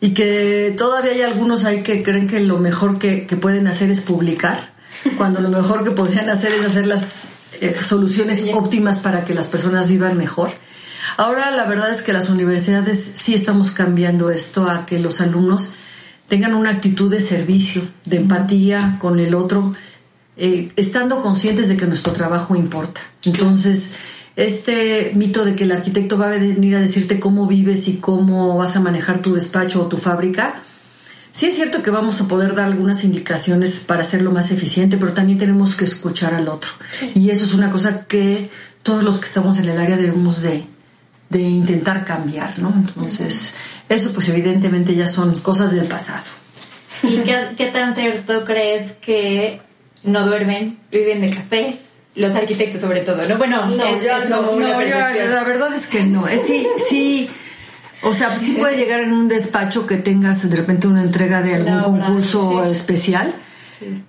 y 0.00 0.14
que 0.14 0.74
todavía 0.76 1.12
hay 1.12 1.22
algunos 1.22 1.64
ahí 1.64 1.82
que 1.82 2.02
creen 2.02 2.28
que 2.28 2.40
lo 2.40 2.58
mejor 2.58 2.98
que, 2.98 3.26
pueden 3.40 3.66
hacer 3.66 3.90
es 3.90 4.02
publicar, 4.02 4.72
cuando 5.16 5.40
lo 5.40 5.48
mejor 5.48 5.84
que 5.84 5.90
podrían 5.90 6.30
hacer 6.30 6.52
es 6.52 6.64
hacer 6.64 6.86
las 6.86 7.28
eh, 7.60 7.76
soluciones 7.80 8.50
óptimas 8.52 8.98
para 8.98 9.24
que 9.24 9.34
las 9.34 9.46
personas 9.46 9.90
vivan 9.90 10.16
mejor. 10.16 10.50
Ahora 11.16 11.50
la 11.50 11.64
verdad 11.64 11.90
es 11.90 12.02
que 12.02 12.12
las 12.12 12.28
universidades 12.28 13.02
sí 13.16 13.34
estamos 13.34 13.72
cambiando 13.72 14.30
esto 14.30 14.68
a 14.70 14.86
que 14.86 14.98
los 14.98 15.20
alumnos 15.20 15.74
tengan 16.28 16.54
una 16.54 16.70
actitud 16.70 17.10
de 17.10 17.20
servicio, 17.20 17.82
de 18.04 18.18
empatía 18.18 18.98
con 19.00 19.18
el 19.18 19.34
otro, 19.34 19.74
eh, 20.36 20.70
estando 20.76 21.22
conscientes 21.22 21.68
de 21.68 21.76
que 21.76 21.86
nuestro 21.86 22.12
trabajo 22.12 22.54
importa. 22.54 23.00
Entonces, 23.24 23.96
este 24.38 25.10
mito 25.16 25.44
de 25.44 25.56
que 25.56 25.64
el 25.64 25.72
arquitecto 25.72 26.16
va 26.16 26.28
a 26.28 26.30
venir 26.30 26.76
a 26.76 26.78
decirte 26.78 27.18
cómo 27.18 27.48
vives 27.48 27.88
y 27.88 27.96
cómo 27.96 28.56
vas 28.56 28.76
a 28.76 28.80
manejar 28.80 29.18
tu 29.18 29.34
despacho 29.34 29.82
o 29.82 29.88
tu 29.88 29.96
fábrica, 29.96 30.62
sí 31.32 31.46
es 31.46 31.56
cierto 31.56 31.82
que 31.82 31.90
vamos 31.90 32.20
a 32.20 32.28
poder 32.28 32.54
dar 32.54 32.66
algunas 32.66 33.02
indicaciones 33.02 33.80
para 33.80 34.02
hacerlo 34.02 34.30
más 34.30 34.52
eficiente, 34.52 34.96
pero 34.96 35.12
también 35.12 35.40
tenemos 35.40 35.74
que 35.74 35.86
escuchar 35.86 36.34
al 36.34 36.46
otro. 36.46 36.70
Y 37.16 37.30
eso 37.30 37.44
es 37.44 37.52
una 37.52 37.72
cosa 37.72 38.06
que 38.06 38.48
todos 38.84 39.02
los 39.02 39.18
que 39.18 39.24
estamos 39.24 39.58
en 39.58 39.70
el 39.70 39.78
área 39.78 39.96
debemos 39.96 40.42
de, 40.42 40.64
intentar 41.32 42.04
cambiar, 42.04 42.60
¿no? 42.60 42.72
Entonces, 42.76 43.54
eso 43.88 44.12
pues 44.14 44.28
evidentemente 44.28 44.94
ya 44.94 45.08
son 45.08 45.34
cosas 45.40 45.72
del 45.72 45.86
pasado. 45.86 46.22
¿Y 47.02 47.16
qué, 47.18 47.54
qué 47.56 47.66
tan 47.66 47.96
cierto 47.96 48.44
crees 48.44 48.92
que 49.00 49.62
no 50.04 50.24
duermen, 50.26 50.78
viven 50.92 51.22
de 51.22 51.30
café, 51.30 51.80
los 52.18 52.34
arquitectos 52.34 52.80
sobre 52.80 53.00
todo, 53.00 53.26
¿no? 53.26 53.38
Bueno, 53.38 53.66
no, 53.66 53.76
la 53.76 55.44
verdad 55.44 55.74
es 55.74 55.86
que 55.86 56.02
no. 56.02 56.26
Es 56.26 56.46
sí, 56.46 56.66
sí. 56.88 57.30
O 58.02 58.12
sea, 58.12 58.36
sí 58.38 58.56
puede 58.58 58.76
llegar 58.76 59.00
en 59.00 59.12
un 59.12 59.28
despacho 59.28 59.86
que 59.86 59.96
tengas 59.96 60.48
de 60.48 60.56
repente 60.56 60.86
una 60.86 61.02
entrega 61.02 61.42
de 61.42 61.54
algún 61.54 62.00
concurso 62.00 62.64
especial. 62.64 63.34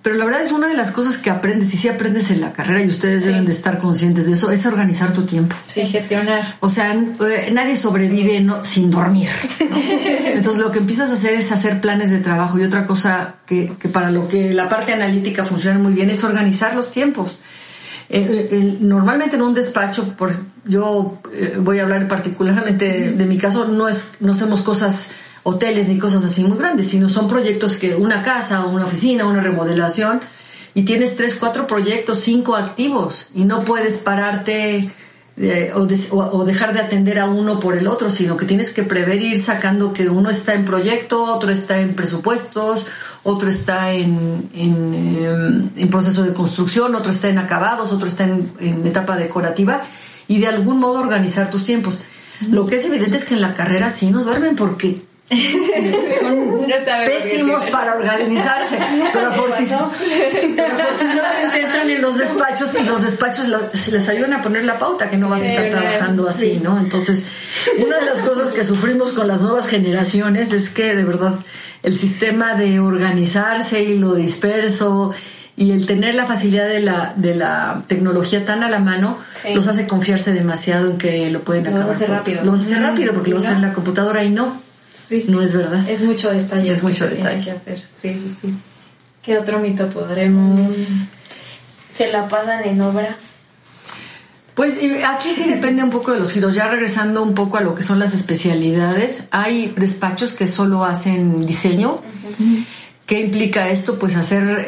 Pero 0.02 0.16
la 0.16 0.24
verdad 0.24 0.42
es 0.42 0.50
una 0.50 0.66
de 0.66 0.74
las 0.74 0.90
cosas 0.90 1.16
que 1.16 1.30
aprendes, 1.30 1.72
y 1.72 1.76
sí 1.76 1.88
aprendes 1.88 2.30
en 2.30 2.40
la 2.40 2.52
carrera, 2.52 2.82
y 2.82 2.88
ustedes 2.88 3.24
deben 3.24 3.44
de 3.44 3.52
estar 3.52 3.78
conscientes 3.78 4.26
de 4.26 4.32
eso, 4.32 4.50
es 4.50 4.66
organizar 4.66 5.12
tu 5.12 5.24
tiempo. 5.24 5.54
Sí, 5.72 5.86
gestionar. 5.86 6.56
O 6.58 6.68
sea, 6.68 6.92
eh, 6.92 7.50
nadie 7.52 7.76
sobrevive 7.76 8.40
no, 8.40 8.64
sin 8.64 8.90
dormir. 8.90 9.28
Entonces 9.60 10.60
lo 10.60 10.72
que 10.72 10.80
empiezas 10.80 11.10
a 11.10 11.14
hacer 11.14 11.34
es 11.34 11.52
hacer 11.52 11.80
planes 11.80 12.10
de 12.10 12.18
trabajo. 12.18 12.58
Y 12.58 12.64
otra 12.64 12.84
cosa 12.84 13.36
que, 13.46 13.74
que 13.78 13.88
para 13.88 14.10
lo 14.10 14.26
que 14.26 14.52
la 14.52 14.68
parte 14.68 14.92
analítica 14.92 15.44
funciona 15.44 15.78
muy 15.78 15.92
bien 15.92 16.10
es 16.10 16.24
organizar 16.24 16.74
los 16.74 16.90
tiempos. 16.90 17.38
Eh, 18.12 18.76
normalmente 18.80 19.36
en 19.36 19.42
un 19.42 19.54
despacho, 19.54 20.14
por, 20.16 20.34
yo 20.64 21.20
eh, 21.32 21.58
voy 21.60 21.78
a 21.78 21.84
hablar 21.84 22.08
particularmente 22.08 23.12
de, 23.12 23.24
mi 23.24 23.38
caso, 23.38 23.68
no, 23.68 23.88
es, 23.88 24.14
no 24.18 24.32
hacemos 24.32 24.62
cosas, 24.62 25.12
hoteles 25.44 25.86
ni 25.86 25.96
cosas 25.98 26.24
así 26.24 26.42
muy 26.42 26.58
grandes, 26.58 26.88
sino 26.88 27.08
son 27.08 27.28
proyectos 27.28 27.76
que 27.76 27.94
una 27.94 28.24
casa, 28.24 28.66
una 28.66 28.86
oficina, 28.86 29.26
una 29.26 29.40
remodelación, 29.40 30.20
y 30.74 30.82
tienes 30.84 31.16
tres, 31.16 31.36
cuatro 31.36 31.68
proyectos, 31.68 32.18
cinco 32.18 32.56
activos, 32.56 33.28
y 33.32 33.44
no 33.44 33.64
puedes 33.64 33.98
pararte 33.98 34.90
eh, 35.36 35.72
o, 35.72 36.44
dejar 36.44 36.74
de 36.74 36.80
atender 36.80 37.18
a 37.18 37.26
uno 37.26 37.60
por 37.60 37.76
el 37.76 37.86
otro, 37.86 38.10
sino 38.10 38.36
que 38.36 38.44
tienes 38.44 38.70
que 38.70 38.82
prever 38.82 39.22
ir 39.22 39.38
sacando 39.40 39.92
que 39.92 40.08
uno 40.08 40.28
está 40.28 40.52
en 40.52 40.64
proyecto, 40.64 41.24
otro 41.24 41.50
está 41.50 41.80
en 41.80 41.94
presupuestos, 41.94 42.86
otro 43.22 43.48
está 43.48 43.92
en, 43.92 44.50
en, 44.54 45.70
em, 45.76 45.88
proceso 45.88 46.22
de 46.22 46.32
construcción, 46.32 46.94
otro 46.94 47.12
está 47.12 47.28
en 47.28 47.38
acabados, 47.38 47.92
otro 47.92 48.06
está 48.06 48.24
en, 48.24 48.86
etapa 48.86 49.16
decorativa 49.16 49.82
y 50.26 50.38
de 50.38 50.46
algún 50.46 50.78
modo 50.78 51.00
organizar 51.00 51.50
tus 51.50 51.64
tiempos. 51.64 52.04
Lo 52.48 52.66
que 52.66 52.76
es 52.76 52.84
evidente 52.86 53.18
es 53.18 53.24
que 53.24 53.34
en 53.34 53.42
la 53.42 53.54
carrera 53.54 53.90
sí 53.90 54.10
no 54.10 54.24
duermen 54.24 54.56
porque 54.56 55.02
son 55.30 56.66
pésimos 57.06 57.64
para 57.66 57.96
organizarse. 57.96 58.78
Pero, 59.12 59.28
afortunadamente 59.28 61.60
entran 61.60 61.90
en 61.90 62.02
los 62.02 62.18
despachos 62.18 62.74
y 62.74 62.82
los 62.84 63.02
despachos 63.02 63.46
les 63.90 64.08
ayudan 64.08 64.32
a 64.34 64.42
poner 64.42 64.64
la 64.64 64.78
pauta 64.78 65.08
que 65.08 65.16
no 65.16 65.28
vas 65.28 65.40
a 65.40 65.46
estar 65.46 65.70
trabajando 65.70 66.28
así, 66.28 66.60
¿no? 66.62 66.78
Entonces, 66.78 67.24
una 67.78 67.98
de 67.98 68.06
las 68.06 68.18
cosas 68.20 68.50
que 68.50 68.64
sufrimos 68.64 69.12
con 69.12 69.28
las 69.28 69.40
nuevas 69.40 69.68
generaciones 69.68 70.52
es 70.52 70.70
que 70.70 70.94
de 70.94 71.04
verdad 71.04 71.34
el 71.82 71.96
sistema 71.96 72.54
de 72.54 72.80
organizarse 72.80 73.82
y 73.82 73.98
lo 73.98 74.14
disperso 74.14 75.12
y 75.56 75.72
el 75.72 75.86
tener 75.86 76.14
la 76.14 76.26
facilidad 76.26 76.68
de 76.68 76.80
la, 76.80 77.12
de 77.16 77.34
la 77.34 77.84
tecnología 77.86 78.44
tan 78.44 78.62
a 78.62 78.70
la 78.70 78.78
mano 78.78 79.18
los 79.54 79.68
hace 79.68 79.86
confiarse 79.86 80.32
demasiado 80.32 80.90
en 80.90 80.98
que 80.98 81.30
lo 81.30 81.42
pueden 81.42 81.66
acabar. 81.66 81.86
Lo 81.86 81.92
hacer 81.92 82.10
rápido. 82.10 82.44
Lo 82.44 82.52
hacer 82.54 82.82
rápido 82.82 83.14
porque 83.14 83.30
lo 83.30 83.36
vas 83.36 83.44
a 83.44 83.48
hacer 83.48 83.62
en 83.62 83.68
la 83.68 83.74
computadora 83.74 84.24
y 84.24 84.30
no. 84.30 84.69
No 85.28 85.42
es 85.42 85.52
verdad. 85.52 85.88
Es 85.88 86.02
mucho 86.02 86.30
detalle. 86.30 86.70
Es 86.70 86.82
mucho 86.82 87.08
detalle. 87.08 87.44
Que 87.44 87.50
hacer. 87.50 87.82
Sí, 88.00 88.36
sí. 88.40 88.54
¿Qué 89.22 89.38
otro 89.38 89.58
mito 89.58 89.88
podremos? 89.88 90.72
Se 91.96 92.10
la 92.12 92.28
pasan 92.28 92.64
en 92.64 92.80
obra. 92.80 93.16
Pues 94.54 94.78
aquí 95.06 95.30
sí 95.34 95.48
depende 95.48 95.82
un 95.82 95.90
poco 95.90 96.12
de 96.12 96.20
los 96.20 96.32
giros. 96.32 96.54
Ya 96.54 96.68
regresando 96.68 97.22
un 97.22 97.34
poco 97.34 97.56
a 97.56 97.60
lo 97.60 97.74
que 97.74 97.82
son 97.82 97.98
las 97.98 98.14
especialidades, 98.14 99.24
hay 99.30 99.72
despachos 99.76 100.32
que 100.32 100.46
solo 100.46 100.84
hacen 100.84 101.46
diseño. 101.46 102.00
¿Qué 103.06 103.20
implica 103.20 103.70
esto? 103.70 103.98
Pues 103.98 104.16
hacer 104.16 104.66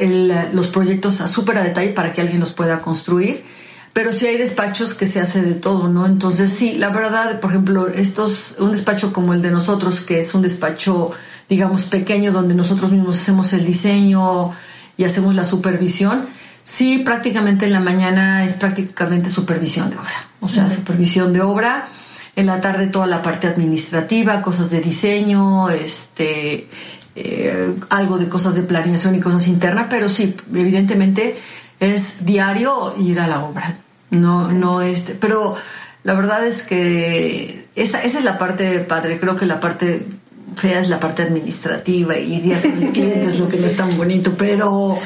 los 0.52 0.68
proyectos 0.68 1.20
a 1.20 1.28
súper 1.28 1.58
a 1.58 1.62
detalle 1.62 1.90
para 1.90 2.12
que 2.12 2.20
alguien 2.20 2.40
los 2.40 2.52
pueda 2.52 2.80
construir. 2.80 3.44
Pero 3.92 4.12
sí 4.12 4.26
hay 4.26 4.38
despachos 4.38 4.94
que 4.94 5.06
se 5.06 5.20
hace 5.20 5.42
de 5.42 5.54
todo, 5.54 5.88
¿no? 5.88 6.06
Entonces 6.06 6.52
sí, 6.52 6.78
la 6.78 6.88
verdad, 6.88 7.40
por 7.40 7.50
ejemplo, 7.50 7.88
estos, 7.88 8.56
un 8.58 8.72
despacho 8.72 9.12
como 9.12 9.34
el 9.34 9.42
de 9.42 9.50
nosotros, 9.50 10.00
que 10.00 10.18
es 10.18 10.34
un 10.34 10.42
despacho, 10.42 11.10
digamos, 11.48 11.84
pequeño, 11.84 12.32
donde 12.32 12.54
nosotros 12.54 12.90
mismos 12.90 13.20
hacemos 13.20 13.52
el 13.52 13.66
diseño 13.66 14.52
y 14.96 15.04
hacemos 15.04 15.34
la 15.34 15.44
supervisión, 15.44 16.26
Sí, 16.64 16.98
prácticamente 16.98 17.66
en 17.66 17.72
la 17.72 17.80
mañana 17.80 18.44
es 18.44 18.54
prácticamente 18.54 19.28
supervisión 19.28 19.90
de 19.90 19.96
obra. 19.96 20.28
O 20.40 20.48
sea, 20.48 20.68
supervisión 20.68 21.32
de 21.32 21.40
obra. 21.40 21.88
En 22.34 22.46
la 22.46 22.60
tarde 22.60 22.86
toda 22.86 23.06
la 23.06 23.22
parte 23.22 23.46
administrativa, 23.46 24.40
cosas 24.40 24.70
de 24.70 24.80
diseño, 24.80 25.68
este, 25.68 26.68
eh, 27.14 27.74
algo 27.90 28.16
de 28.16 28.28
cosas 28.28 28.54
de 28.54 28.62
planeación 28.62 29.14
y 29.14 29.20
cosas 29.20 29.48
internas, 29.48 29.88
pero 29.90 30.08
sí, 30.08 30.34
evidentemente 30.54 31.36
es 31.82 32.24
diario 32.24 32.94
ir 32.96 33.18
a 33.18 33.26
la 33.26 33.44
obra. 33.44 33.76
No, 34.10 34.52
no 34.52 34.82
este, 34.82 35.14
pero 35.14 35.56
la 36.04 36.14
verdad 36.14 36.46
es 36.46 36.62
que 36.62 37.66
esa, 37.74 38.02
esa 38.02 38.18
es 38.18 38.24
la 38.24 38.38
parte 38.38 38.78
padre. 38.80 39.18
Creo 39.18 39.36
que 39.36 39.46
la 39.46 39.58
parte 39.58 40.06
fea 40.54 40.80
es 40.80 40.88
la 40.88 41.00
parte 41.00 41.22
administrativa 41.22 42.16
y 42.16 42.26
lidiar 42.26 42.62
con 42.62 42.80
los 42.80 42.90
clientes, 42.90 43.38
lo 43.38 43.48
que 43.48 43.56
no 43.56 43.66
es 43.66 43.76
tan 43.76 43.96
bonito, 43.96 44.34
pero 44.36 44.96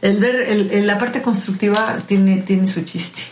el 0.00 0.18
ver 0.18 0.36
el, 0.36 0.86
la 0.86 0.98
parte 0.98 1.22
constructiva 1.22 1.98
tiene, 2.04 2.42
tiene 2.42 2.66
su 2.66 2.82
chiste. 2.82 3.22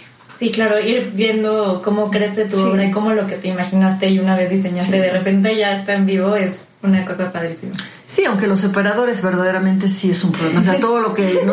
Sí, 0.43 0.51
claro, 0.51 0.81
ir 0.81 1.13
viendo 1.15 1.81
cómo 1.85 2.11
crece 2.11 2.47
tu 2.47 2.59
obra 2.59 2.85
y 2.85 2.91
cómo 2.91 3.13
lo 3.13 3.29
que 3.29 3.37
te 3.37 3.47
imaginaste 3.47 4.11
y 4.11 4.19
una 4.19 4.35
vez 4.35 4.51
diseñaste 4.51 5.01
de 5.01 5.13
repente 5.13 5.57
ya 5.57 5.77
está 5.77 5.93
en 5.93 6.05
vivo 6.05 6.35
es 6.35 6.51
una 6.83 7.05
cosa 7.05 7.31
padrísima. 7.31 7.71
Sí, 8.07 8.25
aunque 8.25 8.49
los 8.49 8.59
separadores 8.59 9.23
verdaderamente 9.23 9.89
sí 9.89 10.11
es 10.11 10.25
un 10.25 10.33
problema. 10.33 10.59
O 10.59 10.63
sea, 10.65 10.81
todo 10.81 10.99
lo 10.99 11.15
que 11.15 11.47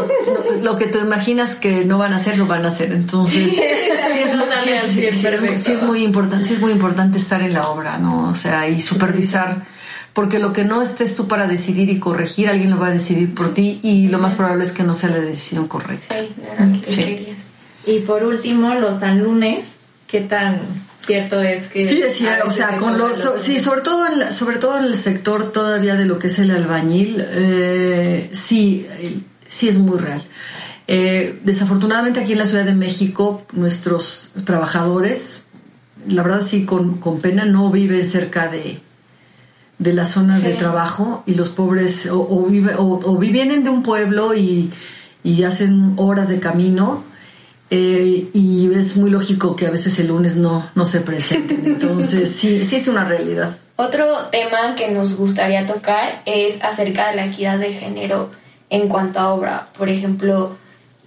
lo 0.64 0.76
que 0.76 0.88
tú 0.88 0.98
imaginas 0.98 1.54
que 1.54 1.86
no 1.86 2.00
van 2.00 2.14
a 2.14 2.16
hacer, 2.16 2.40
lo 2.40 2.48
van 2.48 2.66
a 2.66 2.70
hacer. 2.70 2.92
Entonces, 2.92 3.52
sí 3.52 3.62
es, 5.72 5.84
muy 5.84 6.04
importante, 6.04 6.48
sí 6.48 6.54
es 6.54 6.60
muy 6.60 6.72
importante 6.72 7.20
estar 7.20 7.44
en 7.44 7.54
la 7.54 7.70
obra, 7.70 8.00
¿no? 8.00 8.32
O 8.32 8.36
sea, 8.36 8.68
y 8.68 8.82
supervisar 8.82 9.68
porque 10.14 10.40
lo 10.40 10.52
que 10.52 10.66
no 10.66 10.82
estés 10.82 11.16
tú 11.16 11.28
para 11.28 11.46
decidir 11.46 11.92
y 11.92 12.00
corregir, 12.00 12.50
alguien 12.50 12.72
lo 12.72 12.80
va 12.80 12.88
a 12.88 12.92
decidir 12.92 13.36
por 13.36 13.54
ti 13.54 13.80
y 13.84 14.08
lo 14.08 14.18
más 14.18 14.34
probable 14.34 14.66
es 14.66 14.72
que 14.72 14.82
no 14.82 14.96
sea 14.96 15.12
la 15.12 15.20
decisión 15.20 15.68
correcta. 15.68 16.16
Sí, 16.88 17.28
Y 17.86 18.00
por 18.00 18.24
último, 18.24 18.76
los 18.76 19.00
tan 19.00 19.24
lunes, 19.24 19.72
¿qué 20.08 20.22
tan 20.22 20.60
cierto 21.06 21.42
es 21.42 21.68
que 21.68 21.84
sí 21.84 22.02
decía 22.02 22.42
o 22.46 22.52
sea 22.52 22.78
con 22.78 22.98
los, 22.98 23.18
sí 23.38 23.60
sobre 23.60 23.82
todo 23.82 24.06
en 24.06 24.32
sobre 24.32 24.58
todo 24.58 24.78
en 24.78 24.86
el 24.86 24.96
sector 24.96 25.52
todavía 25.52 25.96
de 25.96 26.06
lo 26.06 26.20
que 26.20 26.28
es 26.28 26.38
el 26.40 26.52
albañil 26.52 27.24
eh, 27.32 28.30
sí 28.32 28.88
sí 29.48 29.68
es 29.68 29.80
muy 29.80 29.98
real. 29.98 30.24
Eh, 30.88 31.40
desafortunadamente 31.44 32.20
aquí 32.20 32.34
en 32.34 32.40
la 32.40 32.46
Ciudad 32.46 32.66
de 32.66 32.76
México 32.76 33.44
nuestros 33.54 34.32
trabajadores 34.46 35.44
la 36.08 36.22
verdad 36.24 36.42
sí 36.46 36.66
con, 36.66 36.98
con 36.98 37.20
pena 37.22 37.46
no 37.46 37.72
viven 37.72 38.06
cerca 38.06 38.50
de 38.50 38.82
de 39.80 39.94
las 39.94 40.12
zonas 40.12 40.44
de 40.44 40.54
trabajo 40.54 41.24
y 41.26 41.36
los 41.36 41.50
pobres 41.50 42.08
o, 42.08 42.20
o, 42.20 43.02
o, 43.04 43.18
vienen 43.18 43.64
de 43.64 43.70
un 43.70 43.82
pueblo 43.82 44.36
y, 44.36 44.72
y 45.24 45.44
hacen 45.44 45.94
horas 45.96 46.28
de 46.28 46.40
camino 46.40 47.06
eh, 47.70 48.30
y 48.34 48.74
es 48.74 48.98
muy 48.98 49.12
lógico 49.12 49.56
que 49.56 49.68
a 49.68 49.72
veces 49.72 50.00
el 50.00 50.08
lunes 50.08 50.38
no, 50.38 50.70
no 50.76 50.86
se 50.86 51.02
presenten. 51.02 51.62
Entonces, 51.66 52.30
sí, 52.30 52.64
sí 52.66 52.78
es 52.78 52.88
una 52.88 53.06
realidad. 53.06 53.58
Otro 53.76 54.28
tema 54.32 54.76
que 54.76 54.90
nos 54.90 55.16
gustaría 55.16 55.66
tocar 55.66 56.22
es 56.26 56.62
acerca 56.64 57.10
de 57.10 57.16
la 57.16 57.26
equidad 57.28 57.60
de 57.60 57.74
género 57.74 58.30
en 58.70 58.90
cuanto 58.90 59.20
a 59.20 59.34
obra. 59.34 59.68
Por 59.78 59.90
ejemplo, 59.90 60.58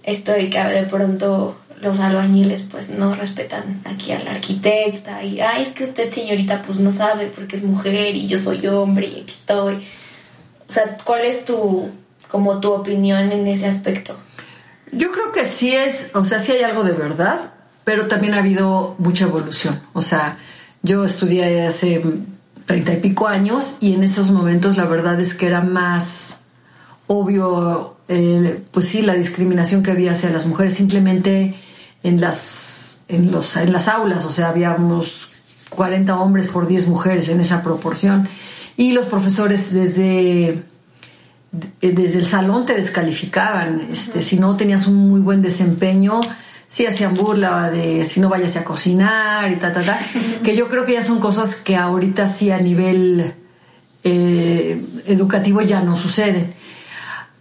esto 0.03 0.31
de 0.31 0.49
que 0.49 0.59
de 0.63 0.83
pronto 0.83 1.57
los 1.81 1.99
albañiles 1.99 2.63
pues 2.63 2.89
no 2.89 3.13
respetan 3.13 3.81
aquí 3.83 4.13
a 4.13 4.23
la 4.23 4.31
arquitecta 4.31 5.23
y, 5.23 5.41
ay, 5.41 5.63
es 5.63 5.69
que 5.69 5.83
usted 5.83 6.11
señorita 6.11 6.63
pues 6.65 6.79
no 6.79 6.91
sabe 6.91 7.27
porque 7.27 7.57
es 7.57 7.63
mujer 7.63 8.15
y 8.15 8.27
yo 8.27 8.39
soy 8.39 8.65
hombre 8.67 9.07
y 9.07 9.21
aquí 9.21 9.33
estoy. 9.33 9.75
O 10.67 10.71
sea, 10.73 10.97
¿cuál 11.03 11.25
es 11.25 11.45
tu, 11.45 11.89
como 12.29 12.59
tu 12.59 12.71
opinión 12.71 13.31
en 13.31 13.45
ese 13.47 13.67
aspecto? 13.67 14.17
Yo 14.95 15.11
creo 15.11 15.31
que 15.31 15.45
sí 15.45 15.75
es, 15.75 16.11
o 16.13 16.25
sea, 16.25 16.39
sí 16.39 16.51
hay 16.51 16.63
algo 16.63 16.83
de 16.83 16.93
verdad, 16.93 17.53
pero 17.83 18.07
también 18.07 18.33
ha 18.33 18.39
habido 18.39 18.95
mucha 18.97 19.25
evolución. 19.25 19.81
O 19.93 20.01
sea, 20.01 20.37
yo 20.81 21.05
estudié 21.05 21.65
hace 21.65 22.03
treinta 22.65 22.93
y 22.93 22.97
pico 22.97 23.27
años 23.27 23.77
y 23.81 23.93
en 23.93 24.03
esos 24.03 24.31
momentos 24.31 24.77
la 24.77 24.85
verdad 24.85 25.19
es 25.19 25.33
que 25.33 25.47
era 25.47 25.61
más 25.61 26.41
obvio, 27.07 27.97
pues 28.71 28.87
sí, 28.87 29.01
la 29.01 29.13
discriminación 29.13 29.83
que 29.83 29.91
había 29.91 30.11
hacia 30.11 30.29
las 30.29 30.45
mujeres 30.45 30.73
simplemente 30.73 31.55
en 32.03 32.21
las, 32.21 33.03
en 33.07 33.31
los, 33.31 33.55
en 33.57 33.71
las 33.71 33.87
aulas, 33.87 34.25
o 34.25 34.31
sea, 34.31 34.49
habíamos 34.49 35.29
40 35.69 36.17
hombres 36.19 36.47
por 36.47 36.67
10 36.67 36.87
mujeres 36.87 37.29
en 37.29 37.41
esa 37.41 37.63
proporción. 37.63 38.27
Y 38.75 38.93
los 38.93 39.05
profesores 39.05 39.71
desde 39.71 40.49
eh, 40.49 40.63
desde 41.53 42.19
el 42.19 42.25
salón 42.25 42.65
te 42.65 42.73
descalificaban, 42.73 43.87
este, 43.91 44.23
si 44.23 44.39
no 44.39 44.57
tenías 44.57 44.87
un 44.87 45.09
muy 45.09 45.21
buen 45.21 45.41
desempeño, 45.43 46.19
sí 46.67 46.87
hacían 46.87 47.13
burla 47.13 47.69
de 47.69 48.03
si 48.05 48.19
no 48.19 48.29
vayas 48.29 48.57
a 48.57 48.63
cocinar 48.63 49.51
y 49.51 49.57
ta, 49.57 49.71
ta, 49.71 49.83
ta, 49.83 49.99
que 50.43 50.55
yo 50.55 50.67
creo 50.67 50.83
que 50.85 50.93
ya 50.93 51.03
son 51.03 51.19
cosas 51.19 51.55
que 51.55 51.75
ahorita 51.75 52.25
sí 52.25 52.49
a 52.49 52.57
nivel 52.57 53.35
eh, 54.03 54.83
educativo 55.05 55.61
ya 55.61 55.81
no 55.81 55.95
suceden. 55.95 56.55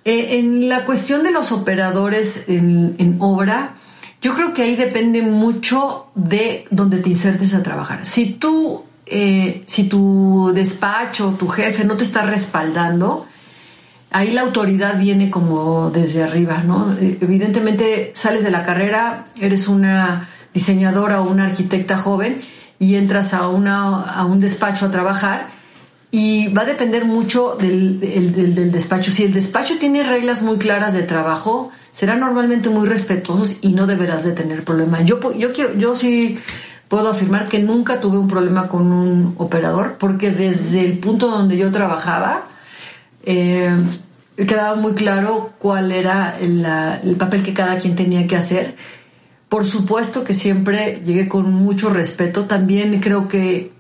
Eh, 0.04 0.38
en 0.38 0.68
la 0.68 0.84
cuestión 0.84 1.22
de 1.22 1.30
los 1.30 1.50
operadores 1.50 2.44
en, 2.48 3.16
obra, 3.20 3.76
yo 4.20 4.34
creo 4.34 4.52
que 4.52 4.62
ahí 4.62 4.76
depende 4.76 5.22
mucho 5.22 6.08
de 6.14 6.66
donde 6.70 6.98
te 6.98 7.08
insertes 7.08 7.54
a 7.54 7.62
trabajar. 7.62 8.04
Si 8.04 8.34
tú, 8.34 8.84
si 9.06 9.84
tu 9.88 10.52
despacho, 10.54 11.34
tu 11.38 11.48
jefe 11.48 11.84
no 11.84 11.96
te 11.96 12.04
está 12.04 12.22
respaldando, 12.22 13.26
ahí 14.12 14.30
la 14.30 14.42
autoridad 14.42 14.98
viene 14.98 15.30
como 15.30 15.90
desde 15.90 16.22
arriba, 16.22 16.62
¿no? 16.64 16.94
Evidentemente 17.00 18.12
sales 18.14 18.44
de 18.44 18.50
la 18.50 18.64
carrera, 18.64 19.26
eres 19.40 19.68
una 19.68 20.28
diseñadora 20.52 21.22
o 21.22 21.30
una 21.30 21.46
arquitecta 21.46 21.98
joven 21.98 22.40
y 22.78 22.96
entras 22.96 23.32
a, 23.34 23.48
una, 23.48 24.02
a 24.02 24.24
un 24.24 24.40
despacho 24.40 24.86
a 24.86 24.90
trabajar 24.90 25.48
y 26.10 26.48
va 26.48 26.62
a 26.62 26.66
depender 26.66 27.06
mucho 27.06 27.56
del, 27.58 27.98
del, 27.98 28.70
despacho. 28.70 29.10
Si 29.10 29.24
el 29.24 29.32
despacho 29.32 29.78
tiene 29.78 30.02
reglas 30.02 30.42
muy 30.42 30.58
claras 30.58 30.92
de 30.92 31.04
trabajo, 31.04 31.70
será 31.90 32.16
normalmente 32.16 32.68
muy 32.68 32.86
respetuosos 32.86 33.64
y 33.64 33.72
no 33.72 33.86
deberás 33.86 34.24
de 34.24 34.32
tener 34.32 34.62
problema. 34.62 35.00
Yo, 35.00 35.32
yo, 35.32 35.52
quiero, 35.54 35.74
yo 35.74 35.94
sí 35.94 36.38
puedo 36.88 37.08
afirmar 37.08 37.48
que 37.48 37.60
nunca 37.60 37.98
tuve 37.98 38.18
un 38.18 38.28
problema 38.28 38.68
con 38.68 38.92
un 38.92 39.34
operador 39.38 39.96
porque 39.98 40.30
desde 40.30 40.84
el 40.84 40.98
punto 40.98 41.30
donde 41.30 41.56
yo 41.56 41.70
trabajaba, 41.70 42.42
eh, 43.25 43.75
quedaba 44.37 44.77
muy 44.77 44.95
claro 44.95 45.53
cuál 45.59 45.93
era 45.93 46.39
el, 46.39 47.16
papel 47.16 47.43
que 47.43 47.55
cada 47.55 47.77
quien 47.77 47.97
tenía 47.97 48.27
que 48.27 48.37
hacer. 48.37 48.77
Por 49.49 49.66
supuesto 49.66 50.25
que 50.25 50.35
siempre 50.35 51.03
llegué 51.05 51.29
con 51.29 51.53
mucho 51.53 51.91
respeto. 51.91 52.47
También 52.47 52.99
creo 53.01 53.29
que, 53.29 53.73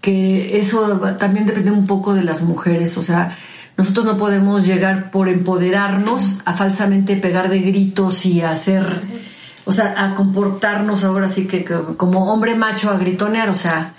que 0.00 0.58
eso 0.58 1.00
también 1.18 1.46
depende 1.46 1.70
un 1.70 1.86
poco 1.86 2.14
de 2.14 2.24
las 2.24 2.42
mujeres. 2.42 2.96
O 2.98 3.04
sea, 3.04 3.36
nosotros 3.76 4.04
no 4.04 4.18
podemos 4.18 4.66
llegar 4.66 5.10
por 5.10 5.28
empoderarnos 5.28 6.40
a 6.44 6.54
falsamente 6.54 7.16
pegar 7.16 7.48
de 7.48 7.60
gritos 7.60 8.26
y 8.26 8.42
hacer, 8.42 9.00
o 9.64 9.70
sea, 9.70 9.94
a 9.96 10.16
comportarnos 10.16 11.04
ahora 11.04 11.28
sí 11.28 11.46
que, 11.46 11.64
como 11.64 12.32
hombre 12.32 12.56
macho 12.56 12.90
a 12.90 12.98
gritonear. 12.98 13.48
O 13.48 13.54
sea, 13.54 13.94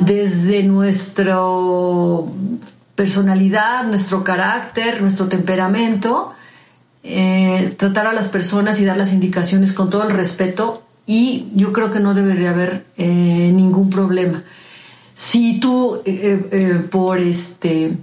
desde 0.00 0.62
nuestro 0.62 2.32
personalidad, 2.94 3.84
nuestro 3.84 4.24
carácter, 4.24 5.02
nuestro 5.02 5.26
temperamento, 5.28 6.32
eh, 7.02 7.74
tratar 7.76 8.06
a 8.06 8.12
las 8.12 8.28
personas 8.28 8.80
y 8.80 8.84
dar 8.84 8.96
las 8.96 9.12
indicaciones 9.12 9.72
con 9.72 9.90
todo 9.90 10.04
el 10.08 10.14
respeto 10.14 10.82
y 11.06 11.48
yo 11.54 11.72
creo 11.72 11.90
que 11.90 12.00
no 12.00 12.14
debería 12.14 12.50
haber 12.50 12.86
eh, 12.96 13.50
ningún 13.54 13.90
problema. 13.90 14.44
Si 15.14 15.60
tú 15.60 16.02
eh, 16.04 16.86
por 16.90 17.18
este 17.18 17.96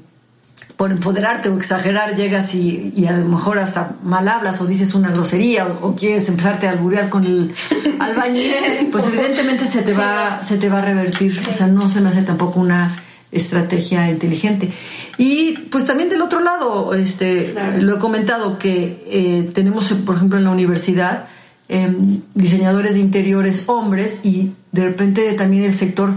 por 0.81 0.91
empoderarte 0.91 1.47
o 1.49 1.57
exagerar 1.57 2.15
llegas 2.15 2.55
y, 2.55 3.05
a 3.07 3.11
lo 3.11 3.25
mejor 3.25 3.59
hasta 3.59 3.97
mal 4.03 4.27
hablas 4.27 4.61
o 4.61 4.65
dices 4.65 4.95
una 4.95 5.11
grosería 5.11 5.67
o, 5.67 5.95
quieres 5.95 6.27
empezarte 6.27 6.67
a 6.67 6.71
alburear 6.71 7.07
con 7.07 7.23
el 7.23 7.53
albañil, 7.99 8.51
pues 8.91 9.05
evidentemente 9.05 9.65
se 9.65 9.83
te 9.83 9.93
va, 9.93 10.41
se 10.43 10.57
te 10.57 10.69
va 10.69 10.79
a 10.79 10.81
revertir. 10.81 11.39
O 11.47 11.51
sea, 11.51 11.67
no 11.67 11.87
se 11.87 12.01
me 12.01 12.09
hace 12.09 12.23
tampoco 12.23 12.59
una 12.59 12.99
estrategia 13.31 14.09
inteligente. 14.09 14.71
Y 15.17 15.53
pues 15.71 15.85
también 15.85 16.09
del 16.09 16.21
otro 16.21 16.39
lado, 16.41 16.93
este, 16.93 17.53
lo 17.79 17.95
he 17.95 17.99
comentado 17.99 18.59
que 18.59 19.03
eh, 19.07 19.51
tenemos, 19.53 19.91
por 19.93 20.15
ejemplo, 20.15 20.37
en 20.37 20.43
la 20.43 20.51
universidad 20.51 21.27
em, 21.69 22.21
diseñadores 22.33 22.95
de 22.95 23.01
interiores 23.01 23.67
hombres 23.67 24.25
y 24.25 24.53
de 24.71 24.83
repente 24.83 25.31
también 25.33 25.63
el 25.63 25.73
sector 25.73 26.13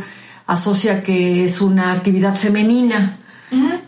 asocia 0.46 1.02
que 1.02 1.44
es 1.44 1.60
una 1.60 1.92
actividad 1.92 2.34
femenina 2.34 3.16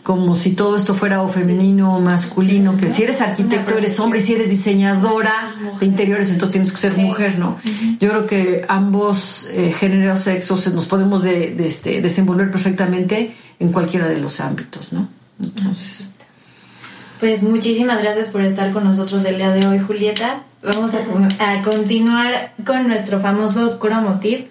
como 0.03 0.35
si 0.35 0.55
todo 0.55 0.77
esto 0.77 0.95
fuera 0.95 1.23
o 1.23 1.29
femenino 1.29 1.97
o 1.97 2.01
masculino, 2.01 2.77
que 2.77 2.89
si 2.89 3.03
eres 3.03 3.21
arquitecto 3.21 3.77
eres 3.77 3.99
hombre 3.99 4.21
y 4.21 4.23
si 4.23 4.35
eres 4.35 4.51
diseñadora 4.51 5.55
de 5.81 5.87
interiores 5.87 6.31
entonces 6.31 6.53
tienes 6.53 6.73
que 6.73 6.79
ser 6.79 6.97
mujer, 6.97 7.39
¿no? 7.39 7.59
Yo 8.01 8.11
creo 8.11 8.27
que 8.27 8.65
ambos 8.69 9.51
eh, 9.53 9.75
géneros, 9.77 10.21
sexos 10.21 10.73
nos 10.73 10.87
podemos 10.87 11.23
de, 11.25 11.57
este, 11.67 12.01
desenvolver 12.01 12.51
perfectamente 12.51 13.35
en 13.59 13.73
cualquiera 13.73 14.09
de 14.09 14.21
los 14.21 14.41
ámbitos, 14.41 14.93
¿no? 14.93 15.09
Entonces... 15.43 16.11
Pues 17.21 17.43
muchísimas 17.43 18.03
gracias 18.03 18.29
por 18.29 18.43
estar 18.43 18.73
con 18.73 18.85
nosotros 18.85 19.25
el 19.25 19.39
día 19.39 19.51
de 19.51 19.67
hoy, 19.67 19.79
Julieta. 19.79 20.43
Vamos 20.63 20.93
a, 20.95 21.63
continuar 21.63 22.53
con 22.67 22.89
nuestro 22.89 23.21
famoso 23.21 23.79
cromotiv, 23.79 24.47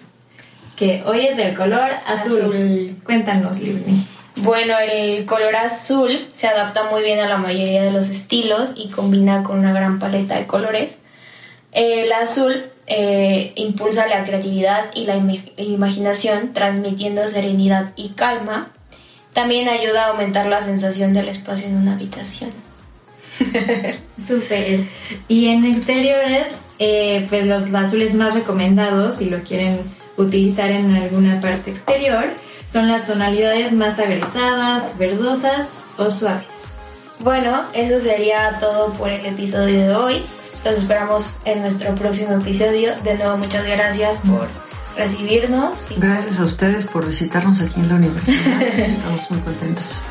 que 0.74 1.02
hoy 1.06 1.26
es 1.26 1.36
del 1.36 1.54
color 1.54 1.90
azul. 2.06 2.96
Cuéntanos, 3.04 3.60
Livni. 3.60 4.06
Bueno, 4.36 4.74
el 4.78 5.24
color 5.24 5.56
azul 5.56 6.26
se 6.34 6.46
adapta 6.46 6.90
muy 6.90 7.02
bien 7.02 7.20
a 7.20 7.28
la 7.28 7.38
mayoría 7.38 7.82
de 7.82 7.90
los 7.90 8.10
estilos 8.10 8.74
y 8.76 8.88
combina 8.88 9.42
con 9.42 9.58
una 9.58 9.72
gran 9.72 9.98
paleta 9.98 10.36
de 10.36 10.46
colores. 10.46 10.96
El 11.72 12.12
azul 12.12 12.66
eh, 12.86 13.52
impulsa 13.56 14.06
la 14.06 14.24
creatividad 14.24 14.90
y 14.94 15.06
la 15.06 15.16
imaginación, 15.56 16.52
transmitiendo 16.52 17.26
serenidad 17.28 17.92
y 17.96 18.10
calma. 18.10 18.68
También 19.32 19.68
ayuda 19.68 20.04
a 20.04 20.08
aumentar 20.10 20.46
la 20.46 20.60
sensación 20.60 21.14
del 21.14 21.28
espacio 21.28 21.68
en 21.68 21.76
una 21.76 21.94
habitación. 21.94 22.50
Súper. 24.26 24.86
Y 25.28 25.48
en 25.48 25.64
exteriores, 25.64 26.46
eh, 26.78 27.26
pues 27.30 27.46
los 27.46 27.74
azules 27.74 28.14
más 28.14 28.34
recomendados, 28.34 29.16
si 29.16 29.30
lo 29.30 29.38
quieren 29.40 29.80
utilizar 30.18 30.70
en 30.70 30.94
alguna 30.94 31.40
parte 31.40 31.70
exterior, 31.70 32.28
son 32.76 32.88
las 32.88 33.06
tonalidades 33.06 33.72
más 33.72 33.98
agresadas, 33.98 34.98
verdosas 34.98 35.82
o 35.96 36.10
suaves. 36.10 36.44
Bueno, 37.20 37.62
eso 37.72 37.98
sería 38.00 38.58
todo 38.58 38.92
por 38.92 39.08
el 39.08 39.24
episodio 39.24 39.80
de 39.80 39.94
hoy. 39.94 40.26
Los 40.62 40.76
esperamos 40.76 41.36
en 41.46 41.62
nuestro 41.62 41.94
próximo 41.94 42.34
episodio. 42.34 42.94
De 43.02 43.16
nuevo, 43.16 43.38
muchas 43.38 43.64
gracias 43.64 44.18
por 44.18 44.46
recibirnos. 44.94 45.86
Gracias 45.96 46.38
a 46.38 46.44
ustedes 46.44 46.86
por 46.86 47.06
visitarnos 47.06 47.62
aquí 47.62 47.80
en 47.80 47.88
la 47.88 47.94
universidad. 47.94 48.62
Estamos 48.78 49.30
muy 49.30 49.40
contentos. 49.40 50.02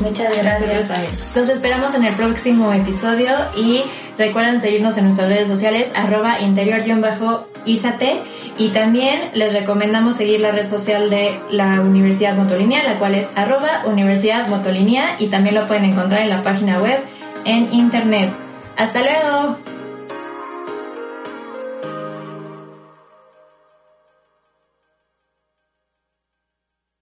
Muchas 0.00 0.36
gracias. 0.36 0.88
Nos 1.34 1.48
esperamos 1.48 1.94
en 1.94 2.04
el 2.04 2.14
próximo 2.14 2.72
episodio 2.72 3.30
y 3.56 3.82
recuerden 4.16 4.60
seguirnos 4.60 4.96
en 4.98 5.04
nuestras 5.04 5.28
redes 5.28 5.48
sociales 5.48 5.90
arroba 5.94 6.40
interior-isate 6.40 8.20
y 8.58 8.68
también 8.70 9.30
les 9.34 9.52
recomendamos 9.52 10.16
seguir 10.16 10.40
la 10.40 10.52
red 10.52 10.68
social 10.68 11.10
de 11.10 11.38
la 11.50 11.80
Universidad 11.80 12.36
Motolinea, 12.36 12.82
la 12.82 12.98
cual 12.98 13.14
es 13.14 13.30
arroba 13.36 13.82
Universidad 13.86 14.48
Motolinea 14.48 15.16
y 15.18 15.28
también 15.28 15.54
lo 15.54 15.66
pueden 15.66 15.84
encontrar 15.84 16.22
en 16.22 16.30
la 16.30 16.42
página 16.42 16.80
web 16.80 16.98
en 17.44 17.72
internet. 17.72 18.30
¡Hasta 18.76 19.00
luego! 19.00 19.77